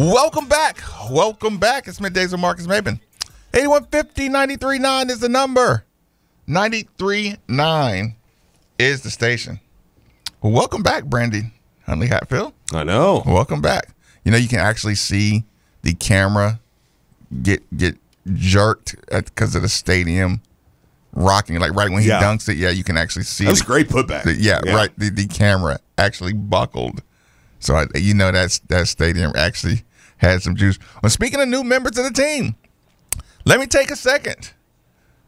Welcome 0.00 0.46
back. 0.46 0.82
Welcome 1.10 1.56
back. 1.56 1.88
It's 1.88 2.00
middays 2.00 2.30
with 2.32 2.40
Marcus 2.40 2.66
Maben. 2.66 3.00
8150 3.54 4.28
939 4.28 5.08
is 5.08 5.20
the 5.20 5.28
number. 5.30 5.84
939 6.46 8.14
is 8.78 9.00
the 9.00 9.10
station. 9.10 9.58
Well, 10.42 10.52
welcome 10.52 10.82
back, 10.82 11.06
Brandy 11.06 11.50
Huntley 11.86 12.08
Hatfield. 12.08 12.52
I 12.74 12.84
know. 12.84 13.22
Welcome 13.24 13.62
back. 13.62 13.88
You 14.22 14.32
know, 14.32 14.36
you 14.36 14.48
can 14.48 14.58
actually 14.58 14.96
see 14.96 15.44
the 15.80 15.94
camera 15.94 16.60
get 17.42 17.62
get 17.74 17.96
jerked 18.34 18.96
because 19.10 19.54
of 19.54 19.62
the 19.62 19.68
stadium 19.70 20.42
rocking. 21.14 21.58
Like 21.58 21.72
right 21.72 21.90
when 21.90 22.02
he 22.02 22.08
Yeah. 22.08 22.20
dunks 22.22 22.50
it, 22.50 22.58
yeah, 22.58 22.68
you 22.68 22.84
can 22.84 22.98
actually 22.98 23.24
see 23.24 23.44
That 23.44 23.50
was 23.50 23.60
the- 23.60 23.64
great 23.64 23.88
putback. 23.88 24.24
the- 24.24 24.34
yeah, 24.34 24.60
Yeah. 24.62 24.74
right. 24.74 24.90
The, 24.98 25.08
the 25.08 25.26
camera 25.26 25.78
actually 25.96 26.34
buckled. 26.34 27.00
So 27.66 27.74
I, 27.74 27.86
you 27.96 28.14
know 28.14 28.30
that's 28.30 28.60
that 28.68 28.86
stadium 28.86 29.32
actually 29.34 29.82
had 30.18 30.40
some 30.40 30.54
juice. 30.54 30.78
Well, 31.02 31.10
speaking 31.10 31.40
of 31.40 31.48
new 31.48 31.64
members 31.64 31.98
of 31.98 32.04
the 32.04 32.12
team, 32.12 32.54
let 33.44 33.58
me 33.58 33.66
take 33.66 33.90
a 33.90 33.96
second 33.96 34.52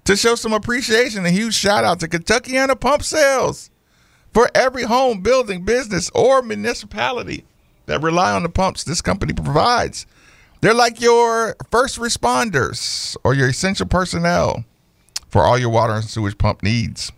to 0.04 0.14
show 0.14 0.36
some 0.36 0.52
appreciation. 0.52 1.26
A 1.26 1.30
huge 1.30 1.54
shout 1.54 1.82
out 1.82 1.98
to 1.98 2.06
Kentuckiana 2.06 2.78
Pump 2.78 3.02
Sales 3.02 3.70
for 4.32 4.48
every 4.54 4.84
home, 4.84 5.20
building, 5.20 5.64
business, 5.64 6.10
or 6.14 6.40
municipality 6.40 7.44
that 7.86 8.02
rely 8.02 8.32
on 8.32 8.44
the 8.44 8.48
pumps 8.48 8.84
this 8.84 9.02
company 9.02 9.32
provides. 9.32 10.06
They're 10.60 10.74
like 10.74 11.00
your 11.00 11.56
first 11.72 11.98
responders 11.98 13.16
or 13.24 13.34
your 13.34 13.48
essential 13.48 13.86
personnel 13.86 14.64
for 15.28 15.42
all 15.42 15.58
your 15.58 15.70
water 15.70 15.94
and 15.94 16.04
sewage 16.04 16.38
pump 16.38 16.62
needs. 16.62 17.10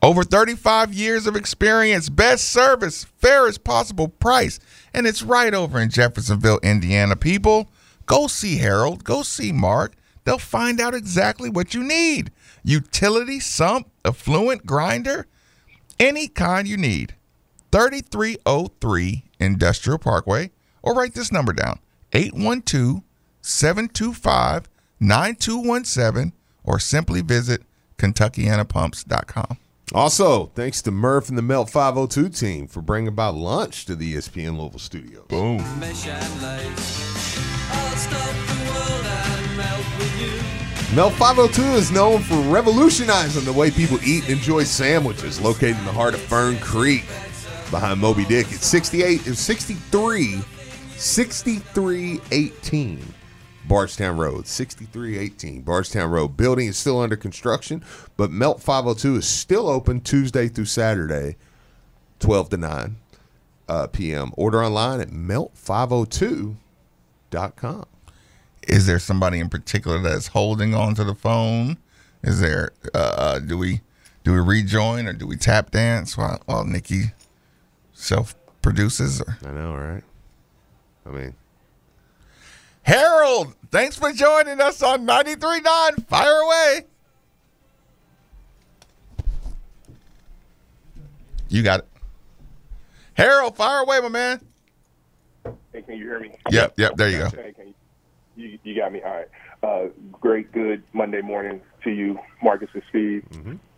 Over 0.00 0.22
35 0.22 0.94
years 0.94 1.26
of 1.26 1.34
experience, 1.34 2.08
best 2.08 2.48
service, 2.48 3.04
fairest 3.16 3.64
possible 3.64 4.06
price, 4.08 4.60
and 4.94 5.08
it's 5.08 5.22
right 5.22 5.52
over 5.52 5.80
in 5.80 5.90
Jeffersonville, 5.90 6.60
Indiana. 6.62 7.16
People, 7.16 7.68
go 8.06 8.28
see 8.28 8.58
Harold, 8.58 9.02
go 9.02 9.22
see 9.22 9.50
Mark. 9.50 9.94
They'll 10.22 10.38
find 10.38 10.80
out 10.80 10.94
exactly 10.94 11.50
what 11.50 11.74
you 11.74 11.82
need. 11.82 12.30
Utility, 12.62 13.40
sump, 13.40 13.90
effluent 14.04 14.66
grinder, 14.66 15.26
any 15.98 16.28
kind 16.28 16.68
you 16.68 16.76
need. 16.76 17.14
3303 17.72 19.24
Industrial 19.40 19.98
Parkway, 19.98 20.52
or 20.80 20.94
write 20.94 21.14
this 21.14 21.32
number 21.32 21.52
down 21.52 21.80
812 22.12 23.02
725 23.42 24.68
9217, 25.00 26.32
or 26.62 26.78
simply 26.78 27.20
visit 27.20 27.62
KentuckianaPumps.com. 27.98 29.58
Also, 29.94 30.46
thanks 30.54 30.82
to 30.82 30.90
Murph 30.90 31.30
and 31.30 31.38
the 31.38 31.42
Melt 31.42 31.70
502 31.70 32.28
team 32.28 32.66
for 32.66 32.82
bringing 32.82 33.08
about 33.08 33.34
lunch 33.34 33.86
to 33.86 33.96
the 33.96 34.14
ESPN 34.14 34.58
Louisville 34.58 34.78
studio. 34.78 35.24
Boom. 35.28 35.64
Melt 40.94 41.14
502 41.14 41.62
is 41.74 41.90
known 41.90 42.22
for 42.22 42.36
revolutionizing 42.50 43.44
the 43.44 43.52
way 43.52 43.70
people 43.70 43.98
eat 44.04 44.24
and 44.24 44.32
enjoy 44.32 44.64
sandwiches 44.64 45.40
located 45.40 45.78
in 45.78 45.86
the 45.86 45.92
heart 45.92 46.12
of 46.14 46.20
Fern 46.20 46.58
Creek 46.58 47.06
behind 47.70 47.98
Moby 48.00 48.26
Dick. 48.26 48.46
It's 48.50 48.66
68, 48.66 49.26
it's 49.26 49.40
63, 49.40 50.42
6318 50.96 53.14
Bardstown 53.68 54.16
Road, 54.16 54.46
6318 54.46 55.62
Bardstown 55.62 56.10
Road. 56.10 56.36
Building 56.36 56.68
is 56.68 56.78
still 56.78 57.00
under 57.00 57.16
construction, 57.16 57.84
but 58.16 58.30
Melt 58.30 58.62
502 58.62 59.16
is 59.16 59.28
still 59.28 59.68
open 59.68 60.00
Tuesday 60.00 60.48
through 60.48 60.64
Saturday, 60.64 61.36
12 62.18 62.50
to 62.50 62.56
9 62.56 62.96
uh, 63.68 63.86
p.m. 63.88 64.32
Order 64.36 64.64
online 64.64 65.00
at 65.00 65.10
melt502.com. 65.10 67.84
Is 68.66 68.86
there 68.86 68.98
somebody 68.98 69.38
in 69.38 69.48
particular 69.48 69.98
that's 69.98 70.28
holding 70.28 70.74
on 70.74 70.94
to 70.94 71.04
the 71.04 71.14
phone? 71.14 71.76
Is 72.22 72.40
there? 72.40 72.72
Uh, 72.92 73.38
do 73.38 73.56
we 73.56 73.80
do 74.24 74.32
we 74.32 74.40
rejoin 74.40 75.06
or 75.06 75.12
do 75.12 75.26
we 75.26 75.36
tap 75.36 75.70
dance 75.70 76.18
while, 76.18 76.42
while 76.46 76.64
Nikki 76.64 77.12
self 77.92 78.34
produces? 78.60 79.22
I 79.44 79.52
know, 79.52 79.74
right? 79.74 80.02
I 81.06 81.10
mean, 81.10 81.34
Harold, 82.82 83.54
thanks 83.70 83.96
for 83.96 84.12
joining 84.12 84.60
us 84.60 84.82
on 84.82 85.06
93.9. 85.06 86.06
Fire 86.06 86.40
away. 86.40 86.80
You 91.48 91.62
got 91.62 91.80
it. 91.80 91.88
Harold, 93.14 93.56
fire 93.56 93.80
away, 93.80 94.00
my 94.00 94.08
man. 94.08 94.40
Hey, 95.72 95.82
can 95.82 95.96
you 95.96 96.04
hear 96.04 96.20
me? 96.20 96.32
Yep, 96.50 96.74
yep, 96.78 96.96
there 96.96 97.08
you 97.08 97.18
go. 97.18 97.30
Hey, 97.30 97.52
can 97.56 97.68
you, 97.68 97.74
you, 98.36 98.58
you 98.62 98.76
got 98.76 98.92
me. 98.92 99.02
All 99.02 99.12
right. 99.12 99.28
Uh, 99.62 99.88
great, 100.12 100.52
good 100.52 100.82
Monday 100.92 101.20
morning 101.20 101.60
to 101.84 101.90
you, 101.90 102.18
Marcus 102.42 102.68
and 102.74 102.82
Steve. 102.90 103.24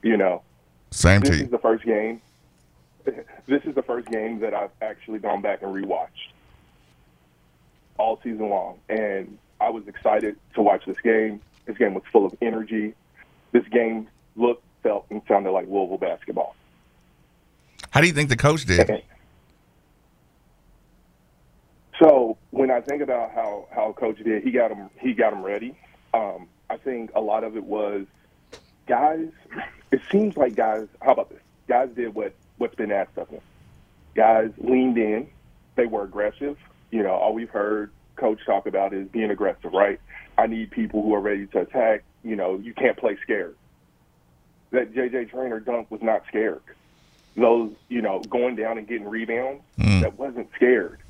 You 0.02 0.16
know, 0.16 0.42
Same 0.90 1.20
this 1.20 1.30
to 1.30 1.34
is 1.36 1.40
you. 1.42 1.46
the 1.48 1.58
first 1.58 1.84
game. 1.84 2.20
This 3.46 3.62
is 3.64 3.74
the 3.74 3.82
first 3.82 4.06
game 4.08 4.38
that 4.40 4.54
I've 4.54 4.70
actually 4.80 5.18
gone 5.18 5.40
back 5.42 5.62
and 5.62 5.72
rewatched 5.74 6.30
all 7.98 8.20
season 8.22 8.48
long, 8.48 8.78
and 8.88 9.38
I 9.60 9.70
was 9.70 9.86
excited 9.86 10.36
to 10.54 10.62
watch 10.62 10.84
this 10.86 10.98
game. 11.02 11.40
This 11.66 11.76
game 11.76 11.94
was 11.94 12.02
full 12.10 12.26
of 12.26 12.34
energy. 12.40 12.94
This 13.52 13.66
game 13.68 14.08
looked, 14.36 14.64
felt, 14.82 15.06
and 15.10 15.22
sounded 15.28 15.50
like 15.50 15.68
Louisville 15.68 15.98
basketball. 15.98 16.56
How 17.90 18.00
do 18.00 18.06
you 18.06 18.12
think 18.12 18.28
the 18.28 18.36
coach 18.36 18.64
did? 18.64 19.02
So 21.98 22.38
when 22.50 22.70
I 22.70 22.80
think 22.80 23.02
about 23.02 23.32
how 23.32 23.66
how 23.70 23.92
coach 23.92 24.18
did, 24.18 24.42
he 24.42 24.50
got 24.50 24.70
him 24.70 24.88
he 24.98 25.12
got 25.12 25.32
him 25.32 25.42
ready. 25.42 25.76
Um, 26.14 26.48
I 26.70 26.76
think 26.78 27.10
a 27.14 27.20
lot 27.20 27.44
of 27.44 27.56
it 27.56 27.64
was 27.64 28.06
guys. 28.86 29.28
It 29.92 30.02
seems 30.08 30.36
like 30.36 30.54
guys. 30.54 30.86
How 31.02 31.14
about 31.14 31.30
this? 31.30 31.40
Guys 31.66 31.88
did 31.96 32.14
what 32.14 32.32
what's 32.58 32.76
been 32.76 32.92
asked 32.92 33.18
of 33.18 33.28
them. 33.28 33.40
Guys 34.14 34.52
leaned 34.58 34.96
in. 34.98 35.26
They 35.74 35.86
were 35.86 36.04
aggressive. 36.04 36.56
You 36.92 37.02
know, 37.02 37.14
all 37.14 37.34
we've 37.34 37.50
heard 37.50 37.90
coach 38.20 38.44
talk 38.46 38.66
about 38.66 38.92
is 38.92 39.08
being 39.08 39.30
aggressive, 39.30 39.72
right? 39.72 40.00
I 40.38 40.46
need 40.46 40.70
people 40.70 41.02
who 41.02 41.14
are 41.14 41.20
ready 41.20 41.46
to 41.48 41.60
attack. 41.60 42.04
You 42.22 42.36
know, 42.36 42.58
you 42.58 42.74
can't 42.74 42.96
play 42.96 43.16
scared. 43.22 43.56
That 44.70 44.94
JJ 44.94 45.30
Traynor 45.30 45.60
dunk 45.60 45.90
was 45.90 46.02
not 46.02 46.22
scared. 46.28 46.62
Those, 47.36 47.72
you 47.88 48.02
know, 48.02 48.20
going 48.20 48.56
down 48.56 48.78
and 48.78 48.86
getting 48.86 49.08
rebounds, 49.08 49.62
that 50.02 50.18
wasn't 50.18 50.48
scared 50.54 51.00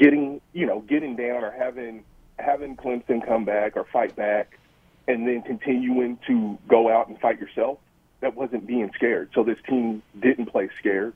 getting 0.00 0.40
you 0.52 0.66
know 0.66 0.80
getting 0.80 1.14
down 1.14 1.44
or 1.44 1.52
having 1.52 2.02
having 2.38 2.74
Clemson 2.74 3.24
come 3.24 3.44
back 3.44 3.76
or 3.76 3.84
fight 3.84 4.16
back, 4.16 4.58
and 5.06 5.28
then 5.28 5.42
continuing 5.42 6.18
to 6.26 6.58
go 6.66 6.90
out 6.90 7.08
and 7.08 7.20
fight 7.20 7.38
yourself. 7.38 7.78
That 8.20 8.34
wasn't 8.34 8.66
being 8.66 8.90
scared. 8.94 9.30
So 9.34 9.44
this 9.44 9.58
team 9.68 10.02
didn't 10.18 10.46
play 10.46 10.68
scared. 10.78 11.14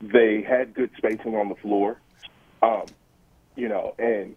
They 0.00 0.42
had 0.42 0.74
good 0.74 0.90
spacing 0.96 1.36
on 1.36 1.48
the 1.48 1.54
floor, 1.54 1.98
um, 2.62 2.84
you 3.56 3.68
know, 3.68 3.94
and 3.98 4.36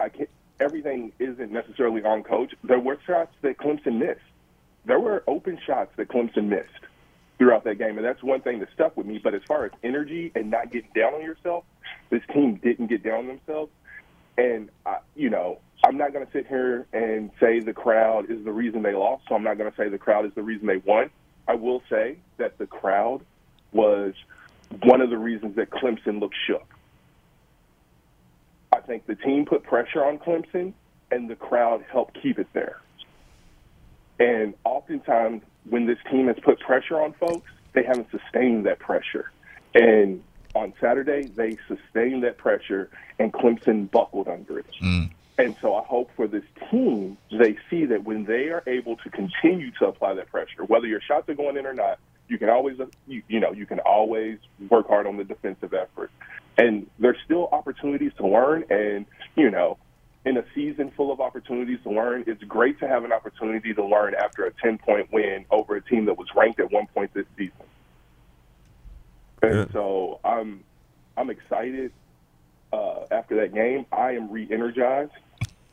I 0.00 0.08
can't, 0.08 0.30
everything 0.60 1.12
isn't 1.18 1.52
necessarily 1.52 2.02
on 2.02 2.22
coach. 2.22 2.54
There 2.62 2.80
were 2.80 2.98
shots 3.06 3.34
that 3.42 3.58
Clemson 3.58 3.98
missed. 3.98 4.20
There 4.84 5.00
were 5.00 5.24
open 5.26 5.58
shots 5.66 5.92
that 5.96 6.08
Clemson 6.08 6.48
missed 6.48 6.68
throughout 7.38 7.64
that 7.64 7.76
game, 7.76 7.96
and 7.96 8.04
that's 8.04 8.22
one 8.22 8.40
thing 8.40 8.60
that 8.60 8.68
stuck 8.74 8.96
with 8.96 9.06
me. 9.06 9.18
But 9.22 9.34
as 9.34 9.42
far 9.46 9.64
as 9.64 9.72
energy 9.82 10.30
and 10.34 10.50
not 10.50 10.70
getting 10.70 10.90
down 10.94 11.14
on 11.14 11.22
yourself, 11.22 11.64
this 12.10 12.22
team 12.32 12.56
didn't 12.56 12.88
get 12.88 13.02
down 13.02 13.20
on 13.20 13.26
themselves. 13.26 13.72
And 14.36 14.70
I, 14.84 14.98
you 15.14 15.30
know, 15.30 15.58
I'm 15.84 15.96
not 15.96 16.12
going 16.12 16.26
to 16.26 16.32
sit 16.32 16.46
here 16.46 16.86
and 16.92 17.30
say 17.40 17.60
the 17.60 17.72
crowd 17.72 18.30
is 18.30 18.44
the 18.44 18.52
reason 18.52 18.82
they 18.82 18.94
lost. 18.94 19.24
So 19.28 19.34
I'm 19.34 19.42
not 19.42 19.58
going 19.58 19.70
to 19.70 19.76
say 19.76 19.88
the 19.88 19.98
crowd 19.98 20.26
is 20.26 20.32
the 20.34 20.42
reason 20.42 20.66
they 20.66 20.78
won. 20.78 21.10
I 21.46 21.54
will 21.54 21.82
say 21.90 22.18
that 22.38 22.58
the 22.58 22.66
crowd 22.66 23.20
was 23.72 24.14
one 24.82 25.00
of 25.00 25.10
the 25.10 25.18
reasons 25.18 25.56
that 25.56 25.70
Clemson 25.70 26.20
looked 26.20 26.36
shook. 26.46 26.73
I 28.74 28.80
think 28.80 29.06
the 29.06 29.14
team 29.14 29.46
put 29.46 29.62
pressure 29.62 30.04
on 30.04 30.18
Clemson, 30.18 30.72
and 31.10 31.30
the 31.30 31.36
crowd 31.36 31.84
helped 31.90 32.20
keep 32.20 32.38
it 32.38 32.48
there. 32.52 32.80
And 34.18 34.54
oftentimes, 34.64 35.42
when 35.68 35.86
this 35.86 35.98
team 36.10 36.26
has 36.26 36.36
put 36.42 36.58
pressure 36.60 37.00
on 37.00 37.12
folks, 37.14 37.50
they 37.72 37.84
haven't 37.84 38.08
sustained 38.10 38.66
that 38.66 38.80
pressure. 38.80 39.30
And 39.74 40.22
on 40.54 40.72
Saturday, 40.80 41.26
they 41.26 41.56
sustained 41.68 42.24
that 42.24 42.36
pressure, 42.36 42.90
and 43.18 43.32
Clemson 43.32 43.90
buckled 43.90 44.28
under 44.28 44.58
it. 44.58 44.66
Mm. 44.82 45.10
And 45.38 45.56
so 45.60 45.74
I 45.74 45.84
hope 45.84 46.10
for 46.16 46.26
this 46.26 46.44
team, 46.70 47.16
they 47.30 47.56
see 47.70 47.84
that 47.86 48.04
when 48.04 48.24
they 48.24 48.50
are 48.50 48.62
able 48.66 48.96
to 48.98 49.10
continue 49.10 49.70
to 49.78 49.86
apply 49.86 50.14
that 50.14 50.30
pressure, 50.30 50.64
whether 50.64 50.86
your 50.86 51.00
shots 51.00 51.28
are 51.28 51.34
going 51.34 51.56
in 51.56 51.66
or 51.66 51.74
not, 51.74 51.98
you 52.28 52.38
can 52.38 52.48
always, 52.48 52.78
you, 53.06 53.22
you 53.28 53.40
know, 53.40 53.52
you 53.52 53.66
can 53.66 53.80
always 53.80 54.38
work 54.70 54.88
hard 54.88 55.06
on 55.06 55.16
the 55.16 55.24
defensive 55.24 55.74
effort. 55.74 56.10
And 56.56 56.88
there's 56.98 57.16
still 57.24 57.48
opportunities 57.50 58.12
to 58.18 58.26
learn. 58.26 58.64
And, 58.70 59.06
you 59.36 59.50
know, 59.50 59.78
in 60.24 60.36
a 60.36 60.44
season 60.54 60.90
full 60.96 61.12
of 61.12 61.20
opportunities 61.20 61.78
to 61.82 61.90
learn, 61.90 62.24
it's 62.26 62.42
great 62.44 62.78
to 62.80 62.88
have 62.88 63.04
an 63.04 63.12
opportunity 63.12 63.74
to 63.74 63.84
learn 63.84 64.14
after 64.14 64.44
a 64.44 64.52
10 64.52 64.78
point 64.78 65.12
win 65.12 65.44
over 65.50 65.76
a 65.76 65.82
team 65.82 66.06
that 66.06 66.16
was 66.16 66.28
ranked 66.34 66.60
at 66.60 66.70
one 66.70 66.86
point 66.88 67.12
this 67.12 67.26
season. 67.36 67.66
And 69.42 69.70
so 69.72 70.20
I'm, 70.24 70.64
I'm 71.16 71.28
excited 71.28 71.92
uh, 72.72 73.04
after 73.10 73.36
that 73.36 73.52
game. 73.52 73.86
I 73.92 74.12
am 74.12 74.30
re-energized. 74.30 75.12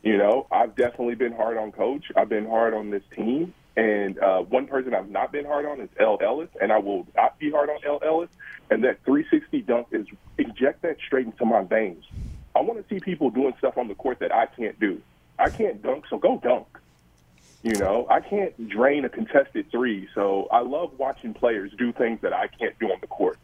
You 0.02 0.18
know, 0.18 0.46
I've 0.50 0.74
definitely 0.74 1.14
been 1.14 1.32
hard 1.32 1.56
on 1.56 1.72
coach. 1.72 2.10
I've 2.16 2.28
been 2.28 2.46
hard 2.46 2.74
on 2.74 2.90
this 2.90 3.02
team. 3.14 3.54
And 3.76 4.18
uh, 4.18 4.40
one 4.42 4.66
person 4.66 4.94
I've 4.94 5.08
not 5.08 5.32
been 5.32 5.46
hard 5.46 5.64
on 5.64 5.80
is 5.80 5.88
El 5.98 6.18
Ellis, 6.20 6.50
and 6.60 6.70
I 6.70 6.78
will 6.78 7.06
not 7.16 7.38
be 7.38 7.50
hard 7.50 7.70
on 7.70 7.78
El 7.86 8.00
Ellis. 8.04 8.28
And 8.70 8.84
that 8.84 9.02
360 9.04 9.62
dunk 9.62 9.88
is 9.92 10.06
inject 10.36 10.82
that 10.82 10.98
straight 11.06 11.26
into 11.26 11.44
my 11.44 11.62
veins. 11.62 12.04
I 12.54 12.60
want 12.60 12.86
to 12.86 12.94
see 12.94 13.00
people 13.00 13.30
doing 13.30 13.54
stuff 13.58 13.78
on 13.78 13.88
the 13.88 13.94
court 13.94 14.18
that 14.18 14.32
I 14.32 14.46
can't 14.46 14.78
do. 14.78 15.00
I 15.38 15.48
can't 15.48 15.82
dunk, 15.82 16.04
so 16.08 16.18
go 16.18 16.38
dunk. 16.42 16.66
You 17.62 17.74
know, 17.76 18.06
I 18.10 18.20
can't 18.20 18.68
drain 18.68 19.04
a 19.04 19.08
contested 19.08 19.70
three, 19.70 20.08
so 20.14 20.48
I 20.50 20.60
love 20.60 20.98
watching 20.98 21.32
players 21.32 21.72
do 21.78 21.92
things 21.92 22.20
that 22.22 22.32
I 22.32 22.48
can't 22.48 22.78
do 22.78 22.86
on 22.86 22.98
the 23.00 23.06
court. 23.06 23.38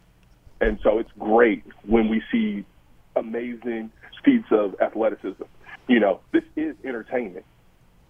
And 0.61 0.77
so 0.83 0.99
it's 0.99 1.11
great 1.17 1.63
when 1.83 2.09
we 2.09 2.21
see 2.31 2.65
amazing 3.15 3.91
feats 4.23 4.47
of 4.51 4.75
athleticism. 4.81 5.43
You 5.87 5.99
know, 5.99 6.19
this 6.31 6.43
is 6.55 6.75
entertainment. 6.83 7.45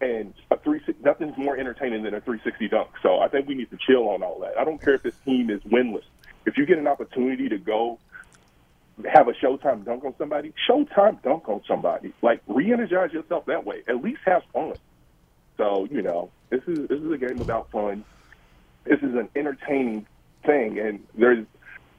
And 0.02 0.34
nothing's 1.04 1.38
more 1.38 1.58
entertaining 1.58 2.04
than 2.04 2.14
a 2.14 2.22
360 2.22 2.68
dunk. 2.70 2.90
So 3.02 3.20
I 3.20 3.28
think 3.28 3.48
we 3.48 3.56
need 3.56 3.70
to 3.72 3.78
chill 3.78 4.10
on 4.10 4.24
all 4.24 4.40
that. 4.42 4.58
I 4.58 4.64
don't 4.64 4.82
care 4.82 4.94
if 4.94 5.04
this 5.04 5.16
team 5.26 5.50
is 5.50 5.62
winless. 5.62 6.04
If 6.46 6.58
you 6.58 6.66
get 6.66 6.78
an 6.78 6.88
opportunity 6.88 7.50
to 7.50 7.58
go 7.58 8.00
have 9.06 9.28
a 9.28 9.34
showtime 9.34 9.86
dunk 9.86 10.04
on 10.04 10.14
somebody, 10.18 10.54
showtime 10.70 11.22
dunk 11.24 11.48
on 11.48 11.62
somebody. 11.68 12.14
Like 12.22 12.42
re-energize 12.48 13.14
yourself 13.14 13.46
that 13.46 13.66
way. 13.66 13.84
At 13.88 14.04
least 14.04 14.20
have 14.26 14.44
fun. 14.54 14.74
So 15.58 15.88
you 15.90 16.02
know, 16.02 16.32
this 16.50 16.62
is 16.68 16.88
this 16.88 17.00
is 17.00 17.12
a 17.12 17.18
game 17.18 17.42
about 17.42 17.72
fun. 17.72 18.04
This 18.86 19.00
is 19.00 19.16
an 19.16 19.30
entertaining 19.36 20.08
thing, 20.46 20.80
and 20.80 21.06
there's 21.16 21.46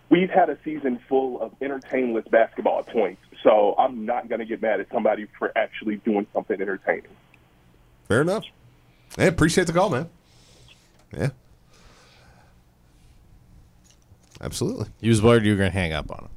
we've 0.09 0.31
had 0.31 0.51
a 0.51 0.59
season 0.65 1.01
full 1.09 1.41
of 1.41 1.53
entertainless 1.61 2.27
basketball 2.31 2.83
points. 2.83 3.23
So 3.43 3.75
I'm 3.79 4.05
not 4.05 4.29
going 4.29 4.41
to 4.41 4.45
get 4.45 4.61
mad 4.61 4.81
at 4.81 4.91
somebody 4.93 5.27
for 5.39 5.57
actually 5.57 5.97
doing 5.97 6.27
something 6.33 6.61
entertaining. 6.61 7.11
Fair 8.09 8.23
enough. 8.23 8.45
I 9.19 9.25
appreciate 9.25 9.67
the 9.67 9.73
call, 9.73 9.91
man. 9.91 10.09
Yeah. 11.17 11.31
Absolutely. 14.41 14.87
He 15.01 15.09
was 15.09 15.21
worried 15.21 15.45
you 15.45 15.53
were 15.53 15.59
going 15.59 15.71
to 15.71 15.77
hang 15.79 15.93
up 15.93 16.11
on 16.11 16.25
him 16.25 16.31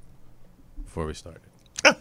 before 0.83 1.05
we 1.05 1.13
started. 1.13 1.41
that, 1.83 1.97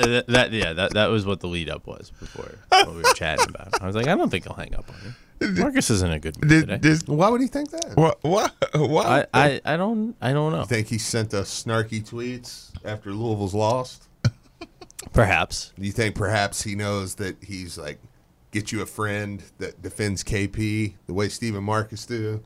uh, 0.00 0.06
that 0.06 0.26
that 0.28 0.52
yeah 0.52 0.72
that 0.74 0.92
that 0.94 1.06
was 1.06 1.24
what 1.26 1.40
the 1.40 1.46
lead 1.46 1.68
up 1.70 1.86
was 1.86 2.10
before 2.20 2.58
what 2.68 2.88
we 2.90 2.96
were 3.02 3.12
chatting 3.14 3.48
about. 3.48 3.80
I 3.82 3.86
was 3.86 3.96
like, 3.96 4.06
I 4.06 4.14
don't 4.14 4.30
think 4.30 4.44
he'll 4.44 4.54
hang 4.54 4.74
up 4.74 4.88
on 4.88 4.96
you. 5.04 5.48
Marcus 5.60 5.90
isn't 5.90 6.12
a 6.12 6.18
good 6.20 6.40
mood 6.40 6.48
Did, 6.48 6.60
today. 6.68 6.78
did, 6.78 7.08
Why 7.08 7.28
would 7.28 7.40
he 7.40 7.48
think 7.48 7.70
that? 7.72 7.96
what? 7.96 8.22
What? 8.22 8.54
What? 8.74 9.06
I, 9.06 9.26
I 9.34 9.60
I 9.64 9.76
don't 9.76 10.14
I 10.20 10.32
don't 10.32 10.52
know. 10.52 10.60
You 10.60 10.66
think 10.66 10.88
he 10.88 10.98
sent 10.98 11.34
us 11.34 11.64
snarky 11.64 12.02
tweets 12.08 12.70
after 12.84 13.10
Louisville's 13.12 13.54
lost? 13.54 14.04
Perhaps 15.12 15.72
Do 15.78 15.84
you 15.84 15.92
think 15.92 16.14
perhaps 16.14 16.62
he 16.62 16.74
knows 16.76 17.16
that 17.16 17.42
he's 17.42 17.76
like 17.76 17.98
get 18.52 18.70
you 18.70 18.80
a 18.82 18.86
friend 18.86 19.42
that 19.58 19.82
defends 19.82 20.22
KP 20.22 20.94
the 21.06 21.12
way 21.14 21.28
Stephen 21.28 21.64
Marcus 21.64 22.06
do? 22.06 22.40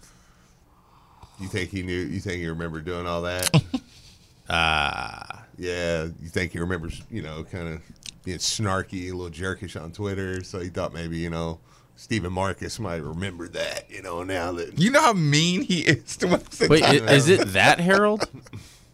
You 1.39 1.49
think 1.49 1.69
he 1.71 1.83
knew? 1.83 1.93
You 1.99 2.19
think 2.21 2.41
he 2.41 2.49
remembered 2.49 2.85
doing 2.87 3.07
all 3.07 3.23
that? 3.23 3.51
ah 4.51 5.45
yeah. 5.59 6.05
You 6.05 6.29
think 6.29 6.53
he 6.53 6.59
remembers? 6.59 7.03
You 7.11 7.23
know, 7.23 7.45
kind 7.45 7.69
of 7.69 7.83
being 8.25 8.39
snarky, 8.39 9.11
a 9.11 9.15
little 9.15 9.31
jerkish 9.31 9.81
on 9.81 9.93
Twitter. 9.93 10.43
So 10.43 10.61
he 10.61 10.69
thought 10.69 10.93
maybe 10.95 11.19
you 11.19 11.31
know 11.31 11.59
Stephen 11.97 12.33
Marcus 12.33 12.79
might 12.79 13.03
remember 13.03 13.49
that. 13.49 13.91
You 13.91 14.03
know, 14.03 14.23
now 14.23 14.53
that 14.53 14.79
you 14.79 14.91
know 14.91 15.01
how 15.03 15.13
mean 15.13 15.63
he 15.63 15.81
is 15.83 16.17
to 16.19 16.29
us. 16.35 16.61
wait 16.69 16.83
i- 16.83 16.95
is 17.13 17.29
it 17.29 17.49
that 17.49 17.81
Harold? 17.81 18.29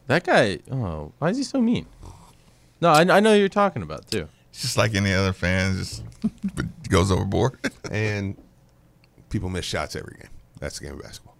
That 0.08 0.24
guy? 0.24 0.58
Oh, 0.70 1.12
why 1.18 1.30
is 1.30 1.36
he 1.36 1.44
so 1.44 1.60
mean? 1.60 1.86
No, 2.80 2.88
I, 2.90 3.02
I 3.02 3.20
know 3.20 3.34
who 3.34 3.38
you're 3.38 3.48
talking 3.48 3.82
about 3.82 4.10
too. 4.10 4.26
It's 4.50 4.62
just 4.62 4.76
like 4.76 4.94
any 4.94 5.12
other 5.12 5.32
fans, 5.32 5.78
just 5.78 6.02
but 6.56 6.66
goes 6.92 7.10
overboard. 7.10 7.58
and 7.90 8.36
people 9.30 9.48
miss 9.48 9.64
shots 9.64 9.96
every 9.96 10.16
game. 10.20 10.30
That's 10.60 10.78
the 10.78 10.84
game 10.86 10.94
of 10.94 11.02
basketball. 11.02 11.36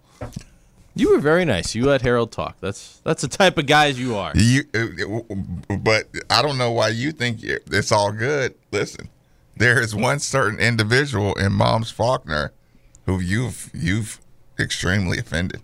You 0.95 1.11
were 1.11 1.19
very 1.19 1.45
nice. 1.45 1.73
You 1.73 1.85
let 1.85 2.01
Harold 2.01 2.31
talk. 2.31 2.57
That's 2.59 2.99
that's 3.03 3.21
the 3.21 3.27
type 3.27 3.57
of 3.57 3.65
guys 3.65 3.99
you 3.99 4.15
are. 4.15 4.31
You, 4.35 4.63
uh, 4.75 5.75
but 5.77 6.07
I 6.29 6.41
don't 6.41 6.57
know 6.57 6.71
why 6.71 6.89
you 6.89 7.11
think 7.11 7.39
it's 7.41 7.91
all 7.91 8.11
good. 8.11 8.53
Listen, 8.71 9.09
there 9.57 9.81
is 9.81 9.95
one 9.95 10.19
certain 10.19 10.59
individual 10.59 11.33
in 11.35 11.53
Mom's 11.53 11.89
Faulkner 11.89 12.51
who 13.05 13.19
you've 13.19 13.71
you've 13.73 14.19
extremely 14.59 15.17
offended, 15.17 15.61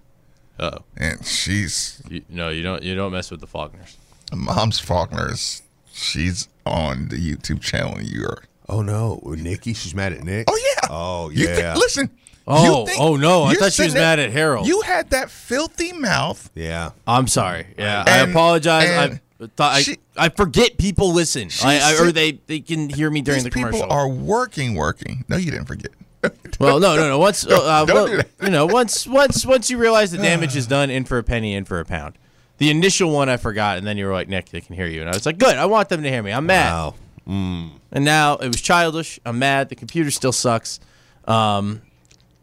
Oh, 0.59 0.79
and 0.97 1.23
she's 1.25 2.01
you, 2.09 2.23
no, 2.27 2.49
you 2.49 2.63
don't 2.63 2.81
you 2.81 2.95
don't 2.95 3.11
mess 3.11 3.29
with 3.29 3.39
the 3.39 3.47
Faulkners. 3.47 3.97
Mom's 4.33 4.79
Faulkner 4.79 5.31
is 5.31 5.61
she's 5.91 6.47
on 6.65 7.09
the 7.09 7.17
YouTube 7.17 7.61
channel. 7.61 7.95
and 7.97 8.07
You're 8.07 8.43
Oh 8.69 8.81
no, 8.81 9.19
Nikki, 9.25 9.73
she's 9.73 9.95
mad 9.95 10.13
at 10.13 10.23
Nick. 10.23 10.47
oh 10.49 10.57
yeah 10.75 10.87
Oh 10.91 11.29
You 11.29 11.47
yeah. 11.47 11.55
think- 11.73 11.75
listen. 11.77 12.09
Oh, 12.51 12.81
you 12.81 12.87
think- 12.87 12.99
oh, 12.99 13.15
no, 13.15 13.43
I 13.43 13.53
thought 13.53 13.73
she 13.73 13.83
was 13.83 13.93
mad 13.93 14.17
at 14.19 14.31
Harold. 14.31 14.65
You 14.65 14.81
had 14.81 15.11
that 15.11 15.29
filthy 15.29 15.93
mouth. 15.93 16.49
yeah. 16.55 16.91
I'm 17.05 17.27
sorry. 17.27 17.67
Yeah, 17.77 18.03
I 18.07 18.19
apologize. 18.19 18.89
I 18.89 19.45
thought 19.55 19.75
I, 19.75 19.81
she- 19.81 19.97
I 20.17 20.29
forget 20.29 20.77
people 20.77 21.13
listen. 21.13 21.49
I, 21.63 21.79
I, 21.79 22.01
or 22.01 22.11
they 22.11 22.33
they 22.47 22.59
can 22.59 22.89
hear 22.89 23.09
me 23.11 23.21
during 23.21 23.37
These 23.39 23.43
the 23.45 23.49
commercial. 23.51 23.81
people 23.81 23.93
are 23.95 24.07
working, 24.07 24.73
working. 24.75 25.25
No, 25.29 25.37
you 25.37 25.51
didn't 25.51 25.67
forget. 25.67 25.91
well, 26.59 26.79
no, 26.79 26.95
no, 26.97 27.07
no. 27.07 27.19
Once 27.19 27.45
uh, 27.47 27.51
uh, 27.55 27.85
don't 27.85 27.95
well, 27.95 28.07
do 28.07 28.17
that. 28.17 28.27
you 28.41 28.49
know, 28.49 28.65
once 28.65 29.07
once 29.07 29.45
once 29.45 29.69
you 29.69 29.77
realize 29.77 30.11
the 30.11 30.17
damage 30.17 30.55
is 30.57 30.67
done, 30.75 30.89
in 30.89 31.05
for 31.05 31.17
a 31.19 31.23
penny, 31.23 31.53
in 31.53 31.63
for 31.65 31.79
a 31.79 31.85
pound. 31.85 32.15
The 32.57 32.69
initial 32.71 33.11
one 33.11 33.29
I 33.29 33.37
forgot, 33.37 33.77
and 33.77 33.87
then 33.87 33.97
you 33.97 34.05
were 34.05 34.11
like, 34.11 34.27
Nick, 34.27 34.49
they 34.49 34.59
can 34.59 34.75
hear 34.75 34.87
you, 34.87 34.99
and 34.99 35.09
I 35.09 35.13
was 35.13 35.25
like, 35.25 35.37
good. 35.37 35.55
I 35.55 35.65
want 35.67 35.87
them 35.87 36.03
to 36.03 36.09
hear 36.09 36.21
me. 36.21 36.31
I'm 36.33 36.45
mad. 36.45 36.71
Wow. 36.73 36.95
And 37.29 38.05
now 38.05 38.35
it 38.37 38.47
was 38.47 38.59
childish. 38.61 39.19
I'm 39.25 39.39
mad. 39.39 39.69
The 39.69 39.75
computer 39.75 40.09
still 40.11 40.31
sucks. 40.31 40.79
Um, 41.25 41.81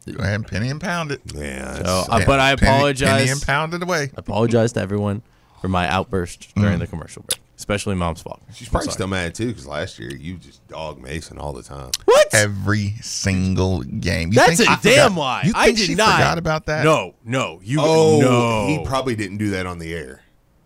Go 0.06 0.22
ahead 0.22 0.34
and 0.36 0.46
penny 0.46 0.68
and 0.70 0.80
pound 0.80 1.10
it. 1.10 1.20
Yeah. 1.34 1.74
so, 1.74 1.82
that's- 1.82 2.08
uh, 2.10 2.22
but 2.26 2.38
I 2.38 2.54
Penny- 2.54 2.70
apologize. 2.76 3.08
Penny 3.18 3.30
and 3.30 3.42
pound 3.42 3.74
it 3.74 3.82
away. 3.82 4.02
I 4.04 4.18
apologize 4.18 4.72
to 4.74 4.80
everyone 4.80 5.22
for 5.60 5.68
my 5.68 5.88
outburst 5.88 6.54
during 6.54 6.78
the 6.78 6.86
commercial 6.86 7.24
break, 7.26 7.40
especially 7.58 7.96
Mom's 7.96 8.22
fault. 8.22 8.40
she's 8.54 8.68
probably 8.68 8.92
still 8.92 9.08
mad 9.08 9.34
too 9.34 9.48
because 9.48 9.66
last 9.66 9.98
year 9.98 10.14
you 10.14 10.34
just 10.36 10.64
dog 10.68 11.02
Mason 11.02 11.38
all 11.38 11.52
the 11.52 11.64
time. 11.64 11.90
What? 12.04 12.32
Every 12.32 12.94
single 13.02 13.82
game. 13.82 14.28
You 14.28 14.36
That's 14.36 14.58
think 14.58 14.70
a 14.70 14.78
damn 14.80 15.10
forgot- 15.10 15.18
lie. 15.18 15.42
You 15.46 15.52
I 15.56 15.64
think 15.66 15.78
did 15.78 15.86
she 15.86 15.94
not 15.96 16.12
forgot 16.18 16.38
about 16.38 16.66
that? 16.66 16.84
No, 16.84 17.14
no, 17.24 17.60
you 17.64 17.78
Oh, 17.80 18.20
no. 18.20 18.66
he 18.68 18.84
probably 18.86 19.16
didn't 19.16 19.38
do 19.38 19.50
that 19.50 19.66
on 19.66 19.80
the 19.80 19.92
air. 19.92 20.20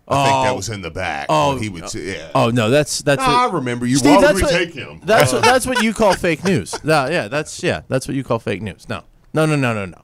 I 0.07 0.25
think 0.25 0.43
that 0.45 0.51
Oh. 0.51 0.55
was 0.55 0.69
in 0.69 0.81
the 0.81 0.91
back. 0.91 1.27
Oh. 1.29 1.57
he 1.57 1.69
would. 1.69 1.87
say- 1.89 2.17
Yeah. 2.17 2.31
Oh 2.35 2.49
no, 2.49 2.69
that's 2.69 3.01
that's. 3.01 3.21
No, 3.21 3.27
I 3.27 3.49
remember 3.51 3.85
you. 3.85 3.95
Steve, 3.97 4.11
Why 4.11 4.17
would 4.17 4.25
that's 4.25 4.35
we 4.35 4.41
what, 4.43 4.51
take 4.51 4.73
him? 4.73 4.99
That's 5.03 5.31
what, 5.31 5.43
that's 5.51 5.65
what 5.65 5.81
you 5.83 5.93
call 5.93 6.13
fake 6.13 6.43
news. 6.43 6.83
No, 6.83 7.07
yeah, 7.07 7.27
that's 7.27 7.63
yeah, 7.63 7.81
that's 7.87 8.07
what 8.07 8.15
you 8.15 8.23
call 8.23 8.39
fake 8.39 8.61
news. 8.61 8.89
No, 8.89 9.03
no, 9.33 9.45
no, 9.45 9.55
no, 9.55 9.73
no, 9.73 9.85
no, 9.85 10.01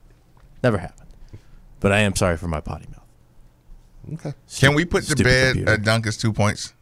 never 0.64 0.78
happened. 0.78 1.10
But 1.80 1.92
I 1.92 2.00
am 2.00 2.16
sorry 2.16 2.38
for 2.38 2.48
my 2.48 2.62
potty 2.62 2.86
mouth. 2.90 4.20
Okay. 4.26 4.34
Can 4.60 4.74
we 4.74 4.86
put 4.86 5.04
to 5.06 5.16
bed 5.22 5.56
computer. 5.56 5.72
uh, 5.74 5.78
Duncan's 5.78 6.16
two 6.18 6.32
points? 6.32 6.74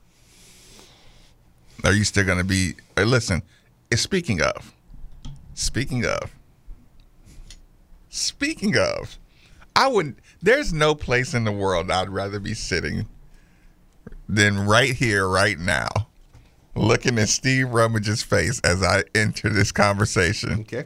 Are 1.84 1.94
you 1.94 2.04
still 2.04 2.24
going 2.26 2.38
to 2.38 2.44
be? 2.44 2.76
Uh, 2.96 3.04
listen, 3.04 3.42
uh, 3.92 3.96
speaking 3.96 4.42
of, 4.42 4.74
speaking 5.56 6.06
of, 6.06 6.32
speaking 8.10 8.78
of, 8.78 9.18
I 9.76 9.88
wouldn't. 9.88 10.20
There's 10.42 10.74
no 10.74 10.96
place 10.96 11.34
in 11.34 11.44
the 11.44 11.52
world 11.52 11.90
I'd 11.92 12.10
rather 12.10 12.40
be 12.40 12.54
sitting 12.54 13.08
than 14.28 14.66
right 14.66 14.94
here, 14.94 15.28
right 15.28 15.58
now, 15.58 15.88
looking 16.76 17.18
at 17.18 17.30
Steve 17.30 17.70
Rummage's 17.70 18.22
face 18.24 18.60
as 18.62 18.84
I 18.84 19.04
enter 19.14 19.50
this 19.50 19.72
conversation 19.72 20.62
Okay. 20.62 20.86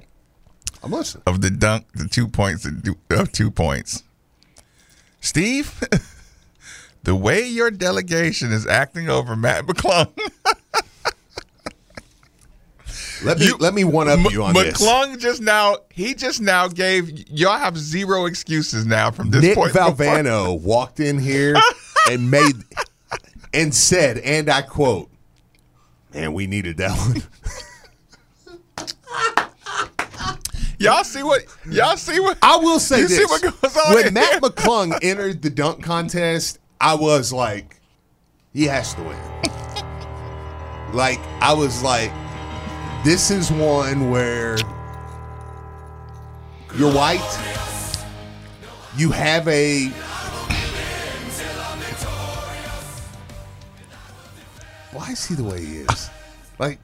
I'm 0.83 0.91
listening. 0.91 1.23
of 1.27 1.41
the 1.41 1.49
dunk, 1.49 1.85
the 1.93 2.07
two 2.07 2.27
points 2.27 2.65
of 2.65 3.31
two 3.33 3.51
points. 3.51 4.03
Steve, 5.19 5.83
the 7.03 7.15
way 7.15 7.45
your 7.45 7.69
delegation 7.71 8.53
is 8.53 8.65
acting 8.65 9.09
over 9.09 9.35
Mac 9.35 9.65
McClung, 9.65 10.09
Let 13.23 13.39
me 13.39 13.45
You- 13.45 13.57
let 13.59 13.73
me 13.73 13.83
one 13.83 14.07
up 14.07 14.31
you 14.31 14.43
on 14.43 14.53
this. 14.53 14.81
McClung 14.81 15.19
just 15.19 15.41
now 15.41 15.77
he 15.91 16.13
just 16.13 16.41
now 16.41 16.67
gave 16.67 17.09
y'all 17.29 17.57
have 17.57 17.77
zero 17.77 18.25
excuses 18.25 18.85
now 18.85 19.11
from 19.11 19.29
this 19.29 19.41
Nick 19.43 19.55
point. 19.55 19.73
Valvano 19.73 20.59
walked 20.61 20.99
in 20.99 21.17
here 21.19 21.55
and 22.09 22.31
made 22.31 22.55
and 23.53 23.73
said, 23.75 24.19
and 24.19 24.49
I 24.49 24.61
quote, 24.61 25.09
"Man, 26.13 26.33
we 26.33 26.47
needed 26.47 26.77
that 26.77 26.91
one." 26.97 27.23
Y'all 30.81 31.03
see 31.03 31.23
what 31.23 31.41
y'all 31.69 31.97
see 31.97 32.21
what 32.21 32.37
I 32.41 32.55
will 32.55 32.79
say 32.79 33.01
this: 33.01 33.17
see 33.17 33.25
what 33.25 33.41
goes 33.41 33.75
on 33.85 33.93
when 33.95 34.03
here? 34.05 34.11
Mac 34.13 34.41
McClung 34.41 34.97
entered 35.03 35.41
the 35.41 35.49
dunk 35.49 35.83
contest, 35.83 36.57
I 36.79 36.93
was 36.95 37.33
like, 37.33 37.81
he 38.53 38.63
has 38.63 38.93
to 38.93 39.03
win. 39.03 39.17
like 40.93 41.19
I 41.41 41.51
was 41.53 41.83
like, 41.83 42.11
this 43.03 43.31
is 43.31 43.51
one 43.51 44.09
where 44.09 44.57
you're 46.77 46.93
white. 46.93 47.19
You 48.97 49.11
have 49.11 49.47
a 49.47 49.87
why 54.91 55.11
is 55.11 55.25
he 55.25 55.35
the 55.35 55.43
way 55.43 55.63
he 55.63 55.77
is? 55.77 56.09
Like, 56.57 56.79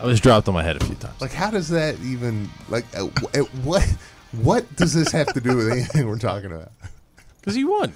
I 0.00 0.06
was 0.06 0.20
dropped 0.20 0.48
on 0.48 0.54
my 0.54 0.62
head 0.62 0.80
a 0.80 0.84
few 0.84 0.94
times. 0.94 1.20
like 1.20 1.32
how 1.32 1.50
does 1.50 1.68
that 1.68 1.98
even 2.00 2.48
like 2.68 2.86
uh, 2.96 3.06
uh, 3.34 3.40
what? 3.64 3.82
What 4.32 4.76
does 4.76 4.92
this 4.92 5.10
have 5.12 5.32
to 5.32 5.40
do 5.40 5.56
with 5.56 5.70
anything 5.70 6.06
we're 6.06 6.18
talking 6.18 6.52
about? 6.52 6.70
Because 7.40 7.54
he 7.54 7.64
won. 7.64 7.94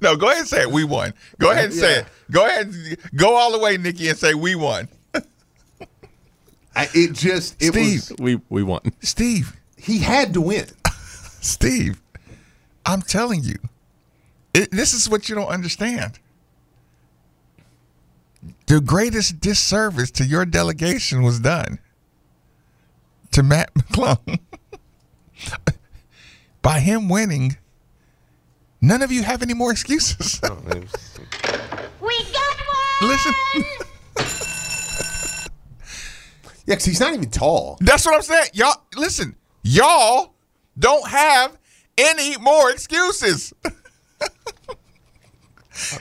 No, 0.00 0.16
go 0.16 0.26
ahead 0.26 0.40
and 0.40 0.48
say 0.48 0.62
it. 0.62 0.70
We 0.70 0.84
won. 0.84 1.12
Go 1.38 1.50
ahead 1.50 1.66
and 1.66 1.74
say 1.74 2.00
it. 2.00 2.06
Go 2.30 2.46
ahead 2.46 2.66
and 2.66 2.96
go 3.16 3.34
all 3.34 3.52
the 3.52 3.58
way, 3.58 3.76
Nikki, 3.76 4.08
and 4.08 4.16
say 4.18 4.34
we 4.34 4.54
won. 4.54 4.88
I, 6.78 6.88
it 6.94 7.12
just 7.12 7.60
it 7.60 7.72
Steve. 7.72 8.10
was 8.10 8.18
We 8.20 8.40
we 8.48 8.62
won. 8.62 8.80
Steve, 9.00 9.56
he 9.76 9.98
had 9.98 10.32
to 10.34 10.40
win. 10.40 10.66
Steve, 11.40 12.00
I'm 12.86 13.02
telling 13.02 13.42
you, 13.42 13.56
it, 14.54 14.70
this 14.70 14.92
is 14.94 15.08
what 15.08 15.28
you 15.28 15.34
don't 15.34 15.48
understand. 15.48 16.20
The 18.66 18.80
greatest 18.80 19.40
disservice 19.40 20.12
to 20.12 20.24
your 20.24 20.46
delegation 20.46 21.22
was 21.22 21.40
done 21.40 21.80
to 23.32 23.42
Matt 23.42 23.74
McClung 23.74 24.38
by 26.62 26.78
him 26.78 27.08
winning. 27.08 27.56
None 28.80 29.02
of 29.02 29.10
you 29.10 29.24
have 29.24 29.42
any 29.42 29.54
more 29.54 29.72
excuses. 29.72 30.40
We 30.40 30.50
got 32.32 32.56
one! 33.00 33.10
Listen, 33.10 33.34
Yeah, 36.68 36.74
because 36.74 36.84
he's 36.84 37.00
not 37.00 37.14
even 37.14 37.30
tall. 37.30 37.78
that's 37.80 38.04
what 38.04 38.14
I'm 38.14 38.20
saying. 38.20 38.50
Y'all, 38.52 38.82
listen, 38.94 39.34
y'all 39.62 40.34
don't 40.78 41.08
have 41.08 41.56
any 41.96 42.36
more 42.36 42.70
excuses. 42.70 43.54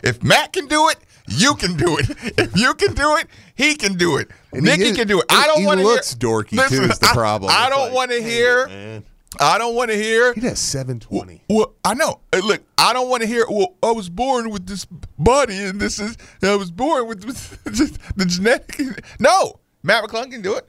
if 0.04 0.22
Matt 0.22 0.52
can 0.52 0.68
do 0.68 0.90
it, 0.90 0.98
you 1.30 1.56
can 1.56 1.78
do 1.78 1.98
it. 1.98 2.10
If 2.38 2.58
you 2.58 2.74
can 2.74 2.94
do 2.94 3.16
it, 3.16 3.28
he 3.56 3.76
can 3.76 3.94
do 3.96 4.18
it. 4.18 4.30
And 4.52 4.64
Nikki 4.64 4.84
is- 4.90 4.98
can 4.98 5.08
do 5.08 5.20
it. 5.20 5.26
I 5.30 5.48
don't 5.48 5.64
want 5.64 5.80
to 5.80 5.86
looks 5.86 6.12
hear, 6.12 6.20
dorky, 6.30 6.68
too, 6.68 6.84
is 6.84 7.00
the 7.00 7.08
problem. 7.14 7.50
I, 7.50 7.68
It's 7.68 7.76
don't 7.76 7.86
like, 7.88 7.94
want 7.94 8.12
to 8.12 8.22
hear. 8.22 8.68
man. 8.68 9.04
I 9.40 9.58
don't 9.58 9.74
want 9.76 9.90
to 9.92 9.96
hear. 9.98 10.34
He 10.34 10.42
has 10.42 10.60
seven 10.60 11.00
twenty. 11.00 11.44
Well, 11.50 11.76
I 11.86 11.94
know. 11.94 12.20
Look, 12.44 12.62
I 12.78 12.92
don't 12.92 13.10
want 13.10 13.22
to 13.22 13.28
hear. 13.28 13.46
Well, 13.50 13.76
I 13.84 13.92
was 13.92 14.10
born 14.10 14.50
with 14.50 14.66
this 14.68 14.86
body, 14.86 15.56
and 15.64 15.80
this 15.80 16.00
is. 16.00 16.18
I 16.42 16.56
was 16.56 16.72
born 16.72 17.08
with, 17.08 17.22
the 17.64 18.26
genetic. 18.26 19.04
No, 19.20 19.60
Mac 19.84 20.04
McClung 20.04 20.32
can 20.32 20.42
do 20.42 20.56
it. 20.56 20.68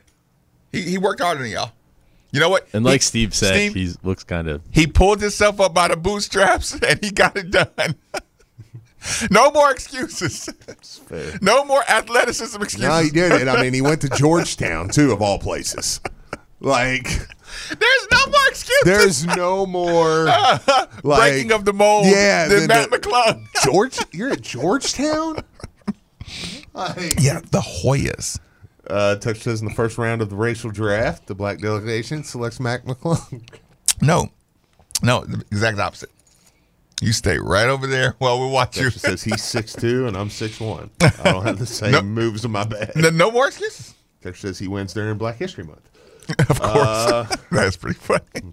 He 0.73 0.83
he 0.83 0.99
worked 0.99 1.21
harder 1.21 1.43
than 1.43 1.51
y'all. 1.53 1.73
You 2.31 2.41
know 2.41 2.51
what? 2.51 2.69
And 2.75 2.85
like 2.85 3.01
He- 3.01 3.07
Steve 3.07 3.35
said, 3.35 3.55
Steve, 3.55 3.75
he 3.75 3.91
looks 4.03 4.23
kind 4.25 4.49
of. 4.49 4.61
he 4.71 4.87
pulled 4.87 5.21
himself 5.21 5.61
up 5.61 5.73
by 5.75 5.89
the 5.89 5.97
bootstraps, 5.97 6.73
and 6.87 7.03
he 7.03 7.11
got 7.11 7.37
it 7.37 7.51
done. 7.51 7.95
no 9.31 9.51
more 9.51 9.71
excuses. 9.71 10.49
No 11.41 11.65
more 11.65 11.83
athleticism 11.89 12.63
excuses. 12.63 12.89
No, 12.89 12.99
he 13.03 13.11
did 13.11 13.33
it. 13.33 13.49
I 13.49 13.63
mean, 13.63 13.73
he 13.73 13.81
went 13.81 14.03
to 14.03 14.09
Georgetown 14.11 14.91
too, 14.91 15.11
of 15.13 15.23
all 15.23 15.39
places. 15.39 16.01
Like, 16.61 17.05
There's 17.05 18.07
no 18.13 18.27
more 18.27 18.49
excuses. 18.49 18.83
there's 18.85 19.27
no 19.37 19.65
more 19.65 20.25
like, 21.05 21.31
breaking 21.33 21.53
of 21.53 21.65
the 21.65 21.73
mold. 21.73 22.07
Yeah, 22.07 22.49
than 22.49 22.63
the- 22.63 22.69
Matt 22.69 22.91
the- 22.91 22.99
McClung. 22.99 23.47
George. 23.65 23.97
You're 24.13 24.33
at 24.33 24.43
Georgetown. 24.43 25.39
Like, 26.75 27.15
Yeah, 27.21 27.41
the 27.53 27.61
Hoyas. 27.61 28.39
Uh, 28.89 29.17
Touch 29.17 29.39
says 29.41 29.61
in 29.61 29.69
the 29.69 29.75
first 29.75 29.99
round 29.99 30.23
of 30.23 30.31
the 30.31 30.37
racial 30.37 30.71
draft, 30.71 31.27
the 31.27 31.35
black 31.35 31.61
delegation 31.61 32.25
selects 32.25 32.61
Mac 32.61 32.85
McClung. 32.85 33.43
No, 34.01 34.29
no, 35.03 35.25
the 35.25 35.45
exact 35.53 35.79
opposite. 35.79 36.11
You 37.01 37.13
stay 37.13 37.39
right 37.39 37.69
over 37.69 37.87
there 37.87 38.17
while 38.19 38.41
we 38.41 38.51
watch 38.53 38.77
you. 38.77 38.91
Says 38.91 39.23
he's 39.23 39.43
six 39.43 39.73
two 39.73 40.07
and 40.09 40.17
I'm 40.17 40.31
six 40.31 40.59
one. 40.59 40.91
I 41.01 41.11
don't 41.25 41.45
have 41.45 41.59
the 41.59 41.67
same 41.67 41.93
No. 41.93 42.03
moves 42.03 42.45
in 42.45 42.51
my 42.51 42.65
bag. 42.65 42.93
no, 42.97 43.11
no 43.11 43.31
more 43.31 43.47
excuses. 43.47 43.95
Touch 44.23 44.41
says 44.41 44.59
he 44.59 44.67
wins 44.67 44.93
during 44.95 45.17
Black 45.17 45.37
History 45.37 45.65
Month. 45.65 45.89
Of 46.51 46.61
course, 46.61 47.37
that's 47.53 47.77
pretty 47.77 47.99
funny. 47.99 48.53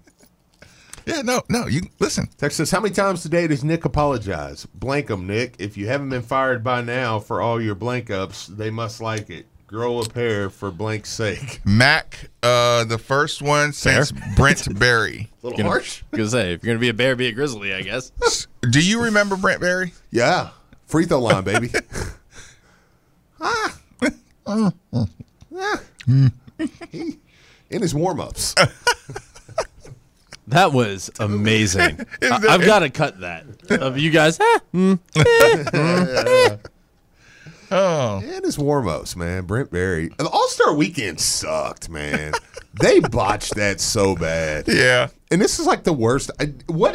Yeah, 1.06 1.22
no, 1.22 1.42
no. 1.48 1.66
You 1.66 1.82
listen. 2.00 2.26
Texas 2.38 2.56
says, 2.56 2.70
How 2.70 2.80
many 2.80 2.94
times 2.94 3.22
today 3.22 3.46
does 3.46 3.62
Nick 3.62 3.84
apologize? 3.84 4.66
Blank 4.74 5.10
'em, 5.10 5.26
Nick. 5.26 5.56
If 5.58 5.76
you 5.76 5.86
haven't 5.86 6.08
been 6.08 6.22
fired 6.22 6.64
by 6.64 6.80
now 6.80 7.18
for 7.20 7.40
all 7.40 7.60
your 7.60 7.74
blank 7.74 8.10
ups, 8.10 8.46
they 8.46 8.70
must 8.70 9.00
like 9.00 9.28
it. 9.30 9.46
Grow 9.66 10.00
a 10.00 10.08
pair 10.08 10.48
for 10.48 10.70
blank's 10.70 11.10
sake. 11.10 11.60
Mac, 11.64 12.30
uh, 12.42 12.84
the 12.84 12.98
first 12.98 13.42
one 13.42 13.72
since 13.72 14.12
Brent 14.36 14.78
Barry. 14.78 15.28
A 15.42 15.46
little 15.46 15.56
Gonna, 15.56 15.70
harsh? 15.70 16.02
gonna 16.12 16.28
say 16.28 16.52
if 16.52 16.62
you're 16.62 16.72
gonna 16.72 16.80
be 16.80 16.88
a 16.88 16.94
bear, 16.94 17.16
be 17.16 17.26
a 17.26 17.32
grizzly, 17.32 17.74
I 17.74 17.82
guess. 17.82 18.12
Do 18.70 18.80
you 18.80 19.02
remember 19.02 19.36
Brent 19.36 19.60
Barry? 19.60 19.92
Yeah. 20.12 20.50
Free 20.86 21.04
throw 21.04 21.20
line, 21.20 21.42
baby. 21.42 21.70
ah. 23.40 23.76
In 27.68 27.82
his 27.82 27.92
warm 27.94 28.20
ups. 28.20 28.54
That 30.48 30.72
was 30.72 31.10
amazing. 31.18 31.82
I, 31.82 32.38
that- 32.38 32.46
I've 32.48 32.64
got 32.64 32.78
to 32.80 32.90
cut 32.90 33.18
that 33.20 33.46
of 33.70 33.98
you 33.98 34.10
guys. 34.12 34.38
Oh, 37.70 38.18
In 38.18 38.44
his 38.44 38.58
warm 38.58 38.88
ups, 38.88 39.16
man. 39.16 39.44
Brent 39.44 39.70
Barry. 39.70 40.08
The 40.18 40.28
All 40.28 40.48
Star 40.48 40.74
weekend 40.74 41.20
sucked, 41.20 41.88
man. 41.88 42.32
they 42.80 43.00
botched 43.00 43.54
that 43.56 43.80
so 43.80 44.14
bad. 44.14 44.68
yeah. 44.68 45.08
And 45.30 45.40
this 45.40 45.58
is 45.58 45.66
like 45.66 45.82
the 45.82 45.92
worst. 45.92 46.30
What 46.66 46.94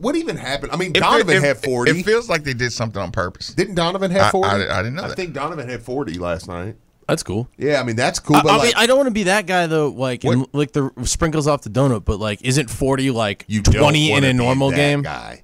what 0.00 0.16
even 0.16 0.36
happened? 0.36 0.72
I 0.72 0.76
mean, 0.76 0.90
It- 0.90 1.00
Donovan 1.00 1.36
it- 1.36 1.42
had 1.42 1.58
40. 1.58 1.92
It 2.00 2.02
feels 2.04 2.28
like 2.28 2.42
they 2.44 2.54
did 2.54 2.72
something 2.72 3.00
on 3.00 3.12
purpose. 3.12 3.54
Didn't 3.54 3.76
Donovan 3.76 4.10
have 4.10 4.32
40? 4.32 4.48
I- 4.48 4.78
I 4.80 4.82
didn't 4.82 4.96
know 4.96 5.04
I 5.04 5.08
that. 5.08 5.16
think 5.16 5.34
Donovan 5.34 5.68
had 5.68 5.82
40 5.82 6.14
last 6.18 6.48
night. 6.48 6.76
That's 7.08 7.22
cool. 7.24 7.48
Yeah, 7.58 7.80
I 7.80 7.84
mean, 7.84 7.96
that's 7.96 8.18
cool. 8.20 8.36
I, 8.36 8.42
But 8.42 8.50
I 8.52 8.56
like, 8.56 8.64
mean, 8.66 8.72
I 8.76 8.86
don't 8.86 8.96
want 8.96 9.08
to 9.08 9.12
be 9.14 9.24
that 9.24 9.46
guy 9.46 9.66
though. 9.66 9.88
Like, 9.88 10.22
and, 10.24 10.46
like 10.52 10.72
the 10.72 10.90
sprinkles 11.04 11.46
off 11.48 11.62
the 11.62 11.70
donut, 11.70 12.04
but 12.04 12.20
like, 12.20 12.40
isn't 12.42 12.70
forty 12.70 13.10
like 13.10 13.44
you 13.48 13.62
twenty 13.62 14.08
in 14.10 14.14
wanna 14.14 14.28
a 14.28 14.30
be 14.32 14.36
normal 14.36 14.70
that 14.70 14.76
game? 14.76 15.02
Guy. 15.02 15.42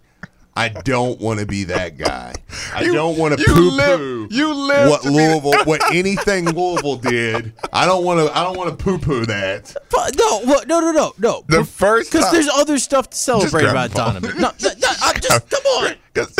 I 0.57 0.69
don't 0.71 1.21
want 1.21 1.41
to 1.41 1.47
be 1.47 1.65
that 1.65 1.99
guy. 1.99 2.33
I 2.75 2.83
You- 2.83 2.95
don't 2.95 3.19
want 3.19 3.39
to 3.39 3.45
poo 3.45 3.77
poo. 3.77 4.29
you 4.31 4.55
live 4.55 4.89
what 4.91 5.05
Louisville, 5.05 5.53
what 5.65 5.83
anything 5.95 6.47
Louisville 6.47 6.97
did. 6.97 7.53
I 7.73 7.85
don't 7.87 8.05
want 8.05 8.21
to. 8.27 8.37
I 8.37 8.43
don't 8.43 8.57
want 8.57 8.71
to 8.77 8.83
poo 8.83 8.99
poo 8.99 9.27
that. 9.27 9.75
No, 10.19 10.41
what? 10.45 10.67
no, 10.67 10.81
no, 10.81 10.93
no, 10.93 11.13
no. 11.19 11.45
The 11.49 11.65
first 11.65 12.11
because 12.11 12.31
there's 12.33 12.49
other 12.49 12.79
stuff 12.79 13.11
to 13.11 13.17
celebrate 13.17 13.65
about. 13.65 13.93
Donovan. 13.93 14.31
No, 14.41 14.51
no, 14.63 14.71
no, 14.79 14.89
I'm 15.03 15.21
just 15.21 15.51
come 15.51 15.63
on. 15.65 15.95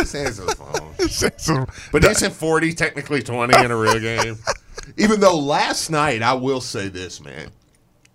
Sands 0.05 0.39
phone. 0.55 1.67
But 1.91 2.03
isn't 2.03 2.33
40 2.33 2.73
technically 2.73 3.21
20 3.21 3.55
in 3.63 3.71
a 3.71 3.77
real 3.77 3.99
game? 3.99 4.37
Even 4.97 5.19
though 5.19 5.37
last 5.37 5.89
night, 5.91 6.21
I 6.23 6.33
will 6.33 6.61
say 6.61 6.87
this, 6.87 7.21
man. 7.21 7.49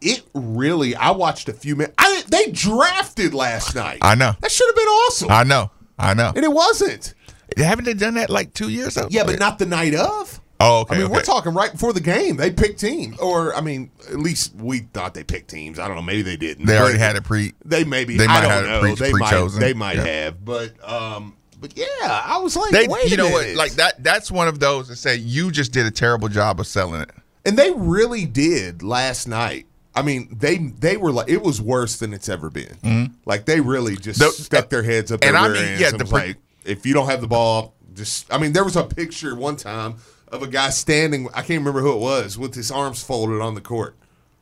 It 0.01 0.23
really, 0.35 0.97
I 0.97 1.13
watched 1.13 1.49
a 1.49 1.53
few 1.53 1.77
minutes. 1.77 1.95
I, 1.99 2.25
they 2.29 2.51
drafted 2.51 3.35
last 3.35 3.77
night. 3.77 3.99
I 4.03 4.17
know. 4.17 4.33
That 4.41 4.51
should 4.51 4.67
have 4.69 4.75
been 4.75 4.87
awesome. 4.89 5.31
I 5.31 5.45
know. 5.45 5.71
I 6.03 6.15
know. 6.15 6.33
and 6.35 6.45
it 6.45 6.53
wasn't. 6.53 7.15
Haven't 7.57 7.85
they 7.85 7.95
done 7.95 8.15
that 8.15 8.31
like 8.31 8.55
two 8.55 8.69
years 8.71 8.97
ago? 8.97 9.09
Yeah, 9.11 9.25
but 9.25 9.39
not 9.39 9.59
the 9.59 9.67
night 9.67 9.95
of. 9.95 10.41
Oh, 10.65 10.83
okay. 10.83 10.95
I 10.95 10.99
mean, 10.99 11.07
okay. 11.07 11.15
we're 11.15 11.23
talking 11.23 11.55
right 11.55 11.73
before 11.73 11.93
the 11.93 12.01
game. 12.01 12.37
They 12.37 12.51
picked 12.53 12.79
teams. 12.79 13.19
Or, 13.19 13.53
I 13.55 13.61
mean, 13.61 13.91
at 14.09 14.19
least 14.21 14.55
we 14.55 14.81
thought 14.81 15.13
they 15.13 15.25
picked 15.25 15.51
teams. 15.51 15.79
I 15.81 15.89
don't 15.89 15.97
know. 15.97 16.03
Maybe 16.03 16.23
they 16.23 16.37
didn't. 16.37 16.67
They 16.67 16.79
already 16.79 16.99
had 16.99 17.17
it 17.17 17.25
pre. 17.25 17.53
They 17.65 17.83
maybe. 17.83 18.17
they 18.17 18.25
I 18.25 18.29
might 18.29 18.41
don't 18.43 18.51
have 18.51 18.65
it 18.65 18.69
know. 18.69 18.81
pre- 18.81 18.95
they 18.95 19.11
pre-chosen. 19.11 19.61
might. 19.61 19.67
They 19.67 19.75
might 19.75 19.97
Yeah. 19.97 20.05
have. 20.05 20.45
But, 20.45 20.89
um, 20.89 21.37
but 21.61 21.77
yeah, 21.77 21.87
I 22.25 22.39
was 22.39 22.55
like, 22.57 22.71
They, 22.71 22.87
wait 22.87 23.11
you 23.11 23.17
know 23.17 23.29
what? 23.29 23.49
Like 23.57 23.73
that. 23.73 24.03
That's 24.05 24.31
one 24.31 24.47
of 24.47 24.61
those 24.61 24.89
that 24.89 24.97
say 24.97 25.17
you 25.17 25.51
just 25.51 25.73
did 25.73 25.85
a 25.85 25.91
terrible 25.91 26.29
job 26.29 26.61
of 26.61 26.67
selling 26.69 27.01
it. 27.03 27.11
And 27.45 27.59
they 27.59 27.73
really 27.73 28.25
did 28.25 28.83
last 28.85 29.27
night. 29.27 29.67
I 29.95 30.03
mean, 30.03 30.35
they 30.39 30.57
they 30.59 30.97
were 30.97 31.13
like 31.13 31.29
it 31.29 31.43
was 31.43 31.61
worse 31.61 31.97
than 31.99 32.13
it's 32.15 32.29
ever 32.29 32.49
been. 32.51 33.15
Like 33.27 33.45
they 33.45 33.61
really 33.61 33.97
just 33.97 34.19
The- 34.21 34.31
stuck 34.31 34.69
their 34.71 34.83
heads 34.83 35.13
up 35.13 35.21
their 35.21 35.31
and 35.31 35.37
I 35.39 35.49
mean, 35.49 35.79
yeah, 35.81 35.91
the 35.91 36.05
like, 36.07 36.39
if 36.65 36.87
you 36.87 36.95
don't 36.95 37.09
have 37.09 37.21
the 37.21 37.27
ball, 37.29 37.75
just 37.95 38.33
I 38.33 38.39
mean, 38.39 38.53
there 38.53 38.65
was 38.65 38.77
a 38.77 38.85
picture 38.85 39.35
one 39.35 39.57
time 39.57 39.97
of 40.29 40.43
a 40.43 40.47
guy 40.49 40.71
standing. 40.71 41.29
I 41.35 41.43
can't 41.43 41.59
remember 41.61 41.81
who 41.83 41.93
it 41.93 42.01
was 42.01 42.39
with 42.39 42.55
his 42.55 42.71
arms 42.71 43.03
folded 43.05 43.41
on 43.43 43.55
the 43.55 43.61
court. 43.61 43.97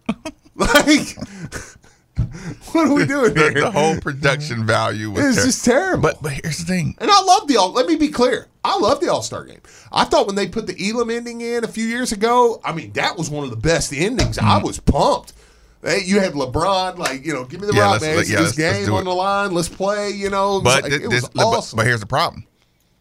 like, 0.54 1.16
what 2.72 2.88
are 2.88 2.94
we 2.94 3.06
doing 3.06 3.34
The, 3.34 3.40
here? 3.52 3.60
the 3.62 3.70
whole 3.70 3.98
production 3.98 4.66
value 4.66 5.10
was 5.10 5.36
ter- 5.36 5.44
just 5.44 5.64
terrible. 5.64 6.02
But 6.02 6.22
but 6.22 6.32
here's 6.32 6.58
the 6.58 6.64
thing. 6.64 6.94
And 6.98 7.10
I 7.10 7.22
love 7.22 7.48
the 7.48 7.56
all. 7.56 7.72
Let 7.72 7.86
me 7.86 7.96
be 7.96 8.08
clear. 8.08 8.46
I 8.62 8.78
love 8.78 9.00
the 9.00 9.08
All 9.10 9.22
Star 9.22 9.44
game. 9.44 9.60
I 9.90 10.04
thought 10.04 10.26
when 10.26 10.36
they 10.36 10.46
put 10.46 10.66
the 10.66 10.76
Elam 10.90 11.10
ending 11.10 11.40
in 11.40 11.64
a 11.64 11.68
few 11.68 11.84
years 11.86 12.12
ago, 12.12 12.60
I 12.64 12.72
mean 12.72 12.92
that 12.92 13.16
was 13.16 13.30
one 13.30 13.44
of 13.44 13.50
the 13.50 13.56
best 13.56 13.92
endings. 13.92 14.38
I 14.38 14.60
Mm. 14.60 14.64
was 14.64 14.78
pumped. 14.78 15.32
Hey, 15.82 16.02
you 16.04 16.20
had 16.20 16.32
LeBron, 16.34 16.98
like 16.98 17.24
you 17.24 17.32
know, 17.32 17.44
give 17.44 17.60
me 17.60 17.66
the 17.66 17.72
Yeah, 17.74 17.82
rock, 17.82 17.90
let's- 17.92 18.04
man. 18.04 18.18
It's 18.18 18.30
yeah, 18.30 18.36
this 18.40 18.46
let's- 18.48 18.58
let's 18.58 18.86
game 18.86 18.94
on 18.94 19.02
it. 19.02 19.04
the 19.04 19.14
line. 19.14 19.52
Let's 19.52 19.68
play. 19.68 20.10
You 20.10 20.28
know, 20.30 20.60
But 20.60 20.82
like- 20.84 20.92
thi- 20.92 21.04
it 21.04 21.10
this, 21.10 21.22
was 21.22 21.30
but- 21.34 21.46
awesome. 21.46 21.76
but 21.78 21.86
here's 21.86 22.00
the 22.00 22.06
problem. 22.06 22.44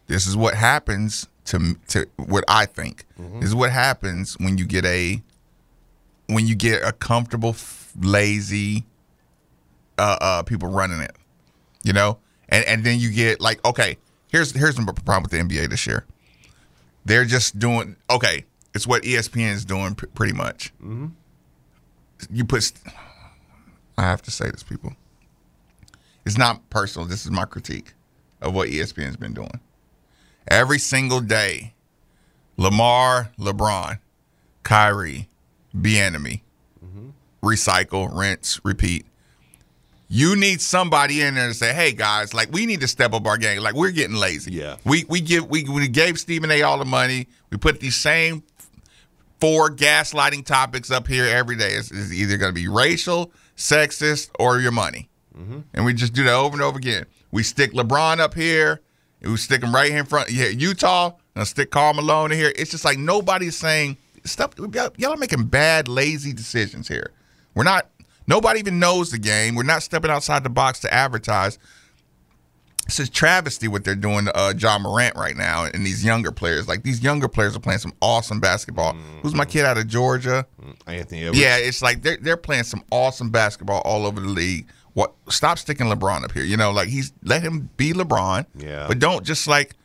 This 0.06 0.26
is 0.26 0.36
what 0.36 0.54
happens 0.54 1.26
to 1.46 1.76
to 1.88 2.06
what 2.16 2.44
I 2.48 2.66
think. 2.66 3.04
Mm-hmm. 3.20 3.40
This 3.40 3.48
is 3.50 3.54
what 3.54 3.70
happens 3.70 4.34
when 4.38 4.56
you 4.58 4.64
get 4.64 4.84
a 4.84 5.22
when 6.26 6.46
you 6.46 6.54
get 6.54 6.82
a 6.82 6.92
comfortable, 6.92 7.54
lazy 8.00 8.84
uh, 9.98 10.16
uh, 10.20 10.42
people 10.42 10.68
running 10.70 11.00
it. 11.00 11.14
You 11.82 11.92
know, 11.92 12.18
and 12.48 12.64
and 12.64 12.84
then 12.84 12.98
you 12.98 13.10
get 13.10 13.40
like 13.40 13.62
okay, 13.64 13.98
here's 14.32 14.52
here's 14.52 14.74
the 14.76 14.82
problem 15.04 15.22
with 15.22 15.32
the 15.32 15.38
NBA 15.38 15.68
this 15.68 15.86
year. 15.86 16.04
They're 17.04 17.24
just 17.24 17.58
doing 17.58 17.96
okay. 18.08 18.44
It's 18.74 18.86
what 18.86 19.02
ESPN 19.02 19.52
is 19.52 19.64
doing 19.64 19.94
pr- 19.96 20.06
pretty 20.14 20.32
much. 20.32 20.72
Mm-hmm. 20.82 21.06
You 22.30 22.44
put. 22.44 22.72
I 23.96 24.02
have 24.02 24.22
to 24.22 24.30
say 24.30 24.50
this, 24.50 24.62
people. 24.62 24.94
It's 26.24 26.38
not 26.38 26.68
personal. 26.70 27.06
This 27.08 27.24
is 27.24 27.30
my 27.30 27.44
critique 27.44 27.94
of 28.40 28.54
what 28.54 28.68
ESPN's 28.68 29.16
been 29.16 29.34
doing. 29.34 29.60
Every 30.48 30.78
single 30.78 31.20
day, 31.20 31.74
Lamar, 32.56 33.32
LeBron, 33.38 33.98
Kyrie, 34.62 35.28
Bienemy, 35.74 36.40
mm-hmm. 36.84 37.10
recycle, 37.42 38.16
rinse, 38.16 38.60
repeat. 38.64 39.06
You 40.08 40.34
need 40.34 40.60
somebody 40.60 41.20
in 41.20 41.36
there 41.36 41.48
to 41.48 41.54
say, 41.54 41.72
"Hey 41.72 41.92
guys, 41.92 42.34
like 42.34 42.52
we 42.52 42.66
need 42.66 42.80
to 42.80 42.88
step 42.88 43.12
up 43.12 43.26
our 43.26 43.38
game. 43.38 43.62
Like 43.62 43.74
we're 43.74 43.92
getting 43.92 44.16
lazy. 44.16 44.52
Yeah. 44.52 44.76
we 44.84 45.04
we 45.08 45.20
give 45.20 45.48
we 45.48 45.64
we 45.64 45.86
gave 45.86 46.18
Stephen 46.18 46.50
A. 46.50 46.62
all 46.62 46.78
the 46.78 46.84
money. 46.84 47.28
We 47.50 47.58
put 47.58 47.78
these 47.78 47.96
same 47.96 48.42
four 49.40 49.70
gaslighting 49.70 50.44
topics 50.44 50.90
up 50.90 51.06
here 51.06 51.26
every 51.26 51.56
day. 51.56 51.72
It's, 51.72 51.90
it's 51.90 52.12
either 52.12 52.36
going 52.36 52.54
to 52.54 52.60
be 52.60 52.68
racial, 52.68 53.32
sexist, 53.56 54.30
or 54.38 54.60
your 54.60 54.72
money. 54.72 55.08
Mm-hmm. 55.36 55.60
And 55.74 55.84
we 55.84 55.94
just 55.94 56.12
do 56.12 56.24
that 56.24 56.34
over 56.34 56.54
and 56.54 56.62
over 56.62 56.78
again. 56.78 57.06
We 57.30 57.42
stick 57.42 57.72
LeBron 57.72 58.18
up 58.18 58.34
here. 58.34 58.80
We 59.22 59.36
stick 59.36 59.62
him 59.62 59.74
right 59.74 59.90
here 59.90 60.00
in 60.00 60.06
front. 60.06 60.30
Yeah, 60.30 60.46
Utah. 60.46 61.12
And 61.34 61.46
stick 61.46 61.70
Karl 61.70 61.94
Malone 61.94 62.32
in 62.32 62.38
here. 62.38 62.52
It's 62.56 62.70
just 62.70 62.84
like 62.84 62.98
nobody's 62.98 63.56
saying 63.56 63.96
stuff. 64.24 64.52
Y'all 64.58 64.90
y'all 64.96 65.12
are 65.12 65.16
making 65.16 65.46
bad, 65.46 65.88
lazy 65.88 66.32
decisions 66.32 66.88
here. 66.88 67.12
We're 67.54 67.64
not. 67.64 67.88
Nobody 68.26 68.60
even 68.60 68.78
knows 68.78 69.10
the 69.10 69.18
game. 69.18 69.54
We're 69.54 69.62
not 69.62 69.82
stepping 69.82 70.10
outside 70.10 70.44
the 70.44 70.50
box 70.50 70.80
to 70.80 70.92
advertise. 70.92 71.58
It's 72.90 72.98
a 72.98 73.08
travesty 73.08 73.68
what 73.68 73.84
they're 73.84 73.94
doing 73.94 74.24
to 74.24 74.36
uh, 74.36 74.52
Ja 74.58 74.76
Morant 74.78 75.14
right 75.14 75.36
now 75.36 75.64
and 75.64 75.86
these 75.86 76.04
younger 76.04 76.32
players. 76.32 76.66
Like 76.66 76.82
these 76.82 77.02
younger 77.02 77.28
players 77.28 77.54
are 77.54 77.60
playing 77.60 77.78
some 77.78 77.92
awesome 78.00 78.40
basketball. 78.40 78.94
Who's 79.22 79.32
my 79.34 79.44
kid 79.44 79.64
out 79.64 79.78
of 79.78 79.86
Georgia? 79.86 80.44
Anthony 80.88 81.22
Edwards. 81.22 81.38
Yeah, 81.38 81.56
it's 81.56 81.82
like 81.82 82.02
they're 82.02 82.18
they're 82.20 82.36
playing 82.36 82.64
some 82.64 82.82
awesome 82.90 83.30
basketball 83.30 83.80
all 83.84 84.06
over 84.06 84.20
the 84.20 84.28
league. 84.28 84.66
What? 84.94 85.14
Stop 85.28 85.58
sticking 85.58 85.86
LeBron 85.86 86.24
up 86.24 86.32
here. 86.32 86.42
You 86.42 86.56
know, 86.56 86.72
like 86.72 86.88
he's 86.88 87.12
let 87.22 87.42
him 87.42 87.70
be 87.76 87.92
LeBron. 87.92 88.46
Yeah. 88.56 88.86
But 88.88 88.98
don't 88.98 89.24
just 89.24 89.46
like 89.46 89.76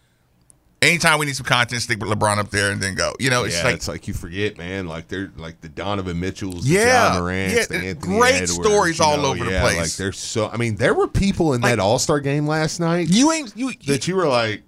anytime 0.82 1.20
we 1.20 1.26
need 1.26 1.36
some 1.36 1.46
content, 1.46 1.82
stick 1.82 2.00
with 2.00 2.10
LeBron 2.10 2.38
up 2.38 2.50
there 2.50 2.72
and 2.72 2.82
then 2.82 2.96
go. 2.96 3.14
You 3.20 3.30
know, 3.30 3.44
it's 3.44 3.58
yeah, 3.58 3.64
like 3.64 3.76
it's 3.76 3.88
like 3.88 4.08
you 4.08 4.14
forget, 4.14 4.58
man. 4.58 4.88
Like 4.88 5.08
they're 5.08 5.32
like 5.38 5.62
the 5.62 5.70
Donovan 5.70 6.20
Mitchells, 6.20 6.66
the 6.66 6.74
Yeah, 6.74 7.14
Ja 7.14 7.20
Morants, 7.20 7.54
yeah, 7.56 7.66
the 7.66 7.86
Anthony 7.88 8.18
great 8.18 8.34
Edwards, 8.36 8.54
stories 8.54 9.00
all 9.00 9.18
know, 9.18 9.26
over 9.32 9.46
the 9.46 9.60
place. 9.60 9.78
Like 9.78 9.92
they're 9.94 10.12
so. 10.12 10.48
I 10.50 10.58
mean, 10.58 10.76
there 10.76 10.94
were 10.94 11.08
people 11.08 11.54
in 11.54 11.62
that 11.62 11.80
All 11.80 12.00
Star 12.00 12.20
game 12.20 12.48
last 12.48 12.80
night 12.80 13.08
you 13.10 13.32
ain't 13.32 13.56
you. 13.56 13.74
that 13.88 14.08
you 14.08 14.16
were 14.16 14.28
like. 14.28 14.64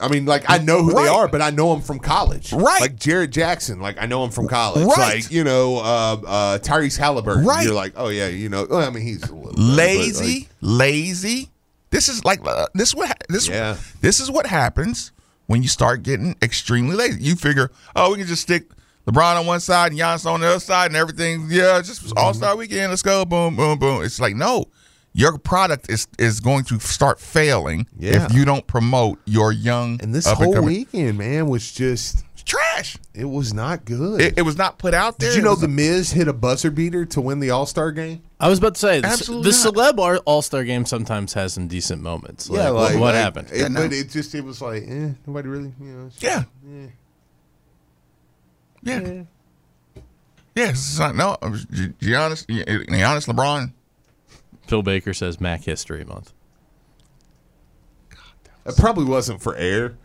I 0.00 0.08
mean, 0.08 0.26
like 0.26 0.50
I 0.50 0.58
know 0.58 0.82
who 0.82 0.92
Right. 0.92 1.04
they 1.04 1.08
are, 1.08 1.28
but 1.28 1.40
I 1.40 1.50
know 1.50 1.72
them 1.72 1.80
from 1.80 2.00
college. 2.00 2.52
Right. 2.52 2.80
Like 2.80 2.96
Jaren 2.96 3.30
Jackson, 3.30 3.78
like 3.78 4.02
I 4.02 4.06
know 4.06 4.24
him 4.24 4.30
from 4.30 4.48
college. 4.48 4.84
Right. 4.84 5.22
Like 5.22 5.30
you 5.30 5.44
know, 5.44 5.76
uh, 5.76 6.16
uh, 6.26 6.58
Tyrese 6.58 6.98
Halliburton. 6.98 7.44
Right. 7.44 7.64
You're 7.64 7.74
like, 7.74 7.92
oh 7.94 8.08
yeah, 8.08 8.26
you 8.26 8.48
know. 8.48 8.66
Well, 8.68 8.80
I 8.84 8.90
mean, 8.90 9.04
he's 9.04 9.22
a 9.22 9.32
little 9.32 9.52
lazy, 9.52 10.40
like, 10.40 10.48
lazy. 10.60 11.50
This 11.90 12.08
is 12.08 12.24
like 12.24 12.40
uh, 12.46 12.66
this 12.74 12.90
is 12.90 12.94
what 12.94 13.16
this 13.28 13.48
Yeah. 13.48 13.76
this 14.00 14.20
is 14.20 14.30
what 14.30 14.46
happens 14.46 15.12
when 15.46 15.62
you 15.62 15.68
start 15.68 16.02
getting 16.02 16.36
extremely 16.42 16.94
lazy. 16.96 17.22
You 17.22 17.34
figure, 17.36 17.70
oh, 17.96 18.12
we 18.12 18.18
can 18.18 18.26
just 18.26 18.42
stick 18.42 18.70
LeBron 19.06 19.40
on 19.40 19.46
one 19.46 19.60
side 19.60 19.90
and 19.92 20.00
Giannis 20.00 20.24
on 20.24 20.40
the 20.40 20.46
other 20.46 20.60
side, 20.60 20.86
and 20.86 20.96
everything. 20.96 21.46
Yeah, 21.50 21.80
just 21.82 22.02
Mm-hmm. 22.04 22.18
All 22.18 22.34
Star 22.34 22.54
Weekend. 22.56 22.90
Let's 22.90 23.02
go. 23.02 23.24
Boom, 23.24 23.56
boom, 23.56 23.78
boom. 23.78 24.04
It's 24.04 24.20
like 24.20 24.36
no, 24.36 24.66
your 25.12 25.36
product 25.38 25.90
is 25.90 26.06
is 26.18 26.38
going 26.38 26.64
to 26.64 26.78
start 26.78 27.18
failing 27.18 27.86
Yeah. 27.98 28.24
if 28.26 28.32
you 28.32 28.44
don't 28.44 28.66
promote 28.66 29.18
your 29.24 29.50
young 29.52 30.00
and 30.02 30.14
this 30.14 30.26
and 30.26 30.36
whole 30.36 30.62
weekend, 30.62 31.18
man, 31.18 31.48
was 31.48 31.72
just 31.72 32.24
trash. 32.44 32.96
it 33.14 33.24
was 33.26 33.52
not 33.54 33.84
good. 33.84 34.20
It, 34.20 34.38
it 34.38 34.42
was 34.42 34.56
not 34.56 34.78
put 34.78 34.92
out 34.94 35.18
there. 35.18 35.30
Did 35.30 35.36
you 35.36 35.42
know 35.42 35.54
the 35.54 35.68
Miz 35.68 36.12
hit 36.12 36.26
a 36.28 36.32
buzzer 36.32 36.70
beater 36.70 37.04
to 37.06 37.20
win 37.20 37.38
the 37.40 37.50
All 37.50 37.66
Star 37.66 37.90
game? 37.92 38.22
I 38.40 38.48
was 38.48 38.58
about 38.58 38.74
to 38.74 38.80
say 38.80 39.00
the, 39.00 39.06
Absolutely 39.06 39.50
the 39.52 39.70
not. 39.72 39.96
celeb 39.98 40.22
All 40.24 40.40
Star 40.42 40.64
game 40.64 40.86
sometimes 40.86 41.34
has 41.34 41.52
some 41.52 41.68
decent 41.68 42.02
moments. 42.02 42.48
Like, 42.48 42.58
yeah, 42.58 42.70
what, 42.70 42.82
like 42.92 42.94
what 42.94 43.14
like, 43.14 43.22
happened? 43.22 43.48
It, 43.52 43.58
Yeah, 43.60 43.68
no. 43.68 43.82
But 43.82 43.92
it 43.92 44.08
just 44.08 44.34
it 44.34 44.42
was 44.42 44.62
like, 44.62 44.84
eh, 44.88 45.10
nobody 45.26 45.48
really, 45.48 45.72
you 45.80 45.86
know. 45.92 46.06
it's- 46.06 46.22
Yeah. 46.22 46.44
Yeah. 48.82 49.22
Yeah. 50.54 50.70
It's 50.70 50.98
not, 50.98 51.14
no, 51.16 51.36
it 51.42 51.50
was 51.50 51.64
Gi- 51.66 51.88
Giannis, 52.00 52.46
Giannis, 52.46 53.26
LeBron. 53.28 53.72
Phil 54.66 54.82
Baker 54.82 55.12
says 55.12 55.40
Mac 55.40 55.64
History 55.64 56.04
Month. 56.04 56.32
It 58.66 58.76
probably 58.76 59.04
wasn't 59.04 59.42
for 59.42 59.54
air. 59.56 59.96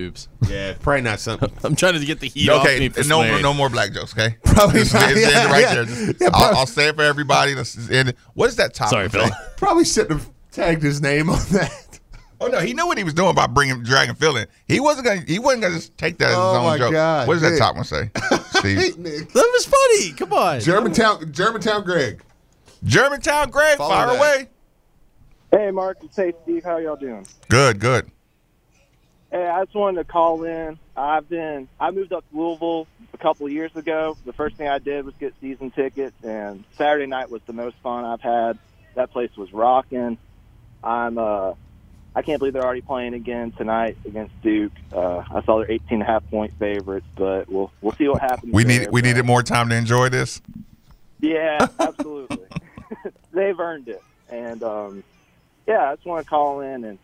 Oops. 0.00 0.28
Yeah, 0.48 0.74
probably 0.80 1.02
not 1.02 1.20
something. 1.20 1.52
I'm 1.64 1.76
trying 1.76 1.94
to 1.98 2.04
get 2.04 2.20
the 2.20 2.28
heat 2.28 2.48
off 2.48 2.62
Okay. 2.66 2.88
For 2.88 3.00
no, 3.00 3.20
swearing. 3.22 3.42
no 3.42 3.54
more 3.54 3.68
black 3.70 3.92
jokes. 3.92 4.12
Okay, 4.12 4.36
Probably 4.44 4.80
Just- 4.80 4.94
not. 4.94 5.10
it's 5.12 5.20
Yeah, 5.20 5.26
ended 5.38 5.50
right 5.52 5.60
yeah. 5.60 5.74
there. 5.74 5.84
Just- 5.84 6.20
Yeah, 6.20 6.26
I'll, 6.28 6.30
probably- 6.40 6.58
I'll 6.58 6.66
say 6.66 6.88
it 6.88 6.96
for 6.96 7.02
everybody. 7.02 7.54
Let's 7.54 7.74
just 7.74 7.90
end 7.90 8.08
it. 8.10 8.16
What 8.34 8.48
is 8.48 8.56
that 8.56 8.74
topic? 8.74 8.90
Sorry, 8.90 9.08
Phil. 9.08 9.26
say? 9.26 9.32
probably 9.56 9.84
shouldn't 9.84 10.20
have 10.20 10.30
tagged 10.50 10.82
his 10.82 11.00
name 11.00 11.30
on 11.30 11.38
that. 11.52 12.00
Oh 12.40 12.48
no, 12.48 12.58
he 12.58 12.74
knew 12.74 12.86
what 12.86 12.98
he 12.98 13.04
was 13.04 13.14
doing 13.14 13.34
by 13.34 13.46
bringing 13.46 13.82
dragging 13.84 14.16
Phil 14.16 14.36
in. 14.36 14.46
He 14.66 14.80
wasn't 14.80 15.06
gonna. 15.06 15.22
He 15.26 15.38
wasn't 15.38 15.62
gonna 15.62 15.74
just 15.76 15.96
take 15.96 16.18
that 16.18 16.30
as 16.30 16.36
Oh, 16.36 16.48
his 16.50 16.58
own 16.58 16.64
my 16.66 16.78
joke. 16.78 16.92
God, 16.92 17.28
What 17.28 17.34
does 17.34 17.42
that 17.42 17.50
Nick. 17.50 17.58
top 17.60 17.76
one 17.76 17.84
say? 17.84 18.10
Steve, 18.58 18.98
Nick. 18.98 19.32
That 19.32 19.50
was 19.54 19.64
funny. 19.66 20.12
Come 20.12 20.32
on. 20.32 20.60
Germantown, 20.60 21.32
Germantown, 21.32 21.84
Greg. 21.84 22.22
Germantown, 22.82 23.50
Greg, 23.50 23.78
Follow 23.78 23.94
fire 23.94 24.06
that. 24.08 24.18
away. 24.18 24.48
Hey, 25.52 25.70
Mark. 25.70 25.98
Hey, 26.14 26.32
Steve. 26.42 26.64
How 26.64 26.76
y'all 26.78 26.96
doing? 26.96 27.24
Good, 27.48 27.78
good. 27.78 28.10
Hey, 29.34 29.48
I 29.48 29.64
just 29.64 29.74
wanted 29.74 29.96
to 29.98 30.04
call 30.04 30.44
in. 30.44 30.78
I've 30.96 31.28
been 31.28 31.66
I 31.80 31.90
moved 31.90 32.12
up 32.12 32.24
to 32.30 32.36
Louisville 32.38 32.86
a 33.12 33.18
couple 33.18 33.46
of 33.46 33.52
years 33.52 33.74
ago. 33.74 34.16
The 34.24 34.32
first 34.32 34.54
thing 34.54 34.68
I 34.68 34.78
did 34.78 35.04
was 35.04 35.12
get 35.18 35.34
season 35.40 35.72
tickets, 35.72 36.14
and 36.22 36.62
Saturday 36.78 37.06
night 37.06 37.30
was 37.32 37.42
the 37.44 37.52
most 37.52 37.74
fun 37.82 38.04
I've 38.04 38.20
had. 38.20 38.60
That 38.94 39.10
place 39.10 39.36
was 39.36 39.52
rocking. 39.52 40.18
I'm 40.84 41.18
uh, 41.18 41.54
I 42.14 42.22
can't 42.22 42.38
believe 42.38 42.52
they're 42.52 42.62
already 42.64 42.80
playing 42.82 43.14
again 43.14 43.50
tonight 43.50 43.96
against 44.06 44.40
Duke. 44.40 44.70
Uh, 44.92 45.24
I 45.28 45.42
saw 45.42 45.58
they're 45.58 45.68
18 45.72 45.94
and 45.94 46.02
a 46.02 46.04
half 46.04 46.30
point 46.30 46.52
favorites, 46.60 47.06
but 47.16 47.48
we'll 47.50 47.72
we'll 47.80 47.94
see 47.96 48.06
what 48.06 48.20
happens. 48.20 48.52
We 48.54 48.62
there, 48.62 48.82
need 48.82 48.92
we 48.92 49.00
but- 49.02 49.08
needed 49.08 49.24
more 49.24 49.42
time 49.42 49.68
to 49.70 49.74
enjoy 49.74 50.10
this. 50.10 50.40
Yeah, 51.18 51.66
absolutely. 51.80 52.38
They've 53.32 53.58
earned 53.58 53.88
it, 53.88 54.02
and 54.28 54.62
um, 54.62 55.02
yeah, 55.66 55.90
I 55.90 55.96
just 55.96 56.06
want 56.06 56.24
to 56.24 56.30
call 56.30 56.60
in 56.60 56.84
and 56.84 57.00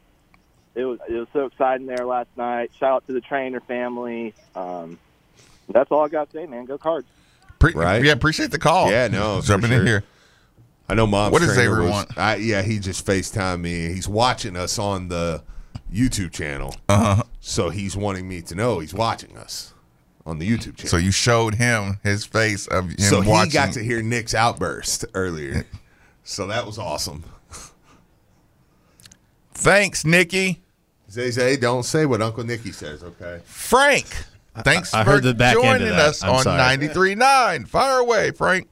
it 0.75 0.85
was 0.85 0.99
it 1.09 1.15
was 1.15 1.29
so 1.33 1.47
exciting 1.47 1.87
there 1.87 2.05
last 2.07 2.29
night. 2.37 2.71
Shout 2.79 2.93
out 2.93 3.07
to 3.07 3.13
the 3.13 3.21
Traynor 3.21 3.61
family. 3.61 4.35
Um, 4.55 4.99
that's 5.69 5.91
all 5.91 6.05
I 6.05 6.09
got 6.09 6.31
to 6.31 6.37
say, 6.39 6.47
man. 6.47 6.65
Go 6.65 6.79
Cards. 6.79 7.07
Pre- 7.59 7.73
Right. 7.75 8.03
Yeah, 8.05 8.13
appreciate 8.13 8.51
the 8.51 8.59
call. 8.59 8.91
Yeah, 8.91 9.09
no, 9.09 9.41
for 9.41 9.47
jumping 9.49 9.73
in 9.73 9.87
here. 9.87 10.03
I 10.89 10.95
know 10.95 11.07
mom's 11.07 11.33
What 11.33 11.41
does 11.43 11.55
trainer 11.55 11.71
Xavier 11.75 11.83
was- 11.83 11.91
want? 11.91 12.19
I, 12.19 12.37
yeah, 12.37 12.63
he 12.63 12.79
just 12.79 13.07
FaceTime 13.07 13.61
me. 13.61 13.93
He's 13.93 14.09
watching 14.09 14.57
us 14.57 14.79
on 14.79 15.09
the 15.09 15.43
YouTube 15.93 16.33
channel. 16.33 16.75
Uh-huh. 16.89 17.23
So 17.41 17.69
he's 17.71 17.97
wanting 17.97 18.29
me 18.29 18.43
to 18.43 18.55
know 18.55 18.79
he's 18.81 18.95
watching 18.95 19.37
us 19.37 19.73
on 20.27 20.39
the 20.39 20.49
YouTube 20.51 20.77
channel. 20.77 20.89
So 20.89 20.97
you 20.97 21.11
showed 21.13 21.55
him 21.57 21.99
his 22.03 22.25
face 22.27 22.67
of 22.67 22.91
him 22.91 22.99
So 22.99 23.21
he 23.21 23.49
got 23.51 23.73
to 23.75 23.85
hear 23.85 24.03
Nick's 24.03 24.35
outburst 24.35 25.05
earlier. 25.15 25.67
So 26.25 26.47
that 26.49 26.67
was 26.67 26.79
awesome. 26.79 27.25
Thanks, 29.61 30.07
Nikki. 30.07 30.63
Zay 31.11 31.31
Zay, 31.31 31.57
don't 31.59 31.83
say 31.83 32.07
what 32.07 32.23
Uncle 32.23 32.45
Nikki 32.45 32.73
says, 32.73 33.03
okay? 33.05 33.41
Frank. 33.45 34.07
Thanks 34.59 34.95
I 34.95 35.05
for 35.05 35.21
the 35.21 35.35
back 35.35 35.53
joining 35.55 35.89
that. 35.89 35.99
us 35.99 36.23
I'm 36.25 36.31
on 36.31 36.43
sorry. 36.45 36.77
93.9. 36.79 37.69
Fire 37.69 37.99
away, 37.99 38.31
Frank. 38.31 38.71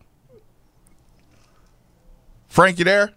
Frank, 2.49 2.79
you 2.79 2.85
there? 2.87 3.11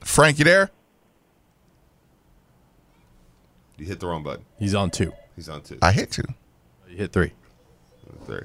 Frank, 0.00 0.38
you 0.38 0.44
there? 0.44 0.70
You 3.78 3.86
hit 3.86 3.98
the 3.98 4.06
wrong 4.06 4.22
button. 4.22 4.44
He's 4.58 4.74
on 4.76 4.90
two. 4.90 5.12
He's 5.34 5.48
on 5.48 5.62
two. 5.62 5.78
I 5.82 5.90
hit 5.92 6.12
two. 6.12 6.22
You 6.88 6.96
hit 6.98 7.12
three. 7.12 7.32
Three. 8.26 8.42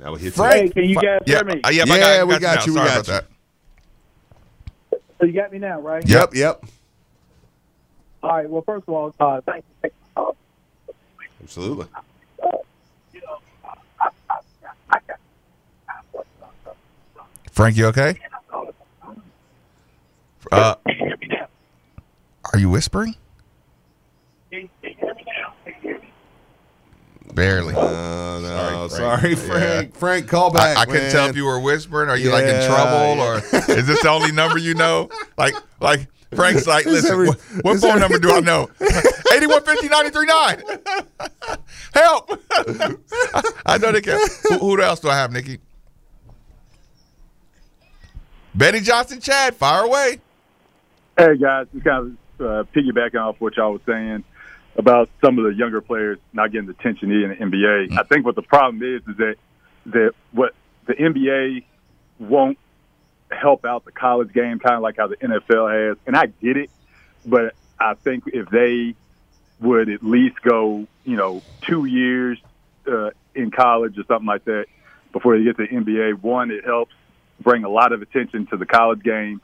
Now 0.00 0.12
we 0.14 0.20
hit 0.20 0.32
Frank. 0.32 0.54
Hey, 0.54 0.68
can 0.70 0.84
you 0.88 0.94
guys 0.94 1.20
Yeah, 1.26 1.36
hear 1.36 1.44
me? 1.44 1.60
uh, 1.62 1.68
yeah, 1.70 1.84
Yeah, 1.86 1.92
I 1.94 1.98
got, 1.98 2.26
we 2.26 2.32
got, 2.38 2.40
got 2.40 2.66
you, 2.66 2.74
now. 2.74 2.82
we 2.82 2.88
Sorry 2.88 3.02
got 3.02 3.08
about 3.08 3.24
that. 3.28 3.29
So 5.20 5.26
you 5.26 5.34
got 5.34 5.52
me 5.52 5.58
now, 5.58 5.80
right? 5.80 6.06
Yep, 6.08 6.34
yep. 6.34 6.64
All 8.22 8.30
right. 8.30 8.48
Well, 8.48 8.62
first 8.62 8.84
of 8.88 8.94
all, 8.94 9.14
uh, 9.20 9.42
thank 9.42 9.64
you. 9.84 9.90
Uh, 10.16 10.32
Absolutely. 11.42 11.86
Frank, 17.50 17.76
you 17.76 17.86
okay? 17.86 18.18
Uh, 20.50 20.74
are 22.52 22.58
you 22.58 22.70
whispering? 22.70 23.14
Barely. 27.34 27.74
Sorry, 28.90 29.20
sorry, 29.20 29.36
Frank. 29.36 29.48
Frank. 29.62 29.96
Frank, 29.96 30.28
call 30.28 30.52
back. 30.52 30.76
I, 30.76 30.82
I 30.82 30.84
couldn't 30.84 31.10
tell 31.10 31.28
if 31.28 31.36
you 31.36 31.44
were 31.44 31.60
whispering. 31.60 32.08
Are 32.08 32.16
you 32.16 32.30
like 32.30 32.44
in 32.44 32.66
trouble, 32.66 33.16
yeah. 33.16 33.24
or 33.24 33.36
is 33.76 33.86
this 33.86 34.02
the 34.02 34.08
only 34.08 34.32
number 34.32 34.58
you 34.58 34.74
know? 34.74 35.08
Like, 35.38 35.54
like 35.80 36.08
Frank's 36.34 36.66
like, 36.66 36.86
listen, 36.86 37.12
every- 37.12 37.28
what, 37.28 37.40
what 37.62 37.76
is 37.76 37.82
phone 37.82 37.90
every- 37.90 38.00
number 38.00 38.18
do 38.18 38.32
I 38.32 38.40
know? 38.40 38.68
8150 39.32 39.88
Help! 41.94 42.30
I 43.66 43.78
know 43.78 43.92
they 43.92 44.00
can. 44.00 44.20
Who, 44.48 44.58
who 44.58 44.82
else 44.82 45.00
do 45.00 45.08
I 45.08 45.16
have, 45.16 45.32
Nikki? 45.32 45.58
Betty 48.54 48.80
Johnson, 48.80 49.20
Chad, 49.20 49.54
fire 49.54 49.84
away. 49.84 50.20
Hey 51.16 51.36
guys, 51.36 51.66
just 51.72 51.84
kind 51.84 52.16
of 52.40 52.46
uh, 52.46 52.64
piggybacking 52.74 53.20
off 53.20 53.36
what 53.40 53.56
y'all 53.56 53.72
was 53.72 53.82
saying 53.86 54.24
about 54.76 55.10
some 55.20 55.38
of 55.38 55.44
the 55.44 55.54
younger 55.54 55.80
players 55.80 56.18
not 56.32 56.52
getting 56.52 56.66
the 56.66 56.72
attention 56.72 57.10
in 57.10 57.30
the 57.30 57.36
NBA. 57.36 57.98
I 57.98 58.02
think 58.04 58.24
what 58.24 58.36
the 58.36 58.42
problem 58.42 58.82
is 58.82 59.02
is 59.08 59.16
that 59.16 59.36
that 59.86 60.14
what 60.32 60.54
the 60.86 60.94
NBA 60.94 61.64
won't 62.18 62.58
help 63.30 63.64
out 63.64 63.84
the 63.84 63.92
college 63.92 64.32
game, 64.32 64.58
kind 64.58 64.76
of 64.76 64.82
like 64.82 64.96
how 64.96 65.06
the 65.06 65.16
NFL 65.16 65.88
has. 65.88 65.96
And 66.06 66.16
I 66.16 66.26
get 66.26 66.56
it, 66.56 66.70
but 67.24 67.54
I 67.78 67.94
think 67.94 68.24
if 68.26 68.48
they 68.50 68.94
would 69.60 69.88
at 69.88 70.02
least 70.02 70.40
go, 70.42 70.86
you 71.04 71.16
know, 71.16 71.42
two 71.62 71.84
years 71.84 72.38
uh, 72.86 73.10
in 73.34 73.50
college 73.50 73.98
or 73.98 74.04
something 74.04 74.26
like 74.26 74.44
that 74.44 74.66
before 75.12 75.38
they 75.38 75.44
get 75.44 75.56
to 75.56 75.66
the 75.66 75.68
NBA, 75.68 76.20
one, 76.22 76.50
it 76.50 76.64
helps 76.64 76.94
bring 77.40 77.64
a 77.64 77.68
lot 77.68 77.92
of 77.92 78.02
attention 78.02 78.46
to 78.46 78.56
the 78.56 78.66
college 78.66 79.02
game, 79.02 79.40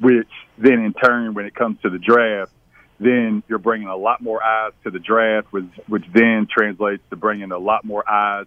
which 0.00 0.28
then 0.56 0.84
in 0.84 0.92
turn, 0.92 1.34
when 1.34 1.46
it 1.46 1.54
comes 1.54 1.80
to 1.82 1.90
the 1.90 1.98
draft, 1.98 2.52
then 3.00 3.42
you're 3.48 3.58
bringing 3.58 3.88
a 3.88 3.96
lot 3.96 4.20
more 4.20 4.42
eyes 4.42 4.72
to 4.84 4.90
the 4.90 4.98
draft, 4.98 5.52
which, 5.52 5.64
which 5.86 6.04
then 6.12 6.46
translates 6.50 7.02
to 7.10 7.16
bringing 7.16 7.52
a 7.52 7.58
lot 7.58 7.84
more 7.84 8.08
eyes 8.08 8.46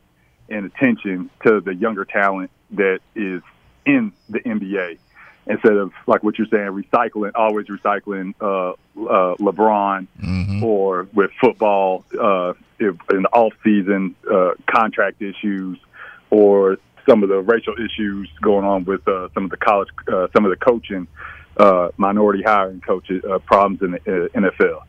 and 0.49 0.65
attention 0.65 1.29
to 1.45 1.61
the 1.61 1.73
younger 1.73 2.05
talent 2.05 2.51
that 2.71 2.99
is 3.15 3.41
in 3.85 4.11
the 4.29 4.39
NBA. 4.39 4.97
Instead 5.47 5.73
of 5.73 5.91
like 6.05 6.23
what 6.23 6.37
you're 6.37 6.47
saying, 6.47 6.67
recycling, 6.67 7.31
always 7.33 7.65
recycling 7.67 8.33
uh, 8.39 8.71
uh, 8.71 9.35
LeBron, 9.37 10.07
or 10.63 11.07
with 11.13 11.31
football 11.41 12.05
uh, 12.19 12.53
if, 12.77 12.95
in 13.09 13.23
the 13.23 13.29
off 13.33 13.53
season, 13.63 14.15
uh, 14.31 14.51
contract 14.67 15.21
issues, 15.21 15.79
or 16.29 16.77
some 17.09 17.23
of 17.23 17.29
the 17.29 17.39
racial 17.39 17.73
issues 17.73 18.29
going 18.41 18.65
on 18.65 18.85
with 18.85 19.07
uh, 19.07 19.29
some 19.33 19.45
of 19.45 19.49
the 19.49 19.57
college, 19.57 19.89
uh, 20.11 20.27
some 20.33 20.45
of 20.45 20.51
the 20.51 20.57
coaching, 20.57 21.07
uh, 21.57 21.89
minority 21.97 22.43
hiring 22.43 22.81
coaches 22.81 23.23
uh, 23.29 23.39
problems 23.39 23.81
in 23.81 23.91
the 23.91 24.25
uh, 24.25 24.39
NFL. 24.39 24.83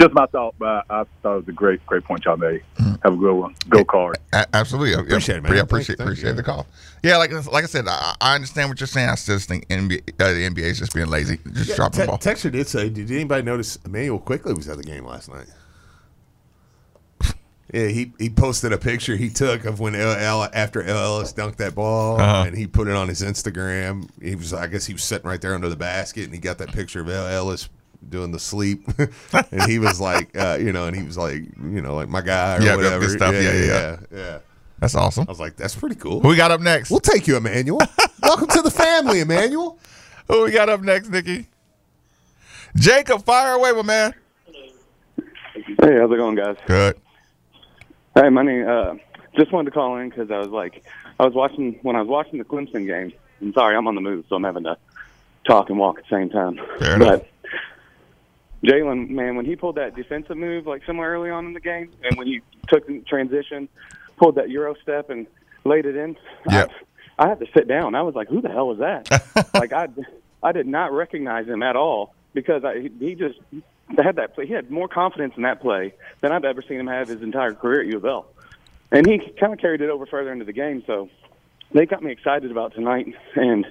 Just 0.00 0.12
my 0.12 0.26
thought, 0.26 0.54
but 0.58 0.84
I, 0.88 1.00
I 1.00 1.04
thought 1.22 1.34
it 1.34 1.40
was 1.40 1.48
a 1.48 1.52
great, 1.52 1.84
great 1.86 2.04
point 2.04 2.24
y'all 2.24 2.36
made. 2.36 2.62
Have 3.02 3.14
a 3.14 3.16
good 3.16 3.34
one. 3.34 3.54
Go 3.68 3.84
card. 3.84 4.18
A- 4.32 4.46
absolutely. 4.54 4.90
Yeah, 4.90 5.00
Appreciate 5.00 5.36
it, 5.36 5.42
man. 5.42 5.54
Yeah, 5.54 5.60
appreciate 5.62 5.98
thank 5.98 6.06
you, 6.06 6.12
appreciate 6.12 6.30
yeah. 6.30 6.36
the 6.36 6.42
call. 6.42 6.66
Yeah, 7.02 7.16
like 7.18 7.30
like 7.52 7.64
I 7.64 7.66
said, 7.66 7.86
I, 7.86 8.14
I 8.20 8.34
understand 8.34 8.70
what 8.70 8.80
you're 8.80 8.86
saying. 8.86 9.08
I 9.08 9.14
still 9.14 9.36
just 9.36 9.48
think 9.48 9.68
NBA, 9.68 10.20
uh, 10.20 10.32
the 10.32 10.48
NBA 10.48 10.58
is 10.58 10.78
just 10.78 10.94
being 10.94 11.08
lazy, 11.08 11.38
just 11.52 11.76
dropping 11.76 12.00
the 12.00 12.06
ball. 12.06 12.18
Texter 12.18 12.50
did 12.50 12.66
say, 12.66 12.88
did 12.88 13.10
anybody 13.10 13.42
notice 13.42 13.78
Immanuel 13.84 14.18
Quickley 14.18 14.54
was 14.54 14.68
at 14.68 14.78
the 14.78 14.82
game 14.82 15.04
last 15.04 15.28
night? 15.28 15.46
Yeah, 17.72 17.88
he, 17.88 18.12
he 18.18 18.30
posted 18.30 18.72
a 18.72 18.78
picture 18.78 19.14
he 19.16 19.28
took 19.28 19.66
of 19.66 19.78
when 19.78 19.92
LL 19.92 20.48
after 20.54 20.82
LLS 20.82 21.34
dunked 21.34 21.56
that 21.56 21.74
ball, 21.74 22.18
Uh-huh. 22.18 22.44
and 22.46 22.56
he 22.56 22.66
put 22.66 22.88
it 22.88 22.94
on 22.94 23.08
his 23.08 23.20
Instagram. 23.20 24.08
He 24.22 24.34
was, 24.34 24.54
I 24.54 24.66
guess, 24.68 24.86
he 24.86 24.94
was 24.94 25.04
sitting 25.04 25.28
right 25.28 25.40
there 25.40 25.54
under 25.54 25.68
the 25.68 25.76
basket, 25.76 26.24
and 26.24 26.32
he 26.32 26.40
got 26.40 26.56
that 26.58 26.72
picture 26.72 27.00
of 27.02 27.08
LLS 27.08 27.68
doing 28.08 28.30
the 28.32 28.38
sleep, 28.38 28.84
and 29.52 29.62
he 29.70 29.78
was 29.78 30.00
like, 30.00 30.34
uh, 30.38 30.56
you 30.58 30.72
know, 30.72 30.86
and 30.86 30.96
he 30.96 31.02
was 31.02 31.18
like, 31.18 31.42
you 31.62 31.82
know, 31.82 31.94
like 31.94 32.08
my 32.08 32.22
guy 32.22 32.56
or 32.56 32.62
Yeah, 32.62 32.76
whatever. 32.76 33.00
good 33.00 33.10
stuff. 33.18 33.34
Yeah, 33.34 33.40
yeah, 33.42 33.64
yeah, 33.64 33.96
yeah. 34.12 34.38
That's 34.78 34.94
awesome. 34.94 35.26
I 35.28 35.30
was 35.32 35.40
like, 35.40 35.56
that's 35.56 35.74
pretty 35.74 35.96
cool. 35.96 36.20
Who 36.20 36.28
we 36.28 36.36
got 36.36 36.50
up 36.52 36.60
next? 36.62 36.90
We'll 36.90 37.00
take 37.00 37.26
you, 37.26 37.36
Immanuel. 37.36 37.80
Welcome 38.22 38.46
to 38.48 38.62
the 38.62 38.70
family, 38.70 39.20
Immanuel. 39.20 39.78
Who 40.28 40.44
we 40.44 40.52
got 40.52 40.68
up 40.70 40.80
next, 40.80 41.10
Nikki? 41.10 41.48
Jacob, 42.76 43.24
fire 43.24 43.54
away, 43.54 43.72
my 43.72 43.82
man. 43.82 44.14
Hey, 45.16 45.96
how's 45.98 46.10
it 46.10 46.16
going, 46.16 46.36
guys? 46.36 46.56
Good. 46.66 46.96
Hey, 48.14 48.28
my 48.30 48.42
name. 48.42 48.66
Uh, 48.68 48.94
just 49.36 49.52
wanted 49.52 49.66
to 49.70 49.74
call 49.74 49.96
in 49.98 50.08
because 50.08 50.30
I 50.30 50.38
was 50.38 50.48
like, 50.48 50.84
I 51.20 51.24
was 51.24 51.34
watching 51.34 51.78
when 51.82 51.96
I 51.96 52.00
was 52.00 52.08
watching 52.08 52.38
the 52.38 52.44
Clemson 52.44 52.86
game. 52.86 53.12
I'm 53.40 53.52
sorry, 53.52 53.76
I'm 53.76 53.86
on 53.86 53.94
the 53.94 54.00
move, 54.00 54.24
so 54.28 54.36
I'm 54.36 54.44
having 54.44 54.64
to 54.64 54.76
talk 55.46 55.70
and 55.70 55.78
walk 55.78 55.98
at 55.98 56.04
the 56.08 56.16
same 56.16 56.30
time. 56.30 56.60
Fair 56.78 56.96
enough. 56.96 57.20
but 57.20 57.28
Jalen, 58.64 59.10
man, 59.10 59.36
when 59.36 59.44
he 59.46 59.54
pulled 59.54 59.76
that 59.76 59.94
defensive 59.94 60.36
move 60.36 60.66
like 60.66 60.84
somewhere 60.84 61.10
early 61.12 61.30
on 61.30 61.46
in 61.46 61.52
the 61.52 61.60
game, 61.60 61.90
and 62.02 62.16
when 62.18 62.26
he 62.26 62.40
took 62.68 62.86
the 62.86 63.00
transition, 63.00 63.68
pulled 64.16 64.34
that 64.34 64.50
euro 64.50 64.74
step 64.82 65.10
and 65.10 65.26
laid 65.64 65.86
it 65.86 65.96
in, 65.96 66.16
Yep. 66.50 66.70
I, 67.18 67.24
I 67.24 67.28
had 67.28 67.38
to 67.40 67.46
sit 67.54 67.68
down. 67.68 67.94
I 67.94 68.02
was 68.02 68.14
like, 68.14 68.28
who 68.28 68.40
the 68.40 68.48
hell 68.48 68.66
was 68.68 68.78
that? 68.78 69.08
like 69.54 69.72
I, 69.72 69.88
I 70.42 70.50
did 70.52 70.66
not 70.66 70.92
recognize 70.92 71.46
him 71.46 71.62
at 71.62 71.76
all 71.76 72.14
because 72.34 72.64
I, 72.64 72.80
he- 72.80 72.92
he 72.98 73.14
just 73.90 74.02
had 74.02 74.16
that 74.16 74.34
play. 74.34 74.46
He 74.46 74.52
had 74.52 74.70
more 74.70 74.88
confidence 74.88 75.34
in 75.36 75.42
that 75.42 75.60
play 75.60 75.94
than 76.20 76.32
I've 76.32 76.44
ever 76.44 76.62
seen 76.62 76.80
him 76.80 76.86
have 76.86 77.08
his 77.08 77.22
entire 77.22 77.54
career 77.54 77.80
at 77.82 77.86
U 77.88 77.96
of 77.96 78.04
L. 78.04 78.26
And 78.90 79.06
he 79.06 79.18
kind 79.38 79.52
of 79.52 79.58
carried 79.58 79.80
it 79.80 79.90
over 79.90 80.06
further 80.06 80.32
into 80.32 80.44
the 80.44 80.52
game. 80.52 80.82
So 80.86 81.08
they 81.72 81.86
got 81.86 82.02
me 82.02 82.10
excited 82.12 82.50
about 82.50 82.74
tonight, 82.74 83.06
and 83.34 83.66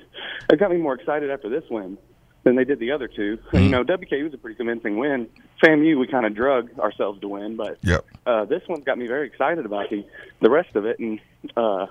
it 0.51 0.59
got 0.59 0.69
me 0.71 0.77
more 0.77 0.93
excited 0.93 1.29
after 1.31 1.49
this 1.49 1.63
win 1.69 1.97
than 2.43 2.55
they 2.55 2.63
did 2.63 2.79
the 2.79 2.91
other 2.91 3.07
two. 3.07 3.37
You 3.51 3.67
know, 3.69 3.83
WKU 3.83 4.23
was 4.23 4.33
a 4.33 4.37
pretty 4.37 4.55
convincing 4.55 4.97
win. 4.97 5.27
FAMU, 5.63 5.99
we 5.99 6.07
kind 6.07 6.25
of 6.25 6.33
drug 6.35 6.69
ourselves 6.79 7.19
to 7.21 7.27
win, 7.27 7.55
but 7.57 7.77
Yep. 7.81 8.05
uh, 8.25 8.45
this 8.45 8.61
one's 8.69 8.83
got 8.85 8.97
me 8.97 9.07
very 9.07 9.27
excited 9.27 9.65
about 9.65 9.89
the 9.89 10.05
the 10.39 10.49
rest 10.49 10.75
of 10.75 10.85
it. 10.85 10.99
And 10.99 11.19
uh, 11.57 11.87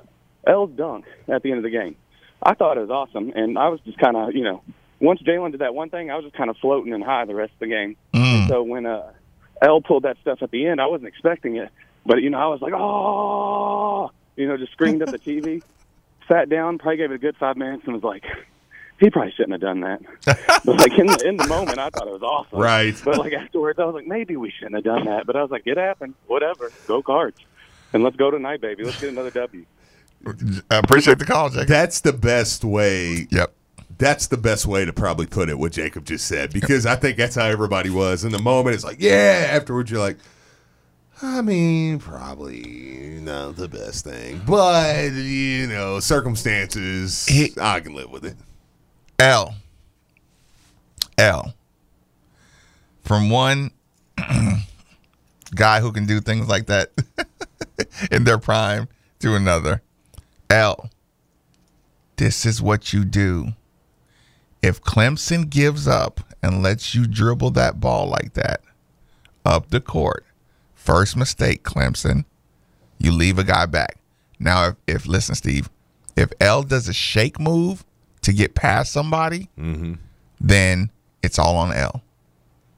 L's 0.46 0.70
dunk 0.76 1.04
at 1.28 1.42
the 1.42 1.50
end 1.50 1.58
of 1.58 1.64
the 1.64 1.70
game, 1.76 1.96
I 2.42 2.54
thought 2.54 2.78
it 2.78 2.80
was 2.80 2.90
awesome, 2.90 3.32
and 3.34 3.58
I 3.58 3.68
was 3.68 3.80
just 3.80 3.98
kind 3.98 4.16
of 4.16 4.34
you 4.34 4.44
know, 4.44 4.62
once 5.00 5.20
Jalen 5.22 5.52
did 5.52 5.60
that 5.60 5.74
one 5.74 5.90
thing, 5.90 6.10
I 6.10 6.16
was 6.16 6.24
just 6.24 6.36
kind 6.36 6.50
of 6.50 6.56
floating 6.58 6.92
and 6.92 7.02
high 7.02 7.24
the 7.24 7.34
rest 7.34 7.52
of 7.54 7.60
the 7.60 7.66
game. 7.66 7.96
Mm. 8.14 8.48
So 8.48 8.62
when 8.62 8.86
uh, 8.86 9.12
L 9.62 9.80
pulled 9.80 10.04
that 10.04 10.16
stuff 10.20 10.42
at 10.42 10.50
the 10.50 10.66
end, 10.66 10.80
I 10.80 10.86
wasn't 10.86 11.08
expecting 11.08 11.56
it, 11.56 11.70
but 12.04 12.22
you 12.22 12.30
know, 12.30 12.38
I 12.38 12.46
was 12.46 12.60
like, 12.60 12.72
oh, 12.74 14.10
you 14.36 14.46
know, 14.46 14.56
just 14.56 14.72
screamed 14.72 15.02
at 15.02 15.10
the 15.10 15.18
TV, 15.18 15.62
sat 16.28 16.48
down, 16.48 16.78
probably 16.78 16.96
gave 16.98 17.10
it 17.10 17.14
a 17.14 17.18
good 17.18 17.36
five 17.36 17.56
minutes, 17.56 17.84
and 17.84 17.94
was 17.94 18.04
like, 18.04 18.24
he 18.98 19.10
probably 19.10 19.32
shouldn't 19.32 19.52
have 19.52 19.60
done 19.60 19.80
that. 19.80 20.00
but 20.64 20.80
like 20.80 20.98
in 20.98 21.06
the 21.06 21.26
in 21.26 21.36
the 21.36 21.46
moment, 21.46 21.78
I 21.78 21.90
thought 21.90 22.06
it 22.06 22.12
was 22.12 22.22
awesome. 22.22 22.58
Right. 22.58 23.00
But 23.04 23.18
like 23.18 23.32
afterwards, 23.32 23.78
I 23.78 23.84
was 23.84 23.94
like, 23.94 24.06
maybe 24.06 24.36
we 24.36 24.50
shouldn't 24.50 24.76
have 24.76 24.84
done 24.84 25.04
that. 25.04 25.26
But 25.26 25.36
I 25.36 25.42
was 25.42 25.50
like, 25.50 25.66
it 25.66 25.76
happened. 25.76 26.14
Whatever. 26.26 26.72
Go 26.86 27.02
cards. 27.02 27.38
And 27.92 28.02
let's 28.02 28.16
go 28.16 28.30
tonight, 28.30 28.60
baby. 28.60 28.84
Let's 28.84 29.00
get 29.00 29.10
another 29.10 29.30
W. 29.30 29.66
I 30.70 30.76
appreciate 30.78 31.18
the 31.18 31.24
call, 31.24 31.50
Jacob. 31.50 31.68
That's 31.68 32.00
the 32.00 32.12
best 32.12 32.64
way. 32.64 33.28
Yep. 33.30 33.52
That's 33.98 34.26
the 34.26 34.36
best 34.36 34.66
way 34.66 34.84
to 34.84 34.92
probably 34.92 35.26
put 35.26 35.48
it. 35.48 35.58
What 35.58 35.72
Jacob 35.72 36.04
just 36.04 36.26
said, 36.26 36.52
because 36.52 36.84
I 36.84 36.96
think 36.96 37.16
that's 37.16 37.34
how 37.34 37.46
everybody 37.46 37.88
was 37.88 38.24
in 38.24 38.32
the 38.32 38.38
moment. 38.38 38.74
It's 38.74 38.84
like, 38.84 39.00
yeah. 39.00 39.48
Afterwards, 39.50 39.90
you're 39.90 40.00
like, 40.00 40.18
I 41.22 41.40
mean, 41.40 41.98
probably 41.98 43.20
not 43.22 43.56
the 43.56 43.68
best 43.68 44.04
thing, 44.04 44.42
but 44.46 45.12
you 45.12 45.66
know, 45.66 45.98
circumstances, 45.98 47.26
I 47.58 47.80
can 47.80 47.94
live 47.94 48.10
with 48.10 48.26
it. 48.26 48.36
L. 49.18 49.54
L. 51.16 51.54
From 53.02 53.30
one 53.30 53.70
guy 55.54 55.80
who 55.80 55.90
can 55.90 56.04
do 56.04 56.20
things 56.20 56.48
like 56.48 56.66
that 56.66 56.90
in 58.10 58.24
their 58.24 58.38
prime 58.38 58.88
to 59.20 59.34
another. 59.34 59.80
L. 60.50 60.90
This 62.16 62.44
is 62.44 62.60
what 62.60 62.92
you 62.92 63.06
do. 63.06 63.54
If 64.62 64.82
Clemson 64.82 65.48
gives 65.48 65.86
up 65.86 66.20
and 66.42 66.62
lets 66.62 66.94
you 66.94 67.06
dribble 67.06 67.50
that 67.52 67.80
ball 67.80 68.08
like 68.08 68.34
that 68.34 68.62
up 69.44 69.70
the 69.70 69.80
court, 69.80 70.24
first 70.74 71.16
mistake, 71.16 71.62
Clemson, 71.62 72.24
you 72.98 73.12
leave 73.12 73.38
a 73.38 73.44
guy 73.44 73.66
back. 73.66 73.98
Now, 74.38 74.68
if, 74.68 74.76
if 74.86 75.06
listen, 75.06 75.34
Steve, 75.34 75.68
if 76.16 76.30
L 76.40 76.62
does 76.62 76.88
a 76.88 76.92
shake 76.92 77.38
move 77.38 77.84
to 78.22 78.32
get 78.32 78.54
past 78.54 78.92
somebody, 78.92 79.48
mm-hmm. 79.58 79.94
then 80.40 80.90
it's 81.22 81.38
all 81.38 81.56
on 81.56 81.72
L. 81.72 82.02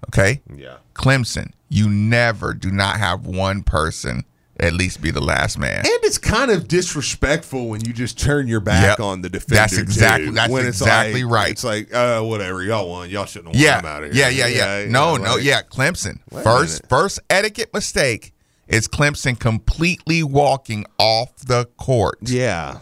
Okay? 0.08 0.40
Yeah. 0.54 0.76
Clemson, 0.94 1.52
you 1.68 1.88
never 1.88 2.54
do 2.54 2.70
not 2.70 2.98
have 2.98 3.26
one 3.26 3.62
person 3.62 4.24
at 4.60 4.72
least 4.72 5.00
be 5.00 5.10
the 5.10 5.20
last 5.20 5.58
man. 5.58 5.78
And 5.78 5.86
it's 6.02 6.18
kind 6.18 6.50
of 6.50 6.66
disrespectful 6.66 7.68
when 7.68 7.84
you 7.84 7.92
just 7.92 8.18
turn 8.18 8.48
your 8.48 8.60
back 8.60 8.98
Yep. 8.98 9.00
on 9.00 9.22
the 9.22 9.28
defender. 9.28 9.54
That's 9.54 9.78
exactly- 9.78 10.26
too. 10.26 10.32
that's 10.32 10.50
when 10.52 10.66
it's 10.66 10.80
exactly 10.80 11.22
like- 11.24 11.32
right. 11.32 11.50
It's 11.52 11.64
like, 11.64 11.94
uh, 11.94 12.20
whatever, 12.22 12.62
y'all 12.62 12.88
won. 12.88 13.08
Y'all 13.10 13.24
shouldn't 13.26 13.54
have 13.54 13.56
won. 13.56 13.62
Yeah, 13.64 13.78
I'm 13.78 13.86
out 13.86 14.04
of 14.04 14.12
here. 14.12 14.28
yeah, 14.30 14.46
yeah, 14.46 14.80
yeah. 14.82 14.90
No, 14.90 15.16
no, 15.16 15.34
like- 15.36 15.44
yeah. 15.44 15.62
Clemson 15.62 16.18
first 16.42 16.82
first 16.88 17.20
etiquette 17.30 17.70
mistake 17.72 18.32
is 18.66 18.88
Clemson 18.88 19.38
completely 19.38 20.22
walking 20.22 20.84
off 20.98 21.36
the 21.46 21.66
court. 21.76 22.18
Yeah. 22.22 22.78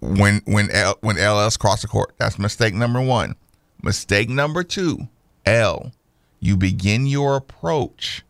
When 0.00 0.40
when 0.44 0.70
L, 0.70 0.96
when 1.00 1.18
LS 1.18 1.56
cross 1.56 1.82
the 1.82 1.88
court, 1.88 2.14
that's 2.18 2.38
mistake 2.38 2.74
number 2.74 3.00
one. 3.00 3.34
Mistake 3.82 4.28
number 4.28 4.62
two, 4.64 5.08
L, 5.46 5.92
you 6.40 6.56
begin 6.56 7.06
your 7.06 7.36
approach 7.36 8.22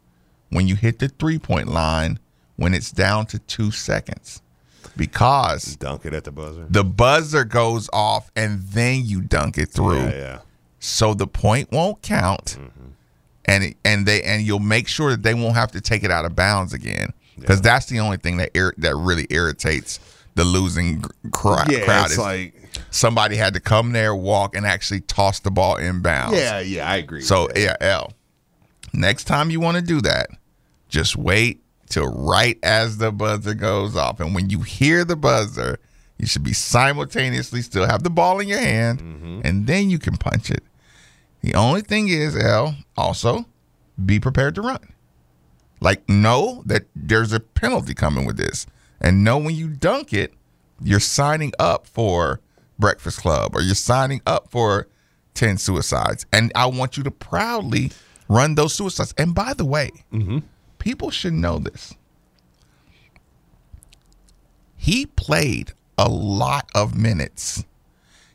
when 0.50 0.66
you 0.68 0.76
hit 0.76 0.98
the 0.98 1.08
three 1.08 1.38
point 1.38 1.68
line 1.68 2.18
when 2.56 2.74
it's 2.74 2.90
down 2.90 3.26
to 3.26 3.38
two 3.40 3.70
seconds, 3.70 4.42
because 4.96 5.76
Dunk 5.76 6.04
it 6.06 6.14
at 6.14 6.24
the 6.24 6.32
buzzer. 6.32 6.66
the 6.68 6.84
buzzer 6.84 7.44
goes 7.44 7.88
off 7.92 8.30
and 8.34 8.60
then 8.68 9.04
you 9.04 9.20
dunk 9.20 9.58
it 9.58 9.66
through. 9.70 9.98
Yeah, 10.04 10.14
yeah. 10.14 10.38
So 10.80 11.14
the 11.14 11.26
point 11.26 11.70
won't 11.72 12.02
count, 12.02 12.56
mm-hmm. 12.60 12.88
and 13.46 13.64
it- 13.64 13.76
and 13.84 14.06
they 14.06 14.22
and 14.22 14.42
you'll 14.42 14.58
make 14.60 14.88
sure 14.88 15.10
that 15.10 15.22
they 15.22 15.34
won't 15.34 15.54
have 15.54 15.72
to 15.72 15.80
take 15.80 16.04
it 16.04 16.10
out 16.10 16.24
of 16.24 16.34
bounds 16.36 16.72
again 16.72 17.12
because 17.38 17.60
that's 17.60 17.86
the 17.86 18.00
only 18.00 18.16
thing 18.16 18.36
that 18.38 18.50
ir- 18.54 18.74
that 18.78 18.94
really 18.96 19.26
irritates 19.30 20.00
the 20.34 20.44
losing 20.44 21.02
cra- 21.32 21.66
Yeah, 21.70 21.84
crowd. 21.84 22.06
it's 22.06 22.18
like- 22.18 22.54
somebody 22.90 23.36
had 23.36 23.54
to 23.54 23.60
come 23.60 23.92
there, 23.92 24.14
walk, 24.14 24.54
and 24.56 24.64
actually 24.66 25.00
toss 25.00 25.40
the 25.40 25.50
ball 25.50 25.76
inbounds. 25.76 26.32
Yeah, 26.32 26.60
yeah, 26.60 26.88
I 26.88 26.96
agree. 26.96 27.22
So 27.22 27.48
yeah, 27.56 27.74
L. 27.80 28.12
Next 28.92 29.24
time 29.24 29.50
you 29.50 29.58
want 29.60 29.76
to 29.76 29.82
do 29.82 30.00
that, 30.02 30.28
just 30.88 31.16
wait 31.16 31.62
till 31.88 32.06
right 32.06 32.58
as 32.62 32.98
the 32.98 33.10
buzzer 33.12 33.54
goes 33.54 33.96
off, 33.96 34.20
and 34.20 34.34
when 34.34 34.50
you 34.50 34.60
hear 34.60 35.04
the 35.04 35.16
buzzer, 35.16 35.78
you 36.18 36.26
should 36.26 36.42
be 36.42 36.52
simultaneously 36.52 37.62
still 37.62 37.86
have 37.86 38.02
the 38.02 38.10
ball 38.10 38.40
in 38.40 38.48
your 38.48 38.58
hand, 38.60 39.00
Mm-hmm. 39.00 39.40
and 39.44 39.66
then 39.66 39.88
you 39.90 39.98
can 39.98 40.16
punch 40.16 40.50
it. 40.50 40.62
The 41.42 41.54
only 41.54 41.80
thing 41.82 42.08
is, 42.08 42.36
L, 42.36 42.74
also 42.96 43.46
be 44.04 44.18
prepared 44.18 44.54
to 44.56 44.62
run. 44.62 44.92
Like 45.80 46.08
know 46.08 46.62
that 46.66 46.86
there's 46.96 47.32
a 47.32 47.38
penalty 47.40 47.94
coming 47.94 48.26
with 48.26 48.36
this, 48.36 48.66
and 49.00 49.22
know 49.22 49.38
when 49.38 49.54
you 49.54 49.68
dunk 49.68 50.12
it, 50.12 50.34
you're 50.82 50.98
signing 51.00 51.52
up 51.58 51.86
for 51.86 52.40
Breakfast 52.78 53.20
Club 53.20 53.54
or 53.54 53.60
you're 53.62 53.74
signing 53.76 54.20
up 54.26 54.50
for 54.50 54.88
10 55.34 55.58
suicides. 55.58 56.26
And 56.32 56.50
I 56.54 56.66
want 56.66 56.96
you 56.96 57.02
to 57.04 57.10
proudly 57.10 57.90
run 58.28 58.54
those 58.56 58.74
suicides. 58.74 59.14
And 59.18 59.34
by 59.34 59.54
the 59.54 59.64
way, 59.64 59.90
people 60.78 61.10
should 61.10 61.32
know 61.32 61.58
this. 61.58 61.94
He 64.76 65.06
played 65.06 65.72
a 65.98 66.08
lot 66.08 66.70
of 66.74 66.96
minutes. 66.96 67.64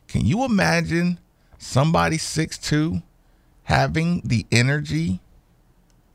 Can 0.06 0.26
you 0.26 0.44
imagine 0.44 1.18
somebody 1.58 2.18
6'2 2.18 3.02
having 3.64 4.20
the 4.24 4.46
energy 4.52 5.20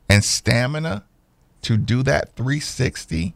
and 0.08 0.24
stamina 0.24 1.04
to 1.62 1.76
do 1.76 2.02
that 2.04 2.34
360 2.36 3.34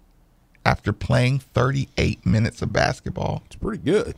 after 0.64 0.92
playing 0.92 1.40
38 1.40 2.24
minutes 2.24 2.62
of 2.62 2.72
basketball? 2.72 3.42
It's 3.46 3.56
pretty 3.56 3.82
good. 3.82 4.14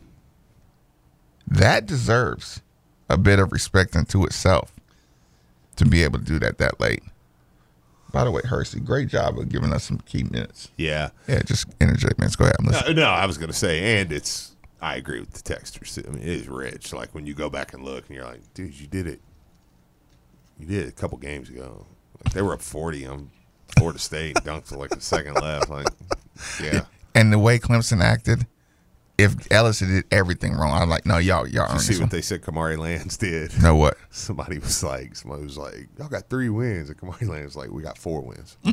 That 1.46 1.86
deserves 1.86 2.60
a 3.08 3.16
bit 3.16 3.38
of 3.38 3.52
respect 3.52 3.96
unto 3.96 4.24
itself 4.24 4.72
to 5.76 5.84
be 5.84 6.02
able 6.02 6.18
to 6.18 6.24
do 6.24 6.38
that 6.40 6.58
that 6.58 6.80
late. 6.80 7.02
By 8.12 8.24
the 8.24 8.30
way, 8.30 8.42
Hercy, 8.44 8.80
great 8.80 9.08
job 9.08 9.38
of 9.38 9.48
giving 9.48 9.72
us 9.72 9.84
some 9.84 9.98
key 9.98 10.22
minutes. 10.24 10.70
Yeah. 10.76 11.10
Yeah, 11.28 11.42
just 11.42 11.66
interject 11.80 12.18
minutes. 12.18 12.36
Go 12.36 12.44
ahead. 12.44 12.56
I'm 12.58 12.66
listening. 12.66 12.96
No, 12.96 13.02
no, 13.02 13.10
I 13.10 13.26
was 13.26 13.36
going 13.36 13.50
to 13.50 13.56
say, 13.56 14.00
and 14.00 14.10
it's, 14.12 14.56
I 14.80 14.96
agree 14.96 15.20
with 15.20 15.32
the 15.32 15.54
texters. 15.54 16.06
I 16.06 16.10
mean, 16.10 16.22
it 16.22 16.28
is 16.28 16.48
rich. 16.48 16.92
Like 16.92 17.14
when 17.14 17.26
you 17.26 17.34
go 17.34 17.50
back 17.50 17.74
and 17.74 17.84
look 17.84 18.06
and 18.06 18.16
you're 18.16 18.24
like, 18.24 18.40
dude, 18.54 18.78
you 18.78 18.86
did 18.86 19.06
it. 19.06 19.20
You 20.58 20.66
did 20.66 20.86
it 20.86 20.88
a 20.88 20.92
couple 20.92 21.18
games 21.18 21.50
ago. 21.50 21.86
Like 22.24 22.32
they 22.32 22.42
were 22.42 22.54
up 22.54 22.62
40 22.62 23.06
on 23.06 23.30
Florida 23.76 23.98
State, 23.98 24.36
dunked 24.36 24.68
to 24.68 24.78
like 24.78 24.90
the 24.90 25.00
second 25.00 25.34
left. 25.34 25.68
Like, 25.68 25.88
yeah. 26.62 26.82
And 27.14 27.32
the 27.32 27.38
way 27.38 27.58
Clemson 27.58 28.02
acted, 28.02 28.46
if 29.18 29.50
Ellis 29.50 29.78
did 29.78 30.04
everything 30.10 30.52
wrong, 30.54 30.72
I'm 30.82 30.88
like, 30.90 31.06
no, 31.06 31.18
y'all, 31.18 31.46
y'all 31.46 31.46
Did 31.46 31.54
you 31.54 31.60
earned 31.62 31.80
see 31.80 31.88
this 31.88 31.98
what 31.98 32.04
one. 32.04 32.08
they 32.10 32.20
said 32.22 32.42
Kamari 32.42 32.76
Lands 32.78 33.16
did? 33.16 33.52
No, 33.62 33.74
what? 33.74 33.96
Somebody 34.10 34.58
was 34.58 34.82
like, 34.82 35.16
somebody 35.16 35.44
was 35.44 35.56
like, 35.56 35.88
y'all 35.98 36.08
got 36.08 36.28
three 36.28 36.50
wins. 36.50 36.90
And 36.90 36.98
Kamari 36.98 37.28
Lands 37.28 37.54
was 37.54 37.56
like, 37.56 37.70
we 37.70 37.82
got 37.82 37.96
four 37.96 38.20
wins. 38.20 38.56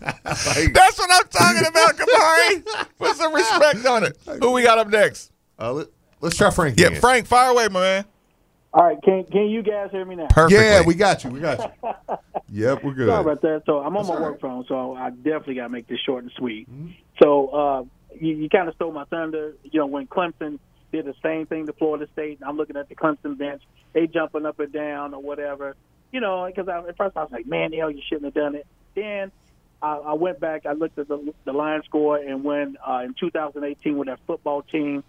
That's 0.00 0.98
what 0.98 1.10
I'm 1.12 1.28
talking 1.28 1.66
about, 1.68 1.96
Kamari. 1.98 2.86
Put 2.98 3.16
some 3.16 3.34
respect 3.34 3.84
on 3.86 4.04
it. 4.04 4.16
Who 4.40 4.52
we 4.52 4.62
got 4.62 4.78
up 4.78 4.88
next? 4.88 5.30
Uh, 5.58 5.72
let, 5.72 5.88
us 6.22 6.36
try 6.36 6.50
Frank. 6.50 6.78
Yeah, 6.78 6.86
again. 6.88 7.00
Frank, 7.00 7.26
fire 7.26 7.50
away, 7.50 7.68
my 7.68 7.80
man. 7.80 8.04
All 8.72 8.84
right, 8.84 9.02
can 9.02 9.24
can 9.24 9.46
you 9.46 9.62
guys 9.64 9.90
hear 9.90 10.04
me 10.04 10.14
now? 10.14 10.28
Perfectly. 10.30 10.64
Yeah, 10.64 10.82
we 10.82 10.94
got 10.94 11.24
you. 11.24 11.30
We 11.30 11.40
got 11.40 11.58
you. 11.58 12.16
Yep, 12.52 12.84
we're 12.84 12.94
good. 12.94 13.08
Sorry 13.08 13.20
about 13.20 13.42
that. 13.42 13.62
So 13.66 13.80
I'm 13.80 13.96
on 13.96 14.06
my 14.06 14.20
work 14.20 14.40
phone, 14.40 14.64
so 14.68 14.94
I 14.94 15.10
definitely 15.10 15.56
got 15.56 15.64
to 15.64 15.68
make 15.70 15.88
this 15.88 15.98
short 15.98 16.22
and 16.22 16.32
sweet. 16.36 16.68
So 17.20 17.48
uh, 17.48 17.82
you, 18.18 18.34
you 18.36 18.48
kind 18.48 18.68
of 18.68 18.74
stole 18.74 18.92
my 18.92 19.04
thunder. 19.04 19.54
You 19.64 19.80
know, 19.80 19.86
when 19.86 20.06
Clemson 20.06 20.58
did 20.92 21.04
the 21.04 21.14
same 21.22 21.46
thing 21.46 21.66
to 21.66 21.72
Florida 21.72 22.08
State, 22.12 22.40
and 22.40 22.48
I'm 22.48 22.56
looking 22.56 22.76
at 22.76 22.88
the 22.88 22.94
Clemson 22.96 23.38
bench, 23.38 23.62
they 23.92 24.06
jumping 24.06 24.46
up 24.46 24.58
and 24.60 24.72
down 24.72 25.14
or 25.14 25.22
whatever. 25.22 25.76
You 26.12 26.20
know, 26.20 26.46
because 26.46 26.68
at 26.68 26.96
first 26.96 27.16
I 27.16 27.22
was 27.22 27.30
like, 27.32 27.46
man, 27.46 27.72
hell, 27.72 27.90
you 27.90 28.02
shouldn't 28.08 28.24
have 28.24 28.34
done 28.34 28.54
it. 28.56 28.66
Then 28.96 29.30
I, 29.80 29.96
I 29.96 30.12
went 30.14 30.40
back, 30.40 30.66
I 30.66 30.72
looked 30.72 30.98
at 30.98 31.06
the, 31.08 31.32
the 31.44 31.52
line 31.52 31.82
score, 31.84 32.16
and 32.16 32.42
when 32.42 32.76
uh, 32.86 33.02
in 33.04 33.14
2018 33.14 33.96
when 33.96 34.08
that 34.08 34.18
football 34.26 34.62
team 34.62 35.04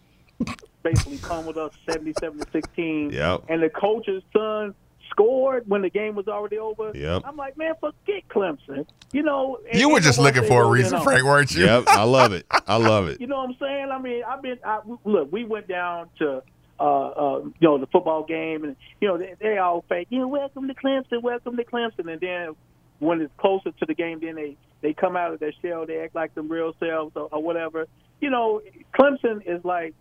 basically 0.84 1.18
pummeled 1.18 1.58
us 1.58 1.72
77 1.90 2.40
to 2.40 2.52
16, 2.52 3.12
Yep. 3.12 3.44
and 3.50 3.62
the 3.64 3.70
coach's 3.70 4.24
son 4.34 4.74
scored 5.12 5.68
when 5.68 5.82
the 5.84 5.90
game 5.90 6.16
was 6.16 6.28
already 6.28 6.58
over. 6.58 6.92
Yep. 6.96 7.22
I'm 7.26 7.38
like, 7.38 7.58
man, 7.58 7.74
forget 7.80 8.28
Clemson. 8.30 8.88
You 9.12 9.22
know, 9.24 9.60
You 9.72 9.90
were 9.90 10.00
just 10.00 10.18
looking 10.18 10.44
for 10.46 10.62
a 10.62 10.64
rolled 10.64 10.78
in 10.78 10.82
reason, 10.84 10.98
on- 10.98 11.04
Frank, 11.04 11.24
weren't 11.24 11.54
you? 11.54 11.66
Yep, 11.66 11.84
I 11.88 12.04
love 12.04 12.34
it. 12.34 12.46
I 12.68 12.78
love 12.78 13.08
it. 13.08 13.20
You 13.22 13.28
know 13.28 13.38
what 13.38 13.50
I'm 13.50 13.56
saying? 13.60 13.90
I 13.92 14.00
mean, 14.00 14.24
I've 14.24 14.42
been 14.42 14.58
I, 14.66 14.80
look. 15.06 15.32
We 15.32 15.44
went 15.46 15.68
down 15.68 16.10
to 16.20 16.42
uh, 16.80 16.84
uh, 16.84 17.40
you 17.44 17.54
know 17.62 17.78
the 17.78 17.86
football 17.88 18.24
game, 18.24 18.64
and 18.64 18.76
you 19.00 19.08
know 19.08 19.18
they, 19.18 19.36
they 19.40 19.58
all 19.60 19.86
fake. 19.88 20.08
You 20.10 20.20
know, 20.20 20.28
welcome 20.28 20.68
to 20.68 20.74
Clemson, 20.74 21.22
welcome 21.22 21.56
to 21.58 21.64
Clemson, 21.64 22.12
and 22.12 22.20
then 22.20 22.56
when 23.00 23.22
it's 23.22 23.32
closer 23.38 23.72
to 23.72 23.86
the 23.86 23.94
game, 23.94 24.20
then 24.22 24.36
they 24.36 24.58
they 24.82 24.94
come 24.94 25.16
out 25.16 25.34
of 25.34 25.40
their 25.40 25.54
shell. 25.62 25.86
They 25.86 26.00
act 26.00 26.16
like 26.16 26.34
them 26.34 26.50
real 26.50 26.74
selves 26.80 27.12
or, 27.16 27.28
or 27.32 27.44
whatever. 27.44 27.86
You 28.22 28.30
know, 28.32 28.62
Clemson 28.98 29.42
is 29.46 29.64
like 29.64 29.94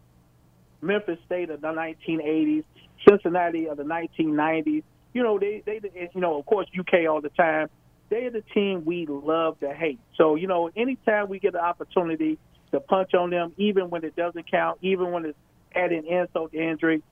Memphis 0.81 1.19
State 1.27 1.51
of 1.51 1.61
the 1.61 1.69
1980s, 1.69 2.65
Cincinnati 3.09 3.69
of 3.69 3.77
the 3.77 3.83
1990s. 3.85 4.83
You 5.13 5.23
know, 5.23 5.39
they 5.39 5.63
they 5.65 5.81
you 6.15 6.21
know 6.21 6.39
of 6.39 6.47
course 6.47 6.67
UK 6.79 7.09
all 7.09 7.21
the 7.21 7.31
time. 7.31 7.69
They're 8.09 8.31
the 8.31 8.43
team 8.55 8.85
we 8.85 9.07
love 9.07 9.61
to 9.61 9.73
hate. 9.73 10.01
So 10.17 10.35
you 10.35 10.47
know, 10.47 10.71
anytime 10.77 11.29
we 11.29 11.39
get 11.39 11.55
an 11.55 11.61
opportunity 11.61 12.39
to 12.73 12.81
punch 12.81 13.15
on 13.15 13.31
them, 13.31 13.53
even 13.57 13.91
when 13.91 14.05
it 14.05 14.17
doesn't 14.17 14.51
count, 14.51 14.79
even 14.83 15.11
when 15.11 15.25
it's 15.27 15.39
adding 15.75 16.07
insult 16.07 16.53
to 16.53 16.59
injury, 16.59 17.03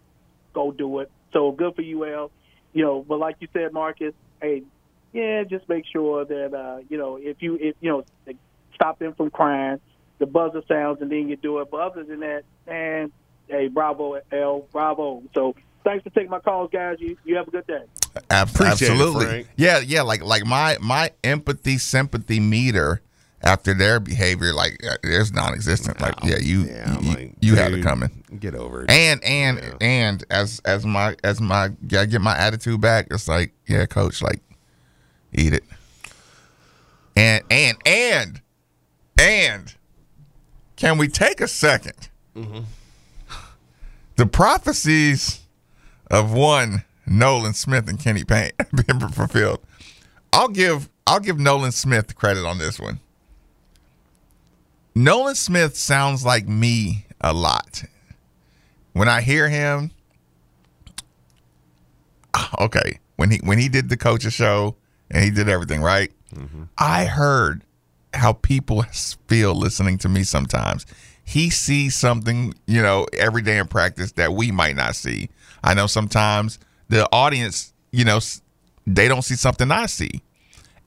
go 0.52 0.72
do 0.72 1.00
it. 1.00 1.10
So 1.32 1.52
good 1.52 1.74
for 1.74 1.82
you, 1.82 2.04
UL. 2.04 2.30
You 2.72 2.84
know, 2.84 3.04
but 3.06 3.18
like 3.18 3.36
you 3.40 3.48
said, 3.52 3.72
Marcus, 3.72 4.14
hey, 4.40 4.62
yeah, 5.12 5.44
just 5.44 5.68
make 5.68 5.84
sure 5.90 6.24
that 6.24 6.54
uh, 6.54 6.78
you 6.88 6.98
know 6.98 7.16
if 7.16 7.36
you 7.40 7.56
if 7.56 7.76
you 7.80 7.90
know 7.90 8.34
stop 8.74 8.98
them 8.98 9.14
from 9.14 9.30
crying, 9.30 9.80
the 10.18 10.26
buzzer 10.26 10.62
sounds, 10.68 11.00
and 11.00 11.10
then 11.10 11.28
you 11.28 11.36
do 11.36 11.58
it. 11.60 11.70
But 11.70 11.80
other 11.80 12.04
than 12.04 12.20
that, 12.20 12.42
man, 12.66 13.12
hey, 13.48 13.68
bravo, 13.68 14.20
L, 14.30 14.66
bravo. 14.70 15.22
So 15.34 15.54
thanks 15.88 16.04
for 16.04 16.10
taking 16.10 16.30
my 16.30 16.38
calls, 16.40 16.70
guys. 16.70 16.96
You 17.00 17.16
you 17.24 17.36
have 17.36 17.48
a 17.48 17.50
good 17.50 17.66
day. 17.66 17.82
Ab- 18.30 18.50
Appreciate 18.50 18.88
it, 18.88 18.92
absolutely. 18.92 19.26
Frank. 19.26 19.48
yeah, 19.56 19.78
yeah. 19.80 20.02
Like 20.02 20.22
like 20.22 20.44
my 20.44 20.76
my 20.80 21.10
empathy 21.24 21.78
sympathy 21.78 22.40
meter 22.40 23.00
after 23.42 23.72
their 23.72 24.00
behavior, 24.00 24.52
like 24.52 24.78
uh, 24.84 24.96
there's 25.02 25.32
non-existent. 25.32 26.00
like 26.00 26.14
yeah, 26.22 26.36
you 26.40 26.64
Yeah, 26.64 27.00
you, 27.00 27.14
like, 27.14 27.34
you 27.40 27.54
have 27.56 27.72
it 27.72 27.82
coming. 27.82 28.24
Get 28.38 28.54
over 28.54 28.84
it. 28.84 28.90
And 28.90 29.22
and 29.24 29.76
and 29.80 30.24
as 30.30 30.60
as 30.64 30.84
my 30.84 31.16
as 31.24 31.40
my 31.40 31.70
yeah, 31.88 32.00
I 32.02 32.06
get 32.06 32.20
my 32.20 32.36
attitude 32.36 32.80
back. 32.80 33.06
It's 33.10 33.28
like 33.28 33.54
yeah, 33.66 33.86
coach, 33.86 34.20
like 34.20 34.40
eat 35.32 35.54
it. 35.54 35.64
And 37.16 37.42
and 37.50 37.78
and 37.86 38.42
and 39.20 39.74
can 40.76 40.98
we 40.98 41.08
take 41.08 41.40
a 41.40 41.44
2nd 41.44 42.08
The 44.16 44.26
prophecies 44.26 45.40
of 46.10 46.32
one 46.32 46.84
Nolan 47.06 47.54
Smith 47.54 47.88
and 47.88 47.98
Kenny 47.98 48.24
Payne 48.24 48.52
have 48.58 48.86
been 48.86 49.00
fulfilled. 49.08 49.60
I'll 50.32 50.48
give 50.48 50.88
I'll 51.06 51.20
give 51.20 51.38
Nolan 51.38 51.72
Smith 51.72 52.14
credit 52.14 52.44
on 52.44 52.58
this 52.58 52.78
one. 52.78 53.00
Nolan 54.94 55.34
Smith 55.34 55.76
sounds 55.76 56.24
like 56.24 56.46
me 56.48 57.06
a 57.20 57.32
lot. 57.32 57.84
When 58.92 59.08
I 59.08 59.20
hear 59.20 59.48
him, 59.48 59.90
okay, 62.60 62.98
when 63.16 63.30
he 63.30 63.38
when 63.38 63.58
he 63.58 63.68
did 63.68 63.88
the 63.88 63.96
coaches 63.96 64.34
show 64.34 64.76
and 65.10 65.24
he 65.24 65.30
did 65.30 65.48
everything 65.48 65.82
right, 65.82 66.12
mm-hmm. 66.34 66.64
I 66.76 67.06
heard 67.06 67.62
how 68.14 68.32
people 68.32 68.82
feel 69.28 69.54
listening 69.54 69.98
to 69.98 70.08
me 70.08 70.24
sometimes. 70.24 70.86
He 71.24 71.50
sees 71.50 71.94
something, 71.94 72.54
you 72.66 72.80
know, 72.80 73.06
every 73.12 73.42
day 73.42 73.58
in 73.58 73.68
practice 73.68 74.12
that 74.12 74.32
we 74.32 74.50
might 74.50 74.76
not 74.76 74.96
see. 74.96 75.28
I 75.62 75.74
know 75.74 75.86
sometimes 75.86 76.58
the 76.88 77.08
audience, 77.12 77.72
you 77.92 78.04
know, 78.04 78.20
they 78.86 79.08
don't 79.08 79.22
see 79.22 79.34
something 79.34 79.70
I 79.70 79.86
see. 79.86 80.22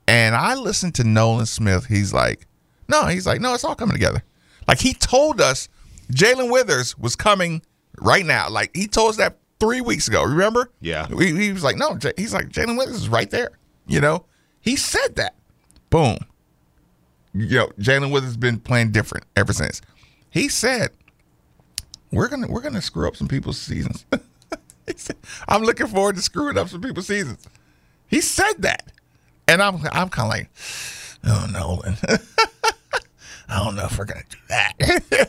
And 0.08 0.34
I 0.34 0.54
listened 0.54 0.94
to 0.96 1.04
Nolan 1.04 1.46
Smith. 1.46 1.86
He's 1.86 2.12
like, 2.12 2.46
no, 2.88 3.06
he's 3.06 3.26
like, 3.26 3.40
no, 3.40 3.54
it's 3.54 3.64
all 3.64 3.74
coming 3.74 3.94
together. 3.94 4.22
Like 4.66 4.80
he 4.80 4.94
told 4.94 5.40
us 5.40 5.68
Jae'Lyn 6.12 6.50
Withers 6.50 6.98
was 6.98 7.16
coming 7.16 7.62
right 8.00 8.26
now. 8.26 8.48
Like 8.50 8.74
he 8.74 8.86
told 8.86 9.10
us 9.10 9.16
that 9.16 9.38
three 9.60 9.80
weeks 9.80 10.08
ago. 10.08 10.24
Remember? 10.24 10.70
Yeah. 10.80 11.06
He, 11.06 11.34
he 11.36 11.52
was 11.52 11.62
like, 11.62 11.76
no, 11.76 11.96
J- 11.96 12.12
he's 12.16 12.34
like, 12.34 12.48
Jae'Lyn 12.48 12.76
Withers 12.76 12.96
is 12.96 13.08
right 13.08 13.30
there. 13.30 13.50
You 13.86 14.00
know, 14.00 14.24
he 14.60 14.76
said 14.76 15.16
that. 15.16 15.34
Boom. 15.90 16.18
You 17.34 17.58
know, 17.58 17.66
Jae'Lyn 17.78 18.10
Withers 18.12 18.30
has 18.30 18.36
been 18.36 18.58
playing 18.58 18.92
different 18.92 19.26
ever 19.36 19.52
since. 19.52 19.80
He 20.30 20.48
said, 20.48 20.90
we're 22.10 22.28
gonna 22.28 22.46
we're 22.46 22.60
gonna 22.60 22.82
screw 22.82 23.08
up 23.08 23.16
some 23.16 23.28
people's 23.28 23.58
seasons. 23.58 24.04
I'm 25.48 25.62
looking 25.62 25.86
forward 25.86 26.16
to 26.16 26.22
screwing 26.22 26.58
up 26.58 26.68
some 26.68 26.80
people's 26.80 27.06
seasons. 27.06 27.46
He 28.08 28.20
said 28.20 28.54
that, 28.58 28.92
and 29.48 29.62
I'm 29.62 29.76
I'm 29.92 30.08
kind 30.08 30.26
of 30.26 30.28
like, 30.28 30.50
oh 31.24 31.46
Nolan, 31.52 31.96
I 33.48 33.64
don't 33.64 33.74
know 33.76 33.84
if 33.86 33.98
we're 33.98 34.04
gonna 34.04 34.22
do 34.28 34.38
that. 34.48 35.28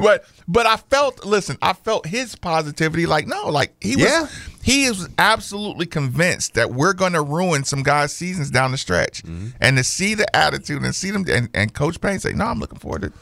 but 0.00 0.24
but 0.48 0.66
I 0.66 0.76
felt 0.76 1.24
listen, 1.24 1.56
I 1.62 1.72
felt 1.72 2.06
his 2.06 2.34
positivity. 2.36 3.06
Like 3.06 3.26
no, 3.26 3.48
like 3.48 3.72
he 3.80 3.96
was 3.96 4.04
Yeah. 4.04 4.26
he 4.62 4.84
is 4.84 5.08
absolutely 5.18 5.86
convinced 5.86 6.54
that 6.54 6.70
we're 6.72 6.92
going 6.92 7.12
to 7.14 7.22
ruin 7.22 7.64
some 7.64 7.82
guys' 7.82 8.12
seasons 8.14 8.50
down 8.50 8.72
the 8.72 8.78
stretch, 8.78 9.22
Mm-hmm. 9.22 9.48
and 9.60 9.76
to 9.76 9.84
see 9.84 10.14
the 10.14 10.34
attitude 10.36 10.82
and 10.82 10.94
see 10.94 11.10
them 11.10 11.24
and, 11.28 11.48
and 11.54 11.72
Coach 11.74 12.00
Payne 12.00 12.18
say, 12.20 12.32
no, 12.32 12.44
I'm 12.46 12.58
looking 12.60 12.78
forward 12.78 13.02
to 13.02 13.12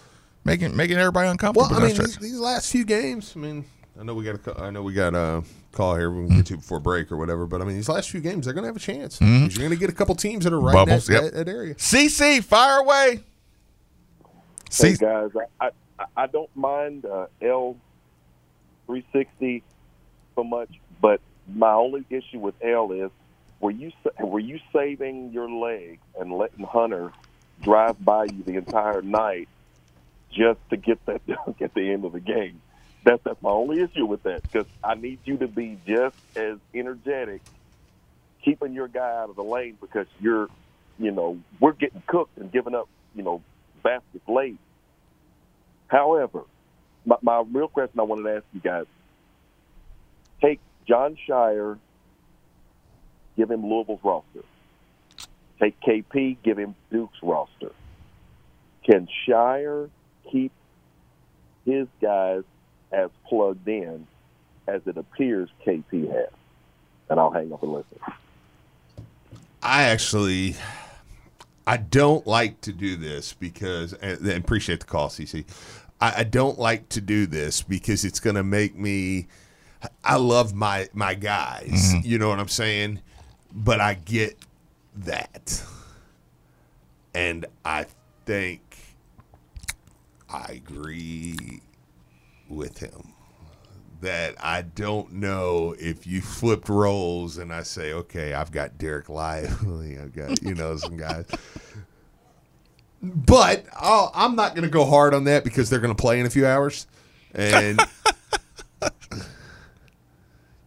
making 0.45 0.77
making 0.77 0.97
everybody 0.99 1.29
uncomfortable. 1.29 1.69
Well, 1.71 1.81
I 1.83 1.87
mean, 1.88 1.97
the 1.97 2.03
these, 2.05 2.17
these 2.19 2.38
last 2.38 2.71
few 2.73 2.85
games. 2.85 3.33
I 3.37 3.38
mean, 3.38 3.64
I 3.99 4.05
know 4.05 4.15
we 4.15 4.25
got 4.25 4.37
a, 4.37 4.39
ca- 4.39 4.63
I 4.65 4.71
know 4.71 4.83
we 4.83 4.93
got 4.93 5.15
a 5.15 5.43
call 5.73 5.97
here. 5.97 6.11
We 6.11 6.29
can 6.29 6.37
get 6.37 6.47
to 6.47 6.57
before 6.57 6.79
break 6.81 7.11
or 7.11 7.17
whatever. 7.17 7.47
But 7.47 7.61
I 7.63 7.65
mean, 7.65 7.75
these 7.77 7.89
last 7.89 8.11
few 8.11 8.21
games, 8.21 8.45
they're 8.45 8.55
going 8.55 8.63
to 8.63 8.69
have 8.69 8.77
a 8.77 8.81
chance. 8.81 9.19
'Cause 9.19 9.29
You're 9.29 9.49
going 9.69 9.71
to 9.71 9.77
get 9.77 9.91
a 9.91 9.93
couple 9.95 10.15
teams 10.15 10.45
that 10.45 10.53
are 10.53 10.61
right 10.61 10.73
Bubbles, 10.75 11.09
in 11.09 11.15
that, 11.17 11.23
yep. 11.25 11.33
that, 11.33 11.47
that 11.47 11.51
area. 11.51 11.75
CC, 11.75 12.43
fire 12.43 12.79
away. 12.81 13.21
Hey 14.71 14.93
C- 14.93 14.97
guys, 14.99 15.31
I 15.61 15.71
I, 15.99 16.05
I 16.17 16.27
don't 16.27 16.55
mind 16.55 17.07
uh, 17.07 17.27
El 17.41 17.77
three 18.87 19.05
sixty 19.15 19.63
so 20.37 20.45
much, 20.45 20.69
but 21.01 21.21
my 21.53 21.73
only 21.73 22.05
issue 22.11 22.39
with 22.39 22.55
El 22.63 22.93
is 22.93 23.11
were 23.61 23.71
you 23.71 23.91
were 24.21 24.39
you 24.41 24.61
saving 24.75 25.33
your 25.33 25.51
leg 25.51 26.01
and 26.21 26.33
letting 26.33 26.65
Hunter 26.67 27.13
drive 27.63 28.05
by 28.05 28.25
you 28.25 28.43
the 28.45 28.57
entire 28.57 29.01
night 29.01 29.49
just 30.31 30.61
to 30.69 30.77
get 30.77 31.05
that 31.07 31.27
dunk 31.27 31.63
at 31.63 31.73
the 31.75 31.91
end 31.91 32.05
of 32.05 32.13
the 32.13 32.21
game? 32.21 32.61
That's 33.09 33.25
that's 33.25 33.40
my 33.40 33.49
only 33.49 33.81
issue 33.81 34.05
with 34.05 34.25
that 34.25 34.42
because 34.42 34.66
I 34.85 34.94
need 34.94 35.21
you 35.25 35.38
to 35.38 35.49
be 35.49 35.79
just 35.87 36.14
as 36.37 36.59
energetic, 36.75 37.40
keeping 38.44 38.75
your 38.75 38.87
guy 38.87 39.16
out 39.16 39.31
of 39.31 39.37
the 39.37 39.42
lane 39.42 39.79
because 39.81 40.07
you're, 40.21 40.49
you 40.99 41.11
know, 41.11 41.38
we're 41.59 41.73
getting 41.73 42.03
cooked 42.07 42.37
and 42.37 42.53
giving 42.53 42.75
up, 42.75 42.87
you 43.14 43.23
know, 43.23 43.40
baskets 43.83 44.29
late. 44.29 44.59
However, 45.87 46.42
my, 47.07 47.16
my 47.23 47.42
real 47.51 47.68
question 47.68 47.99
I 47.99 48.03
wanted 48.03 48.25
to 48.25 48.37
ask 48.37 48.44
you 48.53 48.61
guys: 48.61 48.85
Take 50.42 50.61
Jon 50.87 51.16
Scheyer, 51.27 51.79
give 53.38 53.51
him 53.51 53.64
Louisville's 53.64 54.01
roster. 54.05 54.44
Take 55.62 55.81
KP, 55.81 56.37
give 56.44 56.59
him 56.59 56.75
Duke's 56.92 57.16
roster. 57.23 57.73
Can 58.85 59.09
Scheyer 59.27 59.88
keep 60.31 60.53
his 61.64 61.88
guys 62.03 62.42
as 62.92 63.11
plugged 63.27 63.68
in 63.68 64.07
as 64.66 64.83
it 64.87 64.96
appears 64.96 65.48
KP 65.66 66.12
has? 66.12 66.31
And 67.11 67.18
I'll 67.18 67.31
hang 67.31 67.53
up 67.53 67.62
and 67.62 67.72
listen. 67.72 67.98
I 69.62 69.85
actually, 69.85 70.57
I 71.66 71.79
don't 71.79 72.27
like 72.27 72.61
to 72.62 72.72
do 72.72 72.96
this 72.96 73.33
because, 73.33 73.92
and, 73.94 74.20
and 74.20 74.44
appreciate 74.44 74.81
the 74.81 74.87
call, 74.87 75.09
CC. 75.09 75.44
I, 76.01 76.20
I 76.20 76.24
don't 76.24 76.59
like 76.59 76.88
to 76.90 77.01
do 77.01 77.27
this 77.27 77.62
because 77.62 78.05
it's 78.05 78.20
going 78.20 78.37
to 78.37 78.44
make 78.44 78.77
me. 78.77 79.27
I 80.05 80.16
love 80.16 80.55
my 80.55 80.88
my 80.92 81.14
guys, 81.14 81.92
mm-hmm. 81.94 82.01
you 82.05 82.18
know 82.18 82.29
what 82.29 82.40
I'm 82.40 82.48
saying, 82.48 83.01
but 83.53 83.81
I 83.81 83.94
get 83.94 84.37
that, 84.96 85.62
and 87.14 87.46
I 87.64 87.87
think 88.27 88.61
I 90.29 90.61
agree 90.66 91.61
with 92.49 92.79
him 92.79 93.13
that 94.01 94.35
I 94.43 94.63
don't 94.63 95.15
know 95.15 95.75
if 95.79 96.07
you 96.07 96.21
flipped 96.21 96.69
roles 96.69 97.39
and 97.39 97.53
I 97.53 97.63
say, 97.63 97.93
okay, 97.93 98.33
I've 98.33 98.53
got 98.53 98.79
Dereck 98.79 99.09
Lively, 99.09 99.99
I've 99.99 100.15
got 100.15 100.43
you 100.43 100.55
know 100.55 100.77
some 100.77 100.97
guys, 100.97 101.27
but 103.03 103.65
I'll, 103.75 104.11
I'm 104.15 104.37
not 104.37 104.55
going 104.55 104.65
to 104.65 104.71
go 104.71 104.85
hard 104.85 105.15
on 105.15 105.25
that 105.25 105.45
because 105.45 105.71
they're 105.71 105.81
going 105.81 105.95
to 105.95 106.01
play 106.01 106.21
in 106.21 106.27
a 106.27 106.31
few 106.31 106.47
hours, 106.47 106.87
and 107.35 107.81
you 108.83 108.91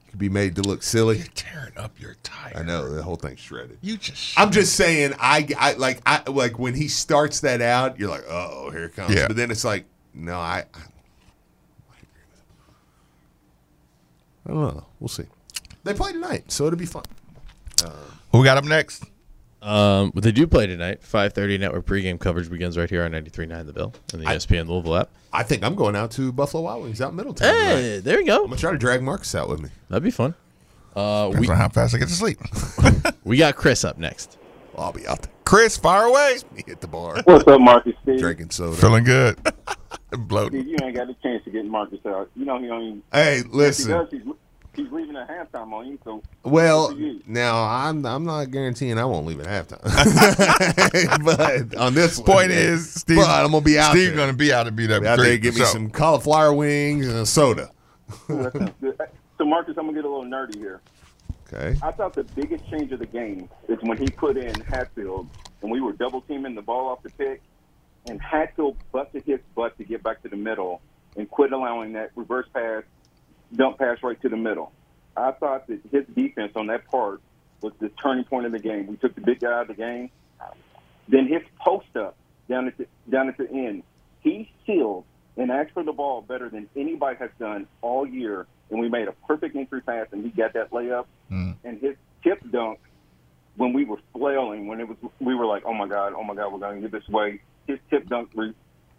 could 0.10 0.20
be 0.20 0.30
made 0.30 0.56
to 0.56 0.62
look 0.62 0.84
silly. 0.84 1.24
tearing 1.36 1.78
up 1.78 2.00
your 2.00 2.16
tire. 2.24 2.54
I 2.58 2.64
know 2.64 2.90
the 2.90 3.04
whole 3.04 3.16
thing's 3.16 3.40
shredded. 3.40 3.78
You 3.82 3.98
just. 3.98 4.38
I'm 4.38 4.52
just 4.52 4.76
saying, 4.76 5.14
I, 5.20 5.48
I 5.58 5.74
like, 5.74 6.02
I 6.06 6.30
like 6.30 6.60
when 6.60 6.74
he 6.74 6.90
starts 6.90 7.40
that 7.42 7.62
out, 7.62 7.98
you're 8.00 8.10
like, 8.10 8.26
oh, 8.28 8.70
here 8.72 8.86
it 8.86 8.96
comes. 8.96 9.16
Yeah. 9.16 9.28
But 9.28 9.38
then 9.38 9.52
it's 9.52 9.64
like, 9.64 9.86
no, 10.14 10.38
I, 10.38 10.66
I, 14.52 14.60
I 14.60 14.66
don't 14.68 14.76
know. 14.78 14.86
We'll 15.00 15.08
see. 15.08 15.24
They 15.84 15.94
play 15.94 16.12
tonight, 16.12 16.52
so 16.52 16.68
it'll 16.68 16.78
be 16.80 16.86
fun. 16.86 17.04
Who 18.32 18.40
we 18.40 18.46
got 18.46 18.58
up 18.58 18.66
next? 18.66 19.04
Um, 19.62 20.12
they 20.16 20.32
do 20.32 20.48
play 20.48 20.66
tonight. 20.68 21.02
5:30 21.04 21.60
network 21.60 21.86
pregame 21.86 22.20
coverage 22.20 22.50
begins 22.50 22.78
right 22.78 22.90
here 22.90 23.04
on 23.04 23.12
93.9 23.12 23.66
The 23.68 23.72
Ville 23.74 23.94
and 24.14 24.22
the 24.22 24.28
I- 24.28 24.36
ESPN 24.36 24.68
Louisville 24.68 24.96
app. 24.96 25.10
I 25.34 25.44
think 25.44 25.64
I'm 25.64 25.76
going 25.76 25.96
out 25.96 26.12
to 26.12 26.32
Buffalo 26.32 26.64
Wild 26.64 26.84
Wings 26.84 27.00
out 27.02 27.12
in 27.12 27.16
Middletown. 27.16 27.54
Hey, 27.54 27.82
tonight. 27.82 28.04
there 28.04 28.20
you 28.20 28.26
go. 28.28 28.38
I'm 28.42 28.46
gonna 28.46 28.58
try 28.58 28.72
to 28.72 28.78
drag 28.78 29.02
Marcus 29.04 29.34
out 29.36 29.50
with 29.50 29.62
me. 29.62 29.70
That'd 29.90 30.04
be 30.04 30.12
fun. 30.12 30.34
Uh, 30.96 31.28
Depends 31.28 31.48
we 31.48 31.54
on 31.54 31.58
how 31.60 31.70
fast 31.70 31.96
I 31.96 32.00
get 32.00 32.08
to 32.10 32.14
sleep. 32.14 32.40
we 33.24 33.38
got 33.38 33.56
Chris 33.56 33.84
up 33.86 33.98
next. 33.98 34.38
I'll 34.78 34.92
be 34.94 35.06
out 35.08 35.22
there. 35.22 35.32
Chris, 35.46 35.78
fire 35.78 36.04
away. 36.06 36.38
Me 36.56 36.64
at 36.70 36.82
the 36.82 36.88
bar, 36.88 37.22
What's 37.26 37.48
up, 37.48 37.62
Marcus? 37.62 37.94
Steve? 38.04 38.20
drinking 38.20 38.50
soda. 38.52 38.76
Feeling 38.76 39.04
good. 39.04 39.38
Bloated. 40.12 40.62
Steve, 40.64 40.68
you 40.80 40.86
ain't 40.86 40.96
got 40.96 41.10
a 41.10 41.14
chance 41.16 41.44
to 41.46 41.52
get 41.52 41.66
Marcus 41.66 42.00
out. 42.06 42.30
You 42.36 42.46
know 42.46 42.60
he 42.60 42.68
don't 42.68 42.82
even. 42.84 43.04
Hey, 43.14 43.38
If 43.40 43.46
he 43.46 43.52
listen. 43.52 43.92
does, 43.92 44.08
he's, 44.76 44.86
he's 44.86 44.92
leaving 44.92 45.16
at 45.16 45.28
halftime 45.30 45.72
on 45.74 45.88
you. 45.88 46.00
So 46.04 46.22
Well, 46.44 46.92
you. 46.98 47.22
now 47.28 47.64
I'm 47.64 48.06
I'm 48.06 48.24
not 48.26 48.52
guaranteeing 48.52 48.98
I 48.98 49.06
won't 49.06 49.26
leave 49.26 49.40
at 49.42 49.68
halftime, 49.68 51.24
but 51.72 51.76
on 51.78 51.94
this 51.94 52.18
one, 52.18 52.26
Point 52.26 52.52
is, 52.52 52.94
Steve, 52.94 53.18
but 53.18 53.30
I'm 53.30 53.52
gonna 53.52 53.62
be 53.64 53.78
out 53.80 53.92
Steve 53.92 54.10
there. 54.10 54.18
gonna 54.18 54.34
be 54.38 54.54
out 54.54 54.64
to 54.64 54.72
beat 54.72 54.92
up 54.92 55.02
Be 55.02 55.08
out 55.08 55.18
there, 55.18 55.26
Drake, 55.28 55.42
get 55.42 55.54
me 55.56 55.62
so- 55.62 55.66
some 55.68 55.90
cauliflower 55.90 56.54
wings 56.54 57.08
and 57.08 57.18
a 57.18 57.26
soda. 57.26 57.72
That 58.28 58.54
sounds 58.54 58.72
good. 58.82 58.98
So 59.38 59.46
Marcus, 59.46 59.76
I'm 59.78 59.86
gonna 59.86 59.94
get 59.98 60.06
a 60.06 60.10
little 60.10 60.26
nerdy 60.26 60.56
here. 60.58 60.82
Okay. 61.54 61.78
I 61.82 61.92
thought 61.92 62.14
the 62.14 62.24
biggest 62.24 62.70
change 62.70 62.92
of 62.92 63.00
the 63.00 63.06
game 63.06 63.50
is 63.68 63.78
when 63.82 63.98
he 63.98 64.08
put 64.08 64.38
in 64.38 64.58
Hatfield 64.62 65.28
and 65.62 65.70
we 65.72 65.82
were 65.82 65.92
double 65.94 66.22
teaming 66.22 66.56
the 66.56 66.62
ball 66.62 66.90
off 66.90 67.04
the 67.04 67.10
pick, 67.10 67.42
and 68.08 68.22
Hatfield 68.22 68.78
busted 68.92 69.24
his 69.26 69.40
butt 69.56 69.78
to 69.78 69.84
get 69.84 70.02
back 70.04 70.22
to 70.24 70.30
the 70.30 70.36
middle 70.38 70.82
and 71.18 71.30
quit 71.30 71.52
allowing 71.52 71.94
that 71.94 72.12
reverse 72.16 72.48
pass, 72.54 72.84
dump 73.56 73.80
pass 73.80 73.98
right 74.04 74.20
to 74.22 74.30
the 74.30 74.38
middle. 74.38 74.72
I 75.16 75.32
thought 75.32 75.68
that 75.68 75.80
his 75.92 76.06
defense 76.16 76.54
on 76.56 76.68
that 76.68 76.88
part 76.88 77.22
was 77.62 77.74
the 77.80 77.90
turning 78.02 78.24
point 78.24 78.46
of 78.46 78.52
the 78.52 78.60
game. 78.60 78.88
We 78.88 78.96
took 78.96 79.16
the 79.16 79.22
big 79.22 79.40
guy 79.40 79.52
out 79.52 79.62
of 79.64 79.68
the 79.68 79.74
game. 79.74 80.10
Then 81.08 81.28
his 81.28 81.42
post 81.60 81.96
up 81.96 82.16
down 82.50 82.68
at 82.68 82.78
the, 82.78 82.88
down 83.10 83.30
at 83.30 83.38
the 83.38 83.50
end, 83.50 83.84
he 84.22 84.52
sealed 84.66 85.06
and 85.38 85.52
asked 85.52 85.72
for 85.72 85.84
the 85.84 85.92
ball 85.92 86.22
better 86.22 86.50
than 86.50 86.70
anybody 86.76 87.18
has 87.18 87.30
done 87.40 87.68
all 87.82 88.08
year. 88.08 88.48
And 88.70 88.80
we 88.80 88.90
made 88.90 89.08
a 89.08 89.12
perfect 89.28 89.56
entry 89.56 89.82
pass, 89.82 90.08
and 90.12 90.24
he 90.24 90.30
got 90.30 90.54
that 90.54 90.72
layup. 90.72 91.06
Mm. 91.30 91.56
And 91.64 91.82
his 91.82 91.96
tip 92.24 92.40
dunk, 92.52 92.80
when 93.58 93.74
we 93.74 93.84
were 93.84 94.00
flailing, 94.14 94.68
when 94.68 94.80
it 94.80 94.88
was, 94.88 94.98
we 95.20 95.36
were 95.36 95.46
like, 95.46 95.64
"Oh 95.66 95.74
my 95.74 95.88
god, 95.88 96.14
oh 96.16 96.24
my 96.24 96.36
god, 96.36 96.54
we're 96.54 96.60
going 96.60 96.82
to 96.82 96.90
get 96.90 96.92
this 96.92 97.10
way." 97.10 97.42
His 97.68 97.80
tip 97.90 98.08
dunk, 98.08 98.32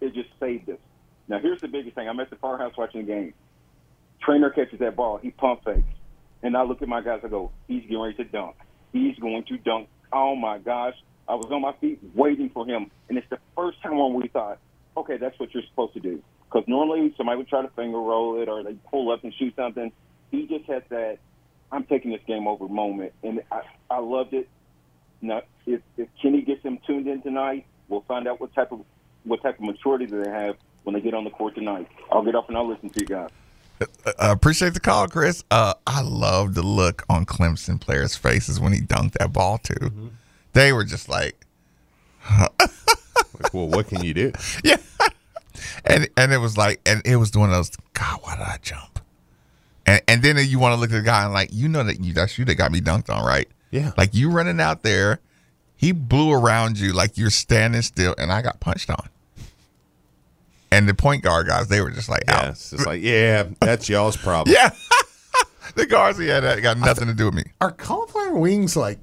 it 0.00 0.14
just 0.14 0.28
saved 0.38 0.68
us. 0.68 0.78
Now 1.26 1.38
here's 1.38 1.62
the 1.62 1.68
biggest 1.68 1.94
thing: 1.94 2.06
I'm 2.06 2.20
at 2.20 2.28
the 2.28 2.36
firehouse 2.36 2.76
watching 2.76 3.06
the 3.06 3.06
game. 3.06 3.34
Traynor 4.24 4.50
catches 4.50 4.78
that 4.80 4.96
ball, 4.96 5.18
he 5.18 5.30
pump 5.30 5.64
fakes, 5.64 5.82
and 6.42 6.56
I 6.56 6.62
look 6.62 6.82
at 6.82 6.88
my 6.88 7.00
guys. 7.00 7.20
I 7.24 7.28
go, 7.28 7.50
"He's 7.68 7.82
getting 7.82 8.00
ready 8.00 8.16
to 8.16 8.24
dunk. 8.24 8.56
He's 8.92 9.18
going 9.18 9.44
to 9.44 9.58
dunk." 9.58 9.88
Oh 10.12 10.36
my 10.36 10.58
gosh! 10.58 10.94
I 11.28 11.34
was 11.34 11.46
on 11.50 11.62
my 11.62 11.72
feet 11.80 11.98
waiting 12.14 12.50
for 12.50 12.66
him, 12.66 12.90
and 13.08 13.18
it's 13.18 13.28
the 13.30 13.38
first 13.56 13.82
time 13.82 13.98
when 13.98 14.14
we 14.14 14.28
thought, 14.28 14.58
"Okay, 14.96 15.16
that's 15.16 15.38
what 15.38 15.52
you're 15.54 15.64
supposed 15.68 15.94
to 15.94 16.00
do." 16.00 16.22
Because 16.44 16.68
normally 16.68 17.14
somebody 17.16 17.38
would 17.38 17.48
try 17.48 17.62
to 17.62 17.68
finger 17.70 17.98
roll 17.98 18.40
it 18.40 18.48
or 18.48 18.62
they 18.62 18.74
pull 18.90 19.10
up 19.10 19.24
and 19.24 19.32
shoot 19.34 19.54
something. 19.56 19.90
He 20.30 20.46
just 20.46 20.66
had 20.66 20.84
that 20.90 21.18
I'm 21.72 21.84
taking 21.84 22.10
this 22.10 22.20
game 22.26 22.46
over 22.46 22.68
moment, 22.68 23.12
and 23.22 23.42
I, 23.50 23.62
I 23.90 23.98
loved 24.00 24.34
it. 24.34 24.48
Now, 25.22 25.42
if, 25.66 25.80
if 25.96 26.08
Kenny 26.20 26.42
gets 26.42 26.62
them 26.62 26.78
tuned 26.86 27.06
in 27.06 27.22
tonight, 27.22 27.64
we'll 27.88 28.02
find 28.02 28.28
out 28.28 28.40
what 28.40 28.54
type 28.54 28.72
of 28.72 28.84
what 29.24 29.42
type 29.42 29.58
of 29.58 29.64
maturity 29.64 30.06
do 30.06 30.22
they 30.22 30.30
have 30.30 30.56
when 30.82 30.94
they 30.94 31.00
get 31.00 31.14
on 31.14 31.24
the 31.24 31.30
court 31.30 31.54
tonight. 31.54 31.88
I'll 32.10 32.24
get 32.24 32.34
off 32.34 32.48
and 32.48 32.56
I'll 32.56 32.68
listen 32.68 32.90
to 32.90 33.00
you 33.00 33.06
guys. 33.06 33.30
I 34.18 34.30
appreciate 34.30 34.74
the 34.74 34.80
call, 34.80 35.08
Chris. 35.08 35.44
Uh, 35.50 35.74
I 35.86 36.02
love 36.02 36.54
the 36.54 36.62
look 36.62 37.04
on 37.08 37.26
Clemson 37.26 37.80
players' 37.80 38.16
faces 38.16 38.60
when 38.60 38.72
he 38.72 38.80
dunked 38.80 39.12
that 39.12 39.32
ball 39.32 39.58
too. 39.58 39.74
Mm-hmm. 39.74 40.08
They 40.52 40.72
were 40.72 40.84
just 40.84 41.08
like, 41.08 41.46
like, 42.40 43.54
well, 43.54 43.68
what 43.68 43.88
can 43.88 44.04
you 44.04 44.14
do? 44.14 44.32
yeah, 44.64 44.76
and 45.84 46.08
and 46.16 46.32
it 46.32 46.38
was 46.38 46.56
like, 46.56 46.80
and 46.86 47.02
it 47.04 47.16
was 47.16 47.32
one 47.32 47.50
of 47.50 47.56
those. 47.56 47.70
God, 47.94 48.20
why 48.22 48.36
did 48.36 48.42
I 48.42 48.58
jump? 48.62 49.00
And 49.86 50.02
and 50.08 50.22
then 50.22 50.36
you 50.46 50.58
want 50.58 50.74
to 50.74 50.80
look 50.80 50.90
at 50.90 50.96
the 50.96 51.02
guy 51.02 51.24
and 51.24 51.32
like, 51.32 51.50
you 51.52 51.68
know 51.68 51.82
that 51.84 52.00
you 52.00 52.12
that's 52.12 52.38
you 52.38 52.44
that 52.46 52.54
got 52.54 52.72
me 52.72 52.80
dunked 52.80 53.10
on, 53.10 53.24
right? 53.24 53.48
Yeah. 53.70 53.92
Like 53.96 54.14
you 54.14 54.30
running 54.30 54.60
out 54.60 54.82
there, 54.82 55.20
he 55.76 55.92
blew 55.92 56.32
around 56.32 56.78
you 56.78 56.92
like 56.92 57.16
you're 57.16 57.30
standing 57.30 57.82
still, 57.82 58.14
and 58.18 58.30
I 58.30 58.42
got 58.42 58.60
punched 58.60 58.90
on. 58.90 59.08
And 60.72 60.88
the 60.88 60.94
point 60.94 61.22
guard 61.22 61.46
guys, 61.46 61.68
they 61.68 61.80
were 61.80 61.90
just 61.90 62.08
like, 62.08 62.24
Yeah, 62.28 62.36
out. 62.38 62.48
it's 62.50 62.70
just 62.70 62.86
like, 62.86 63.02
yeah, 63.02 63.44
that's 63.60 63.88
y'all's 63.88 64.16
problem. 64.16 64.54
Yeah. 64.58 64.70
the 65.76 65.86
guards, 65.86 66.18
yeah, 66.18 66.40
that 66.40 66.60
got 66.62 66.78
nothing 66.78 67.08
to 67.08 67.14
do 67.14 67.26
with 67.26 67.34
me. 67.34 67.44
Are 67.60 67.70
cauliflower 67.70 68.36
wings 68.36 68.76
like 68.76 68.98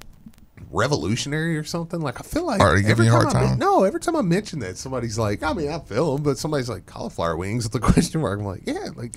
revolutionary 0.70 1.56
or 1.56 1.64
something? 1.64 2.00
Like 2.00 2.20
I 2.20 2.22
feel 2.22 2.44
like 2.46 2.60
Are 2.60 2.74
they 2.76 2.82
giving 2.82 2.92
every 2.92 3.06
you 3.06 3.12
a 3.12 3.14
hard 3.14 3.28
I 3.28 3.32
time? 3.46 3.58
no, 3.58 3.84
every 3.84 4.00
time 4.00 4.16
I 4.16 4.22
mention 4.22 4.58
that, 4.60 4.76
somebody's 4.76 5.18
like, 5.18 5.42
I 5.42 5.52
mean, 5.52 5.70
I 5.70 5.78
feel 5.80 6.14
them, 6.14 6.22
but 6.22 6.38
somebody's 6.38 6.68
like 6.68 6.86
cauliflower 6.86 7.36
wings 7.36 7.64
with 7.64 7.72
the 7.72 7.80
question 7.92 8.20
mark. 8.20 8.38
I'm 8.40 8.44
like, 8.46 8.62
yeah, 8.66 8.88
like 8.94 9.14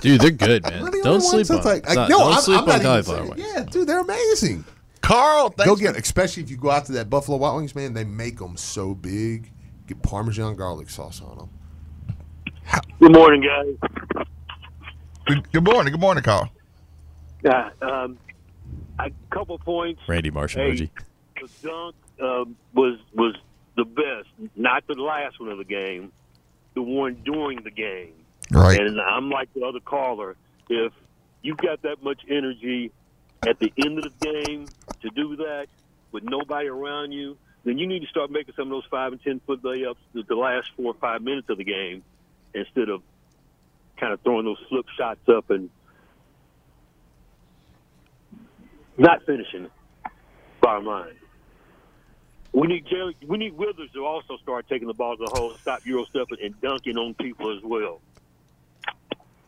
Dude, 0.00 0.20
they're 0.20 0.30
good, 0.30 0.62
man. 0.62 0.82
we're 0.82 0.90
the 0.90 1.00
Don't 1.02 1.20
sleep 1.20 1.50
ones 1.50 1.50
on. 1.50 1.64
like, 1.64 1.86
like, 1.86 1.96
No, 1.96 2.06
no, 2.08 2.18
don't 2.20 2.32
I'm, 2.34 2.40
sleep 2.40 2.58
I'm 2.60 2.66
not 2.66 2.74
on 2.74 2.80
even 2.80 2.86
cauliflower 2.86 3.16
saying- 3.18 3.30
wings. 3.30 3.52
Yeah, 3.54 3.64
dude, 3.64 3.86
they're 3.88 4.00
amazing. 4.00 4.64
Carl, 5.02 5.50
go 5.50 5.76
get, 5.76 5.96
especially 5.96 6.42
if 6.42 6.50
you 6.50 6.56
go 6.56 6.70
out 6.70 6.86
to 6.86 6.92
that 6.92 7.10
Buffalo 7.10 7.36
Wild 7.38 7.56
Wings, 7.56 7.74
man. 7.74 7.94
They 7.94 8.04
make 8.04 8.38
them 8.38 8.56
so 8.56 8.94
big. 8.94 9.50
Get 9.86 10.02
Parmesan 10.02 10.54
garlic 10.56 10.88
sauce 10.88 11.20
on 11.20 11.36
them. 11.36 11.50
Good 13.00 13.12
morning, 13.14 13.42
guys. 13.42 14.26
Good, 15.26 15.52
good 15.52 15.64
morning. 15.64 15.92
Good 15.92 16.00
morning, 16.00 16.22
Carl. 16.22 16.50
Yeah, 17.42 17.70
um, 17.80 18.18
a 18.98 19.10
couple 19.30 19.58
points. 19.58 20.02
Randy 20.06 20.30
Marsh 20.30 20.54
Hey, 20.54 20.72
emoji. 20.72 20.90
the 21.40 21.68
dunk 21.68 21.94
um, 22.20 22.56
was 22.74 22.98
was 23.14 23.34
the 23.76 23.84
best, 23.84 24.50
not 24.56 24.86
the 24.86 24.94
last 24.94 25.40
one 25.40 25.48
of 25.48 25.58
the 25.58 25.64
game, 25.64 26.12
the 26.74 26.82
one 26.82 27.14
during 27.24 27.62
the 27.62 27.70
game. 27.70 28.12
Right. 28.50 28.78
And 28.78 29.00
I'm 29.00 29.30
like 29.30 29.52
the 29.54 29.62
other 29.64 29.80
caller. 29.80 30.36
If 30.68 30.92
you 31.42 31.54
got 31.56 31.82
that 31.82 32.02
much 32.02 32.20
energy 32.28 32.92
at 33.48 33.58
the 33.58 33.72
end 33.82 33.98
of 33.98 34.04
the 34.04 34.32
game 34.32 34.66
to 35.02 35.10
do 35.10 35.36
that 35.36 35.66
with 36.12 36.24
nobody 36.24 36.68
around 36.68 37.12
you, 37.12 37.36
then 37.64 37.78
you 37.78 37.86
need 37.86 38.00
to 38.00 38.08
start 38.08 38.30
making 38.30 38.54
some 38.54 38.64
of 38.66 38.70
those 38.70 38.84
five 38.90 39.12
and 39.12 39.22
ten 39.22 39.40
foot 39.46 39.62
layups 39.62 39.96
the, 40.12 40.22
the 40.24 40.34
last 40.34 40.70
four 40.76 40.86
or 40.86 40.94
five 40.94 41.22
minutes 41.22 41.48
of 41.48 41.56
the 41.58 41.64
game 41.64 42.02
instead 42.54 42.88
of 42.88 43.02
kind 43.98 44.12
of 44.12 44.20
throwing 44.22 44.44
those 44.44 44.58
slip 44.68 44.86
shots 44.96 45.28
up 45.28 45.50
and 45.50 45.70
not 48.98 49.24
finishing. 49.24 49.68
Bottom 50.60 50.86
line, 50.86 51.14
we 52.52 52.66
need 52.66 52.86
Jerry, 52.86 53.16
we 53.26 53.38
need 53.38 53.56
Withers 53.56 53.90
to 53.94 54.04
also 54.04 54.36
start 54.42 54.68
taking 54.68 54.88
the 54.88 54.94
ball 54.94 55.16
to 55.16 55.24
the 55.24 55.30
hole, 55.38 55.54
stop 55.60 55.86
euro 55.86 56.04
stepping, 56.04 56.38
and 56.42 56.60
dunking 56.60 56.98
on 56.98 57.14
people 57.14 57.56
as 57.56 57.62
well. 57.62 58.00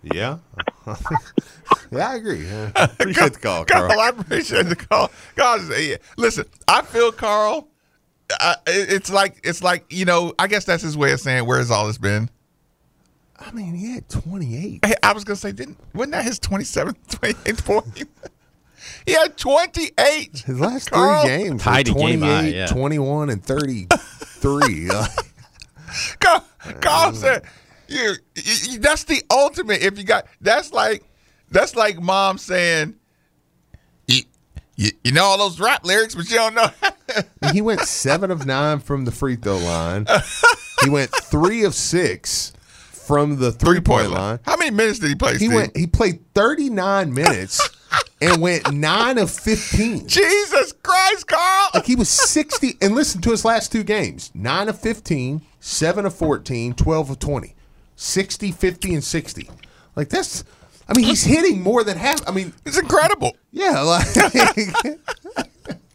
Yeah. 0.02 0.38
yeah, 1.90 2.08
I 2.08 2.14
agree. 2.16 2.46
Yeah. 2.46 2.70
Appreciate 2.76 3.34
the 3.34 3.38
call, 3.38 3.64
Carl. 3.64 3.88
Carl, 3.88 4.00
I 4.00 4.08
appreciate 4.08 4.66
the 4.66 4.76
call. 4.76 5.10
God, 5.36 5.60
yeah. 5.78 5.96
listen, 6.16 6.44
I 6.66 6.82
feel 6.82 7.12
Carl. 7.12 7.68
I, 8.40 8.56
it's 8.66 9.10
like 9.10 9.40
it's 9.44 9.62
like 9.62 9.84
you 9.90 10.04
know. 10.04 10.32
I 10.38 10.46
guess 10.46 10.64
that's 10.64 10.82
his 10.82 10.96
way 10.96 11.12
of 11.12 11.20
saying 11.20 11.46
where's 11.46 11.70
all 11.70 11.86
this 11.86 11.98
been. 11.98 12.30
I 13.44 13.50
mean, 13.52 13.74
he 13.74 13.94
had 13.94 14.08
28. 14.08 14.84
Hey, 14.84 14.94
I 15.02 15.12
was 15.12 15.24
gonna 15.24 15.36
say, 15.36 15.52
didn't 15.52 15.78
wasn't 15.94 16.12
that 16.12 16.24
his 16.24 16.38
27th, 16.38 16.96
28th 17.08 17.64
point? 17.64 18.08
he 19.06 19.12
had 19.12 19.36
28. 19.36 20.38
His 20.38 20.60
last 20.60 20.90
Carl? 20.90 21.22
three 21.22 21.30
games 21.30 21.64
were 21.64 21.82
28, 21.82 22.68
21, 22.68 23.30
and 23.30 23.44
33. 23.44 24.90
Uh, 24.90 25.06
Carl, 26.20 26.44
Carl 26.80 27.12
said, 27.14 27.44
you, 27.88 28.14
you, 28.36 28.78
that's 28.78 29.04
the 29.04 29.22
ultimate. 29.30 29.82
If 29.82 29.98
you 29.98 30.04
got, 30.04 30.26
that's 30.40 30.72
like, 30.72 31.02
that's 31.50 31.76
like 31.76 32.00
mom 32.00 32.38
saying, 32.38 32.94
you, 34.06 34.22
you, 34.76 34.90
you 35.04 35.12
know 35.12 35.24
all 35.24 35.38
those 35.38 35.60
rap 35.60 35.84
lyrics, 35.84 36.14
but 36.14 36.30
you 36.30 36.36
don't 36.36 36.54
know. 36.54 36.70
he 37.52 37.60
went 37.60 37.80
seven 37.80 38.30
of 38.30 38.46
nine 38.46 38.78
from 38.78 39.04
the 39.04 39.12
free 39.12 39.36
throw 39.36 39.58
line. 39.58 40.06
He 40.82 40.88
went 40.88 41.10
three 41.10 41.64
of 41.64 41.74
six 41.74 42.52
from 43.06 43.38
the 43.38 43.52
three 43.52 43.80
point 43.80 44.10
line. 44.10 44.38
How 44.44 44.56
many 44.56 44.70
minutes 44.70 44.98
did 44.98 45.08
he 45.08 45.14
play? 45.14 45.32
He 45.32 45.38
Steve? 45.38 45.52
went. 45.52 45.76
He 45.76 45.86
played 45.86 46.20
thirty 46.34 46.70
nine 46.70 47.12
minutes 47.12 47.68
and 48.20 48.40
went 48.40 48.72
nine 48.72 49.18
of 49.18 49.30
fifteen. 49.30 50.06
Jesus 50.08 50.72
Christ, 50.82 51.26
Carl! 51.26 51.70
Like 51.74 51.86
he 51.86 51.96
was 51.96 52.08
sixty. 52.08 52.76
And 52.80 52.94
listen 52.94 53.20
to 53.22 53.30
his 53.30 53.44
last 53.44 53.72
two 53.72 53.82
games: 53.84 54.30
nine 54.34 54.68
of 54.68 54.78
15, 54.78 55.42
7 55.60 56.06
of 56.06 56.14
14, 56.14 56.74
12 56.74 57.10
of 57.10 57.18
20, 57.18 57.54
60, 57.96 58.52
50, 58.52 58.94
and 58.94 59.04
sixty. 59.04 59.50
Like 59.96 60.08
that's. 60.08 60.44
I 60.88 60.94
mean, 60.96 61.06
he's 61.06 61.22
hitting 61.24 61.62
more 61.62 61.84
than 61.84 61.96
half. 61.96 62.28
I 62.28 62.32
mean, 62.32 62.52
it's 62.66 62.76
incredible. 62.78 63.36
Yeah, 63.52 63.80
like 63.82 64.06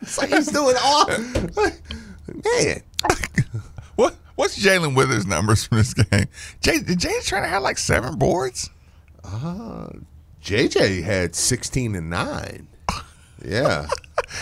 it's 0.02 0.18
like 0.18 0.30
he's 0.30 0.48
doing 0.48 0.76
all. 0.82 1.08
Man, 1.08 2.82
What 3.96 4.16
what's 4.38 4.58
Jae'Lyn 4.58 4.96
Withers' 4.96 5.26
numbers 5.28 5.66
from 5.66 5.78
this 5.80 5.94
game? 5.94 6.28
Jay, 6.62 6.80
did 6.80 7.02
trying 7.26 7.44
to 7.44 7.50
have 7.50 7.62
like 7.62 7.78
seven 7.78 8.18
boards? 8.18 8.70
Uh, 9.26 9.90
JJ 10.42 11.04
had 11.04 11.36
sixteen 11.36 11.94
and 11.96 12.10
nine. 12.10 12.68
Yeah. 13.46 13.88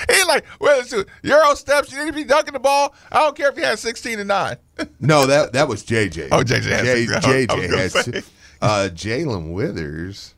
He 0.09 0.23
like, 0.23 0.45
well, 0.59 0.79
it's- 0.79 1.05
Euro 1.21 1.53
steps. 1.53 1.91
You 1.91 1.99
need 1.99 2.11
to 2.11 2.13
be 2.15 2.23
dunking 2.23 2.53
the 2.53 2.59
ball. 2.59 2.95
I 3.11 3.19
don't 3.19 3.35
care 3.35 3.49
if 3.49 3.57
you 3.57 3.63
had 3.65 3.77
sixteen 3.77 4.19
and 4.19 4.27
nine. 4.29 4.55
No, 4.99 5.25
that 5.27 5.53
that 5.53 5.67
was 5.67 5.83
JJ. 5.83 6.29
Oh, 6.31 6.43
JJ 6.43 6.63
had 6.63 6.85
J, 6.85 7.05
six- 7.05 7.11
I 7.11 7.15
was- 7.17 7.25
I 7.25 7.27
was 7.27 7.45
JJ 7.45 7.47
gonna 7.69 7.77
had 7.77 7.91
six. 7.91 8.31
uh, 8.61 8.89
Jae'Lyn 8.93 9.51
Withers. 9.53 10.33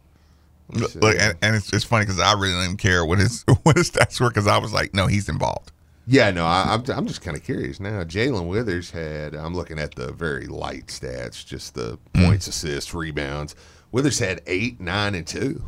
Look, 0.69 0.95
look, 0.95 1.15
and, 1.19 1.37
and 1.41 1.55
it's, 1.55 1.71
it's 1.71 1.85
funny 1.85 2.05
because 2.05 2.19
I 2.19 2.33
really 2.33 2.65
didn't 2.65 2.79
care 2.79 3.05
what 3.05 3.19
his 3.19 3.43
what 3.63 3.77
his 3.77 3.89
stats 3.91 4.19
were 4.19 4.29
because 4.29 4.47
I 4.47 4.57
was 4.57 4.73
like, 4.73 4.93
no, 4.93 5.07
he's 5.07 5.29
involved. 5.29 5.71
Yeah, 6.09 6.31
no, 6.31 6.45
I, 6.45 6.73
I'm 6.73 6.83
I'm 6.89 7.05
just 7.07 7.21
kind 7.21 7.35
of 7.35 7.43
curious 7.43 7.79
now. 7.81 8.03
Jae'Lyn 8.03 8.47
Withers 8.47 8.91
had. 8.91 9.35
I'm 9.35 9.53
looking 9.53 9.77
at 9.77 9.95
the 9.95 10.13
very 10.13 10.47
light 10.47 10.87
stats, 10.87 11.45
just 11.45 11.73
the 11.73 11.99
Hmm. 12.15 12.25
points, 12.25 12.47
assists, 12.47 12.93
rebounds. 12.93 13.55
Withers 13.91 14.19
had 14.19 14.41
eight, 14.47 14.79
nine, 14.79 15.15
and 15.15 15.27
two. 15.27 15.63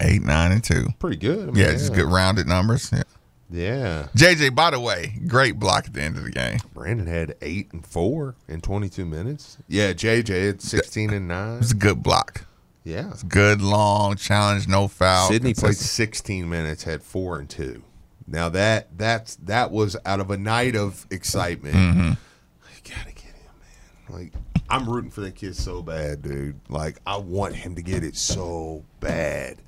Eight, 0.00 0.22
nine, 0.22 0.52
and 0.52 0.62
two. 0.62 0.88
Pretty 0.98 1.16
good. 1.16 1.40
I 1.48 1.52
mean, 1.52 1.56
yeah, 1.56 1.72
just 1.72 1.92
good 1.94 2.06
rounded 2.06 2.46
numbers. 2.46 2.90
Yeah. 2.92 3.02
Yeah. 3.50 4.08
JJ, 4.16 4.54
by 4.54 4.70
the 4.70 4.80
way, 4.80 5.20
great 5.28 5.58
block 5.60 5.86
at 5.86 5.92
the 5.92 6.02
end 6.02 6.16
of 6.16 6.24
the 6.24 6.30
game. 6.30 6.58
Brandon 6.72 7.06
had 7.06 7.36
eight 7.42 7.72
and 7.72 7.86
four 7.86 8.34
in 8.48 8.60
22 8.60 9.04
minutes. 9.04 9.58
Yeah, 9.68 9.92
JJ 9.92 10.46
had 10.46 10.62
16 10.62 11.10
and 11.12 11.28
nine. 11.28 11.56
It 11.56 11.58
was 11.58 11.70
a 11.72 11.76
good 11.76 12.02
block. 12.02 12.44
Yeah. 12.82 13.10
It's 13.10 13.22
good, 13.22 13.60
long 13.62 14.16
challenge, 14.16 14.66
no 14.66 14.88
foul. 14.88 15.28
Sydney 15.28 15.54
played 15.54 15.68
consistent. 15.76 15.90
16 16.16 16.48
minutes, 16.48 16.82
had 16.84 17.02
four 17.02 17.38
and 17.38 17.48
two. 17.48 17.82
Now 18.26 18.48
that 18.50 18.96
that's 18.96 19.36
that 19.36 19.70
was 19.70 19.96
out 20.04 20.20
of 20.20 20.30
a 20.30 20.36
night 20.36 20.76
of 20.76 21.06
excitement. 21.10 21.74
Mhm. 21.74 22.10
You 22.16 22.90
gotta 22.94 23.12
get 23.12 23.24
him, 23.24 23.52
man. 23.60 24.20
Like 24.20 24.32
I'm 24.68 24.88
rooting 24.88 25.10
for 25.10 25.20
that 25.22 25.34
kid 25.34 25.56
so 25.56 25.82
bad, 25.82 26.22
dude. 26.22 26.58
Like 26.68 26.98
I 27.06 27.16
want 27.16 27.54
him 27.54 27.74
to 27.76 27.82
get 27.82 28.02
it 28.02 28.16
so 28.16 28.84
bad. 29.00 29.58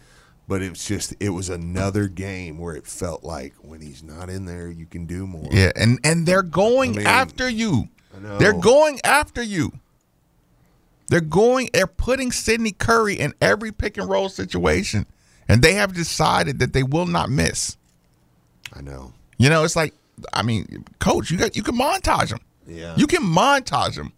But 0.49 0.63
it's 0.63 0.87
just 0.87 1.15
it 1.19 1.31
was 1.31 1.49
another 1.49 2.07
game 2.09 2.59
where 2.59 2.77
it 2.77 2.87
felt 2.87 3.25
like 3.25 3.55
when 3.63 3.81
he's 3.81 4.03
not 4.03 4.31
in 4.31 4.45
there, 4.47 4.71
you 4.71 4.87
can 4.87 5.05
do 5.05 5.27
more. 5.27 5.49
Yeah, 5.51 5.73
and 5.75 5.99
and 6.05 6.25
they're 6.25 6.43
going 6.43 6.95
I 6.95 6.99
mean, 6.99 7.07
after 7.07 7.49
you. 7.49 7.89
I. 8.15 8.39
They're 8.39 8.53
going 8.53 9.01
after 9.05 9.43
you. 9.43 9.73
They're 11.09 11.21
going. 11.21 11.69
They're 11.73 11.87
putting 11.87 12.33
Sydney 12.33 12.73
Curry 12.73 13.15
in 13.15 13.35
every 13.41 13.73
pick 13.73 13.99
and 13.99 14.09
roll 14.09 14.29
situation, 14.29 15.07
and 15.49 15.63
they 15.63 15.75
have 15.75 15.93
decided 15.95 16.59
that 16.61 16.73
they 16.73 16.83
will 16.83 17.07
not 17.07 17.29
miss. 17.29 17.77
I 18.77 18.81
know. 18.83 19.13
You 19.39 19.49
know, 19.49 19.65
it's 19.65 19.77
like, 19.77 19.95
I 20.33 20.43
mean, 20.43 20.85
coach, 20.99 21.31
you 21.31 21.39
got 21.39 21.57
you 21.57 21.63
can 21.63 21.77
montage 21.77 22.31
them. 22.31 22.41
Yeah. 22.67 22.95
You 22.97 23.07
can 23.07 23.23
montage 23.23 23.97
them. 23.97 24.13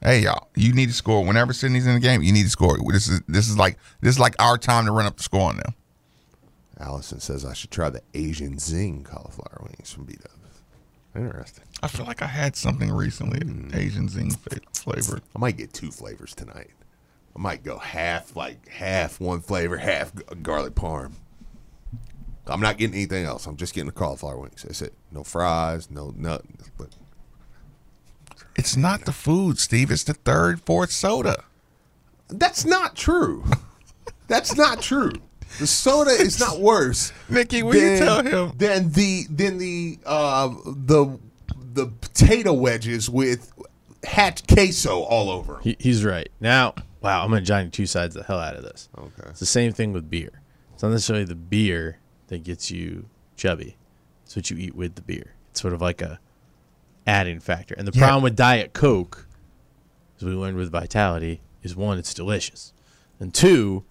Hey 0.00 0.20
y'all, 0.20 0.48
you 0.56 0.72
need 0.72 0.86
to 0.86 0.94
score 0.94 1.24
whenever 1.24 1.52
Sydney's 1.52 1.86
in 1.86 1.94
the 1.94 2.00
game. 2.00 2.22
You 2.22 2.32
need 2.32 2.44
to 2.44 2.50
score. 2.50 2.76
This 2.90 3.08
is 3.08 3.20
this 3.28 3.48
is 3.48 3.56
like 3.56 3.78
this 4.00 4.14
is 4.14 4.18
like 4.18 4.34
our 4.40 4.58
time 4.58 4.86
to 4.86 4.92
run 4.92 5.06
up 5.06 5.16
the 5.16 5.22
score 5.22 5.48
on 5.48 5.56
them. 5.56 5.74
Allison 6.80 7.20
says 7.20 7.44
I 7.44 7.52
should 7.52 7.70
try 7.70 7.88
the 7.90 8.02
Asian 8.14 8.58
Zing 8.58 9.04
cauliflower 9.04 9.60
wings 9.62 9.92
from 9.92 10.04
B. 10.04 10.16
Interesting. 11.14 11.64
I 11.82 11.88
feel 11.88 12.06
like 12.06 12.22
I 12.22 12.26
had 12.26 12.56
something 12.56 12.90
recently, 12.90 13.40
hmm. 13.40 13.70
Asian 13.74 14.08
zing 14.08 14.30
flavor. 14.72 15.20
I 15.36 15.38
might 15.38 15.56
get 15.56 15.72
two 15.72 15.90
flavors 15.90 16.34
tonight. 16.34 16.70
I 17.36 17.38
might 17.38 17.62
go 17.62 17.78
half, 17.78 18.34
like 18.34 18.68
half 18.68 19.20
one 19.20 19.40
flavor, 19.40 19.76
half 19.76 20.12
garlic 20.42 20.74
parm. 20.74 21.12
I'm 22.52 22.60
not 22.60 22.78
getting 22.78 22.94
anything 22.94 23.24
else. 23.24 23.46
I'm 23.46 23.56
just 23.56 23.74
getting 23.74 23.86
the 23.86 23.92
cauliflower 23.92 24.38
wings. 24.38 24.62
That's 24.62 24.82
it. 24.82 24.94
No 25.10 25.24
fries, 25.24 25.90
no 25.90 26.12
nothing. 26.16 26.58
But 26.78 26.88
It's 28.56 28.76
not 28.76 29.04
the 29.04 29.12
food, 29.12 29.58
Steve. 29.58 29.90
It's 29.90 30.04
the 30.04 30.14
third, 30.14 30.60
fourth 30.60 30.90
soda. 30.90 31.44
that's 32.28 32.64
not 32.64 32.96
true. 32.96 33.44
That's 34.28 34.56
not 34.56 34.80
true. 34.80 35.12
The 35.58 35.66
soda 35.66 36.10
is 36.10 36.40
not 36.40 36.60
worse. 36.60 37.12
Nikki, 37.28 37.62
will 37.62 37.74
you 37.74 37.98
tell 37.98 38.22
him? 38.22 38.52
Than 38.56 38.90
the 38.92 39.26
than 39.28 39.58
the 39.58 39.98
uh, 40.06 40.48
the 40.64 41.18
the 41.74 41.86
potato 41.88 42.54
wedges 42.54 43.10
with 43.10 43.52
hatch 44.04 44.46
queso 44.46 45.00
all 45.02 45.28
over 45.30 45.56
'em. 45.56 45.62
He, 45.62 45.76
he's 45.78 46.04
right. 46.04 46.30
Now, 46.40 46.74
wow, 47.02 47.22
I'm 47.22 47.28
going 47.30 47.42
to 47.42 47.46
Johnny 47.46 47.68
two 47.68 47.84
sides 47.86 48.14
the 48.14 48.22
hell 48.22 48.38
out 48.38 48.56
of 48.56 48.62
this. 48.62 48.88
Okay. 48.96 49.28
It's 49.28 49.40
the 49.40 49.46
same 49.46 49.72
thing 49.72 49.92
with 49.92 50.08
beer. 50.08 50.40
It's 50.72 50.82
not 50.82 50.90
necessarily 50.90 51.26
the 51.26 51.34
beer 51.34 51.98
that 52.32 52.44
gets 52.44 52.70
you 52.70 53.04
chubby. 53.36 53.76
It's 54.24 54.34
what 54.34 54.50
you 54.50 54.56
eat 54.56 54.74
with 54.74 54.94
the 54.94 55.02
beer. 55.02 55.34
It's 55.50 55.60
sort 55.60 55.74
of 55.74 55.82
like 55.82 56.00
a 56.00 56.18
adding 57.06 57.40
factor. 57.40 57.74
And 57.76 57.86
the 57.86 57.92
Yeah. 57.94 58.06
problem 58.06 58.22
with 58.22 58.36
Diet 58.36 58.72
Coke, 58.72 59.26
as 60.16 60.24
we 60.24 60.32
learned 60.32 60.56
with 60.56 60.70
Vitality, 60.70 61.42
is 61.62 61.76
one, 61.76 61.98
it's 61.98 62.14
delicious. 62.14 62.72
And 63.20 63.34
two, 63.34 63.84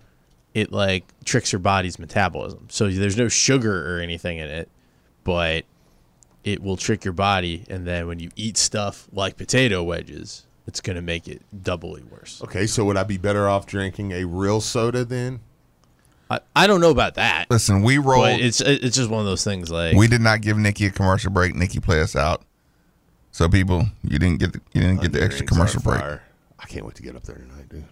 it 0.56 0.72
like 0.72 1.06
tricks 1.24 1.52
your 1.52 1.60
body's 1.60 2.00
metabolism. 2.00 2.66
So 2.72 2.89
there's 2.89 3.16
no 3.16 3.28
sugar 3.28 3.96
or 3.96 4.02
anything 4.02 4.39
in 4.39 4.48
it, 4.48 4.70
but 5.24 5.66
it 6.44 6.64
will 6.64 6.78
trick 6.78 7.06
your 7.06 7.14
body 7.14 7.64
and 7.70 7.86
then 7.86 8.08
when 8.08 8.18
you 8.18 8.32
eat 8.36 8.58
stuff 8.58 9.08
like 9.14 9.38
potato 9.38 9.84
wedges, 9.84 10.48
it's 10.66 10.82
gonna 10.82 11.02
make 11.02 11.28
it 11.28 11.44
doubly 11.64 12.02
worse. 12.02 12.42
Okay, 12.44 12.66
so 12.66 12.86
would 12.86 12.98
I 12.98 13.04
be 13.04 13.18
better 13.18 13.48
off 13.48 13.68
drinking 13.68 14.14
a 14.14 14.24
real 14.26 14.62
soda 14.62 15.06
then? 15.06 15.42
I, 16.32 16.40
I 16.56 16.68
don't 16.68 16.80
know 16.80 16.92
about 16.92 17.16
that. 17.16 17.52
Listen, 17.52 17.82
we 17.82 17.98
rolled. 17.98 18.24
But 18.24 18.40
it's 18.40 18.62
it's 18.62 18.96
just 18.96 19.10
one 19.10 19.20
of 19.20 19.26
those 19.26 19.44
things 19.44 19.70
like 19.70 19.96
we 19.98 20.08
did 20.08 20.22
not 20.22 20.40
give 20.40 20.58
Nikki 20.58 20.86
a 20.86 20.92
commercial 20.92 21.30
break. 21.30 21.56
Nikki 21.56 21.82
play 21.82 22.00
us 22.00 22.16
out. 22.16 22.44
So 23.32 23.50
people, 23.50 23.86
you 24.04 24.18
didn't 24.18 24.40
get 24.40 24.54
the, 24.54 24.62
you 24.74 24.82
didn't 24.82 25.02
get 25.02 25.12
the 25.12 25.22
extra 25.22 25.46
commercial 25.46 25.82
break. 25.82 26.00
fire. 26.00 26.24
I 26.58 26.68
can't 26.68 26.86
wait 26.86 26.96
to 26.96 27.04
get 27.04 27.16
up 27.16 27.24
there 27.24 27.36
tonight, 27.36 27.68
dude. 27.70 27.86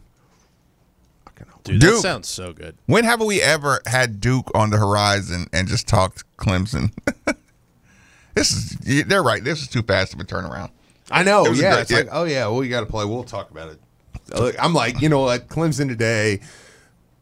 dude, 1.64 1.82
Duke. 1.82 1.96
that 1.96 2.02
sounds 2.02 2.28
so 2.30 2.54
good. 2.54 2.78
When 2.86 3.04
have 3.04 3.22
we 3.22 3.42
ever 3.42 3.82
had 3.86 4.22
Duke 4.22 4.50
on 4.56 4.70
the 4.70 4.78
horizon 4.78 5.48
and 5.52 5.68
just 5.68 5.88
talked 5.88 6.24
Clemson? 6.38 6.92
this 8.36 8.54
is 8.54 9.06
they're 9.06 9.24
right. 9.24 9.44
This 9.44 9.62
is 9.62 9.68
too 9.68 9.82
fast 9.82 10.14
of 10.14 10.22
a 10.22 10.24
turnaround. 10.24 10.72
I 11.12 11.24
know. 11.24 11.46
It 11.46 11.58
Yeah, 11.58 11.74
great- 11.74 11.82
it's 11.82 11.92
like, 11.92 12.08
oh 12.12 12.24
yeah, 12.24 12.48
well, 12.48 12.64
you 12.64 12.70
got 12.70 12.82
to 12.82 12.86
play. 12.86 13.04
We'll 13.04 13.24
talk 13.24 13.52
about 13.52 13.70
it. 13.70 13.80
Look, 14.34 14.56
I'm 14.64 14.74
like, 14.74 15.02
you 15.02 15.10
know, 15.10 15.22
what, 15.22 15.48
Clemson 15.48 15.88
today. 15.88 16.40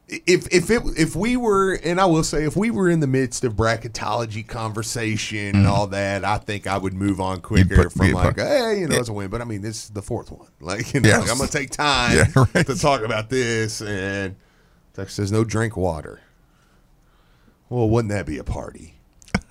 If 0.09 0.47
if 0.53 0.69
it 0.69 0.81
if 0.97 1.17
we 1.17 1.35
were, 1.35 1.73
and 1.83 1.99
I 1.99 2.05
will 2.05 2.23
say, 2.23 2.45
if 2.45 2.55
we 2.55 2.71
were 2.71 2.89
in 2.89 3.01
the 3.01 3.07
midst 3.07 3.43
of 3.43 3.55
bracketology 3.57 4.47
conversation 4.47 5.53
and 5.57 5.67
all 5.67 5.87
that, 5.87 6.23
I 6.23 6.37
think 6.37 6.65
I 6.65 6.77
would 6.77 6.93
move 6.93 7.19
on 7.19 7.41
quicker 7.41 7.75
put- 7.83 7.91
from 7.91 8.07
you'd 8.07 8.15
like, 8.15 8.37
put- 8.37 8.47
hey, 8.47 8.79
you 8.79 8.87
know, 8.87 8.93
Yeah. 8.93 8.99
it's 9.01 9.09
a 9.09 9.13
win. 9.13 9.29
But 9.29 9.41
I 9.41 9.43
mean, 9.43 9.61
this 9.61 9.83
is 9.83 9.89
the 9.89 10.01
fourth 10.01 10.31
one. 10.31 10.47
Like, 10.61 10.93
you 10.93 11.01
know, 11.01 11.09
Yes. 11.09 11.21
like, 11.23 11.31
I'm 11.31 11.37
gonna 11.37 11.49
take 11.49 11.71
time 11.71 12.15
Yeah, 12.15 12.45
right. 12.55 12.65
to 12.65 12.75
talk 12.75 13.01
about 13.01 13.29
this. 13.29 13.81
And 13.81 14.37
Tex 14.93 15.13
says, 15.13 15.29
no 15.29 15.43
drink 15.43 15.75
water. 15.75 16.21
Well, 17.69 17.89
wouldn't 17.89 18.13
that 18.13 18.25
be 18.25 18.37
a 18.37 18.45
party? 18.45 18.95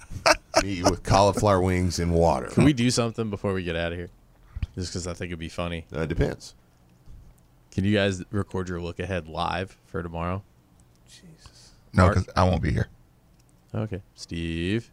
Me 0.62 0.82
with 0.82 1.02
cauliflower 1.02 1.60
wings 1.60 1.98
and 1.98 2.14
water. 2.14 2.46
Can 2.46 2.64
we 2.64 2.72
do 2.72 2.90
something 2.90 3.28
before 3.28 3.52
we 3.52 3.62
get 3.62 3.76
out 3.76 3.92
of 3.92 3.98
here? 3.98 4.08
Just 4.74 4.90
because 4.92 5.06
I 5.06 5.12
think 5.12 5.28
it'd 5.28 5.38
be 5.38 5.50
funny. 5.50 5.84
Uh, 5.92 6.06
depends. 6.06 6.54
Can 7.76 7.84
you 7.84 7.94
guys 7.94 8.24
record 8.30 8.70
your 8.70 8.80
look 8.80 9.00
ahead 9.00 9.28
live 9.28 9.76
for 9.84 10.02
tomorrow? 10.02 10.42
Jesus. 11.06 11.72
No, 11.92 12.08
because 12.08 12.26
I 12.34 12.44
won't 12.44 12.62
be 12.62 12.72
here. 12.72 12.88
Okay, 13.74 14.00
Steve. 14.14 14.90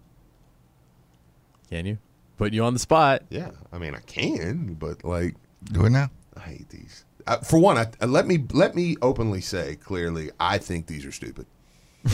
Can 1.70 1.86
you? 1.86 1.98
Putting 2.36 2.56
you 2.56 2.66
on 2.66 2.74
the 2.74 2.80
spot. 2.80 3.24
Yeah, 3.30 3.52
I 3.72 3.78
mean, 3.78 3.96
I 3.96 4.02
can, 4.02 4.74
but 4.74 5.06
like, 5.06 5.36
Do 5.64 5.86
it 5.86 5.92
now. 5.92 6.12
I 6.36 6.42
hate 6.42 6.68
these. 6.68 7.06
Uh, 7.26 7.38
for 7.38 7.58
one, 7.58 7.78
I, 7.78 7.86
uh, 8.02 8.08
let 8.08 8.28
me 8.28 8.44
let 8.52 8.76
me 8.76 8.98
openly 9.02 9.40
say 9.40 9.78
clearly, 9.78 10.32
I 10.38 10.58
think 10.58 10.88
these 10.88 11.06
are 11.06 11.14
stupid. 11.14 11.46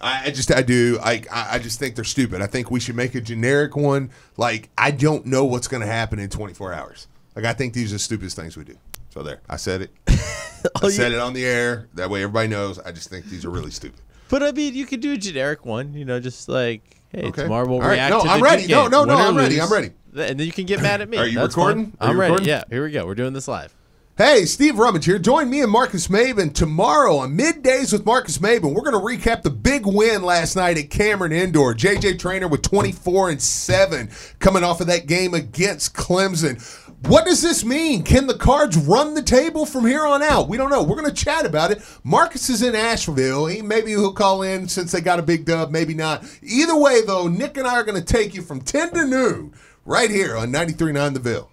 I, 0.00 0.26
I 0.26 0.30
just 0.30 0.52
I 0.52 0.62
do 0.62 1.00
I 1.02 1.24
I 1.28 1.54
I 1.54 1.58
just 1.58 1.80
think 1.80 1.96
they're 1.96 2.04
stupid. 2.04 2.40
I 2.40 2.46
think 2.46 2.70
we 2.70 2.78
should 2.78 2.94
make 2.94 3.16
a 3.16 3.20
generic 3.20 3.74
one. 3.74 4.12
Like 4.36 4.70
I 4.78 4.92
don't 4.92 5.26
know 5.26 5.44
what's 5.44 5.66
going 5.66 5.80
to 5.80 5.88
happen 5.88 6.20
in 6.20 6.30
24 6.30 6.72
hours. 6.72 7.08
Like 7.34 7.44
I 7.44 7.52
think 7.52 7.74
these 7.74 7.90
are 7.90 7.96
the 7.96 7.98
stupidest 7.98 8.36
things 8.36 8.56
we 8.56 8.62
do. 8.62 8.76
So 9.18 9.24
there, 9.24 9.40
I 9.48 9.56
said 9.56 9.82
it. 9.82 9.90
Oh, 10.82 10.88
I 10.88 10.90
said 10.90 11.12
it 11.12 11.20
on 11.20 11.34
the 11.34 11.46
air. 11.46 11.88
That 11.94 12.10
way 12.10 12.20
everybody 12.24 12.48
knows. 12.48 12.80
I 12.80 12.90
just 12.90 13.08
think 13.08 13.26
these 13.26 13.44
are 13.44 13.48
really 13.50 13.70
stupid. 13.70 14.00
But 14.28 14.42
I 14.42 14.50
mean, 14.50 14.74
you 14.74 14.86
could 14.86 14.98
do 14.98 15.12
a 15.12 15.16
generic 15.16 15.64
one. 15.64 15.94
You 15.94 16.04
know, 16.04 16.18
just 16.18 16.48
like, 16.48 16.82
hey, 17.10 17.22
Okay. 17.28 17.42
tomorrow 17.44 17.68
we'll 17.68 17.78
right. 17.78 17.92
react 17.92 18.10
No, 18.10 18.22
to 18.24 18.28
I'm 18.28 18.42
ready. 18.42 18.66
No, 18.66 18.88
no, 18.88 19.04
no, 19.04 19.14
I'm 19.14 19.36
ready. 19.36 19.60
I'm 19.60 19.72
ready. 19.72 19.92
And 20.16 20.38
then 20.38 20.40
you 20.46 20.50
can 20.50 20.66
get 20.66 20.82
mad 20.82 21.00
at 21.00 21.08
me. 21.08 21.16
Are 21.18 21.26
you 21.28 21.38
That's 21.38 21.56
recording? 21.56 21.96
Are 22.00 22.08
I'm 22.08 22.14
you 22.16 22.20
ready. 22.20 22.32
recording? 22.32 22.48
Yeah, 22.48 22.64
here 22.70 22.82
we 22.82 22.90
go. 22.90 23.06
We're 23.06 23.14
doing 23.14 23.32
this 23.34 23.46
live. 23.46 23.72
Hey, 24.16 24.46
Steve 24.46 24.80
Rummage 24.80 25.04
here. 25.04 25.20
Join 25.20 25.48
me 25.48 25.60
and 25.62 25.70
Marcus 25.70 26.08
Maven 26.08 26.52
tomorrow 26.52 27.18
on 27.18 27.38
Middays 27.38 27.92
with 27.92 28.04
Marcus 28.04 28.38
Maven. 28.38 28.74
We're 28.74 28.82
going 28.90 28.94
to 29.20 29.28
recap 29.28 29.42
the 29.42 29.50
big 29.50 29.86
win 29.86 30.22
last 30.22 30.56
night 30.56 30.76
at 30.76 30.90
Cameron 30.90 31.30
Indoor. 31.30 31.72
JJ 31.72 32.18
Traynor 32.18 32.48
with 32.48 32.62
24 32.62 33.30
and 33.30 33.40
7 33.40 34.10
coming 34.40 34.64
off 34.64 34.80
of 34.80 34.88
that 34.88 35.06
game 35.06 35.34
against 35.34 35.94
Clemson. 35.94 36.56
What 37.06 37.24
does 37.26 37.40
this 37.40 37.64
mean? 37.64 38.02
Can 38.02 38.26
the 38.26 38.34
Cards 38.36 38.76
run 38.76 39.14
the 39.14 39.22
table 39.22 39.64
from 39.64 39.86
here 39.86 40.04
on 40.04 40.22
out? 40.22 40.48
We 40.48 40.56
don't 40.56 40.68
know. 40.68 40.82
We're 40.82 40.96
going 41.00 41.08
to 41.12 41.24
chat 41.24 41.46
about 41.46 41.70
it. 41.70 41.80
Marcus 42.02 42.50
is 42.50 42.60
in 42.62 42.74
Asheville. 42.74 43.46
He, 43.46 43.62
maybe 43.62 43.90
he'll 43.92 44.12
call 44.12 44.42
in 44.42 44.68
since 44.68 44.90
they 44.92 45.00
got 45.00 45.18
a 45.18 45.22
big 45.22 45.44
dub, 45.44 45.70
maybe 45.70 45.94
not. 45.94 46.24
Either 46.42 46.76
way, 46.76 47.02
though, 47.06 47.28
Nick 47.28 47.56
and 47.56 47.66
I 47.68 47.74
are 47.74 47.84
going 47.84 48.02
to 48.02 48.04
take 48.04 48.34
you 48.34 48.42
from 48.42 48.60
10 48.60 48.90
to 48.94 49.06
noon 49.06 49.54
right 49.84 50.10
here 50.10 50.36
on 50.36 50.50
93.9 50.50 51.14
The 51.14 51.20
Ville. 51.20 51.50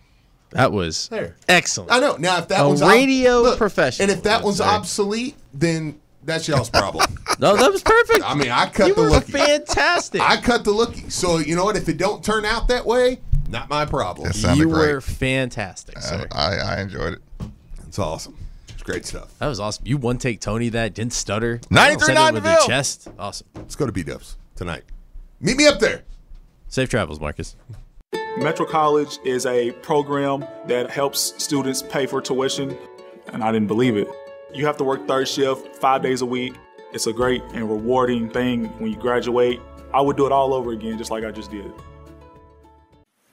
That 0.50 0.72
was 0.72 1.10
There. 1.10 1.36
excellent. 1.48 1.91
I 1.91 2.00
know. 2.00 2.16
Now, 2.18 2.39
if 2.39 2.48
that 2.48 2.62
A 2.62 2.68
one's 2.68 2.82
radio 2.82 3.41
look, 3.41 3.58
professional, 3.58 4.10
and 4.10 4.18
if 4.18 4.24
that 4.24 4.41
one's 4.43 4.62
obsolete, 4.62 5.36
then 5.54 6.00
that's 6.24 6.48
y'all's 6.48 6.70
problem. 6.70 7.06
No, 7.38 7.58
that 7.58 7.70
was 7.70 7.84
perfect. 7.84 8.22
I 8.24 8.34
mean, 8.34 8.50
I 8.50 8.70
cut 8.70 8.88
You 8.88 8.96
the 8.96 9.02
were 9.02 9.10
lookie. 9.10 9.32
fantastic. 9.34 10.22
I 10.22 10.38
cut 10.39 10.64
the 10.64 10.72
lookie. 10.72 11.12
So 11.12 11.39
you 11.39 11.54
know 11.54 11.66
what? 11.66 11.76
If 11.76 11.89
it 11.89 11.98
don't 11.98 12.24
turn 12.24 12.46
out 12.46 12.70
that 12.70 12.86
way, 12.86 13.20
not 13.50 13.70
my 13.70 13.86
problem. 13.86 14.28
That 14.28 14.34
sounded 14.36 14.64
you 14.64 14.70
great. 14.70 14.93
were 14.93 15.02
fantastic, 15.02 15.98
Uh, 15.98 16.02
sir. 16.02 16.28
I, 16.32 16.56
I 16.58 16.82
enjoyed 16.82 17.14
it. 17.14 17.22
It's 17.88 18.00
awesome. 18.00 18.38
It's 18.70 18.84
great 18.84 19.06
stuff. 19.06 19.38
That 19.39 19.48
was 19.48 19.60
awesome. 19.60 19.86
You 19.88 19.98
one 19.98 20.18
take 20.18 20.39
Tony 20.41 20.70
that 20.70 20.93
didn't 20.93 21.14
stutter. 21.14 21.60
93.9 21.70 22.00
Said 22.00 22.18
it 22.18 22.34
with 22.34 22.43
DeVille. 22.43 22.60
the 22.62 22.68
chest. 22.68 23.08
Awesome. 23.18 23.48
Let's 23.56 23.76
go 23.76 23.86
to 23.86 23.91
B 23.91 24.04
Dubs 24.04 24.38
tonight. 24.56 24.84
Meet 25.39 25.58
me 25.58 25.68
up 25.68 25.80
there. 25.80 26.04
Safe 26.68 26.89
travels, 26.89 27.20
Marcus. 27.20 27.56
Metro 28.38 28.66
College 28.66 29.18
is 29.24 29.46
a 29.46 29.72
program 29.72 30.46
that 30.68 30.89
helps 30.89 31.41
students 31.41 31.82
pay 31.82 32.06
for 32.06 32.22
tuition, 32.22 32.78
and 33.32 33.43
I 33.43 33.52
didn't 33.52 33.68
believe 33.68 33.96
it. 33.96 34.08
You 34.54 34.66
have 34.66 34.76
to 34.78 34.84
work 34.84 35.08
third 35.08 35.28
shift 35.28 35.76
five 35.78 36.02
days 36.02 36.22
a 36.22 36.26
week, 36.26 36.54
It's 36.93 37.08
a 37.08 37.14
great 37.14 37.41
and 37.54 37.70
rewarding 37.70 38.30
thing 38.30 38.66
when 38.80 38.91
you 38.91 38.98
graduate. 38.98 39.60
I 39.93 40.02
would 40.02 40.18
do 40.18 40.26
it 40.26 40.32
all 40.34 40.54
over 40.54 40.72
again, 40.72 40.98
just 40.98 41.12
like 41.12 41.24
I 41.24 41.32
just 41.32 41.50
did. 41.52 41.72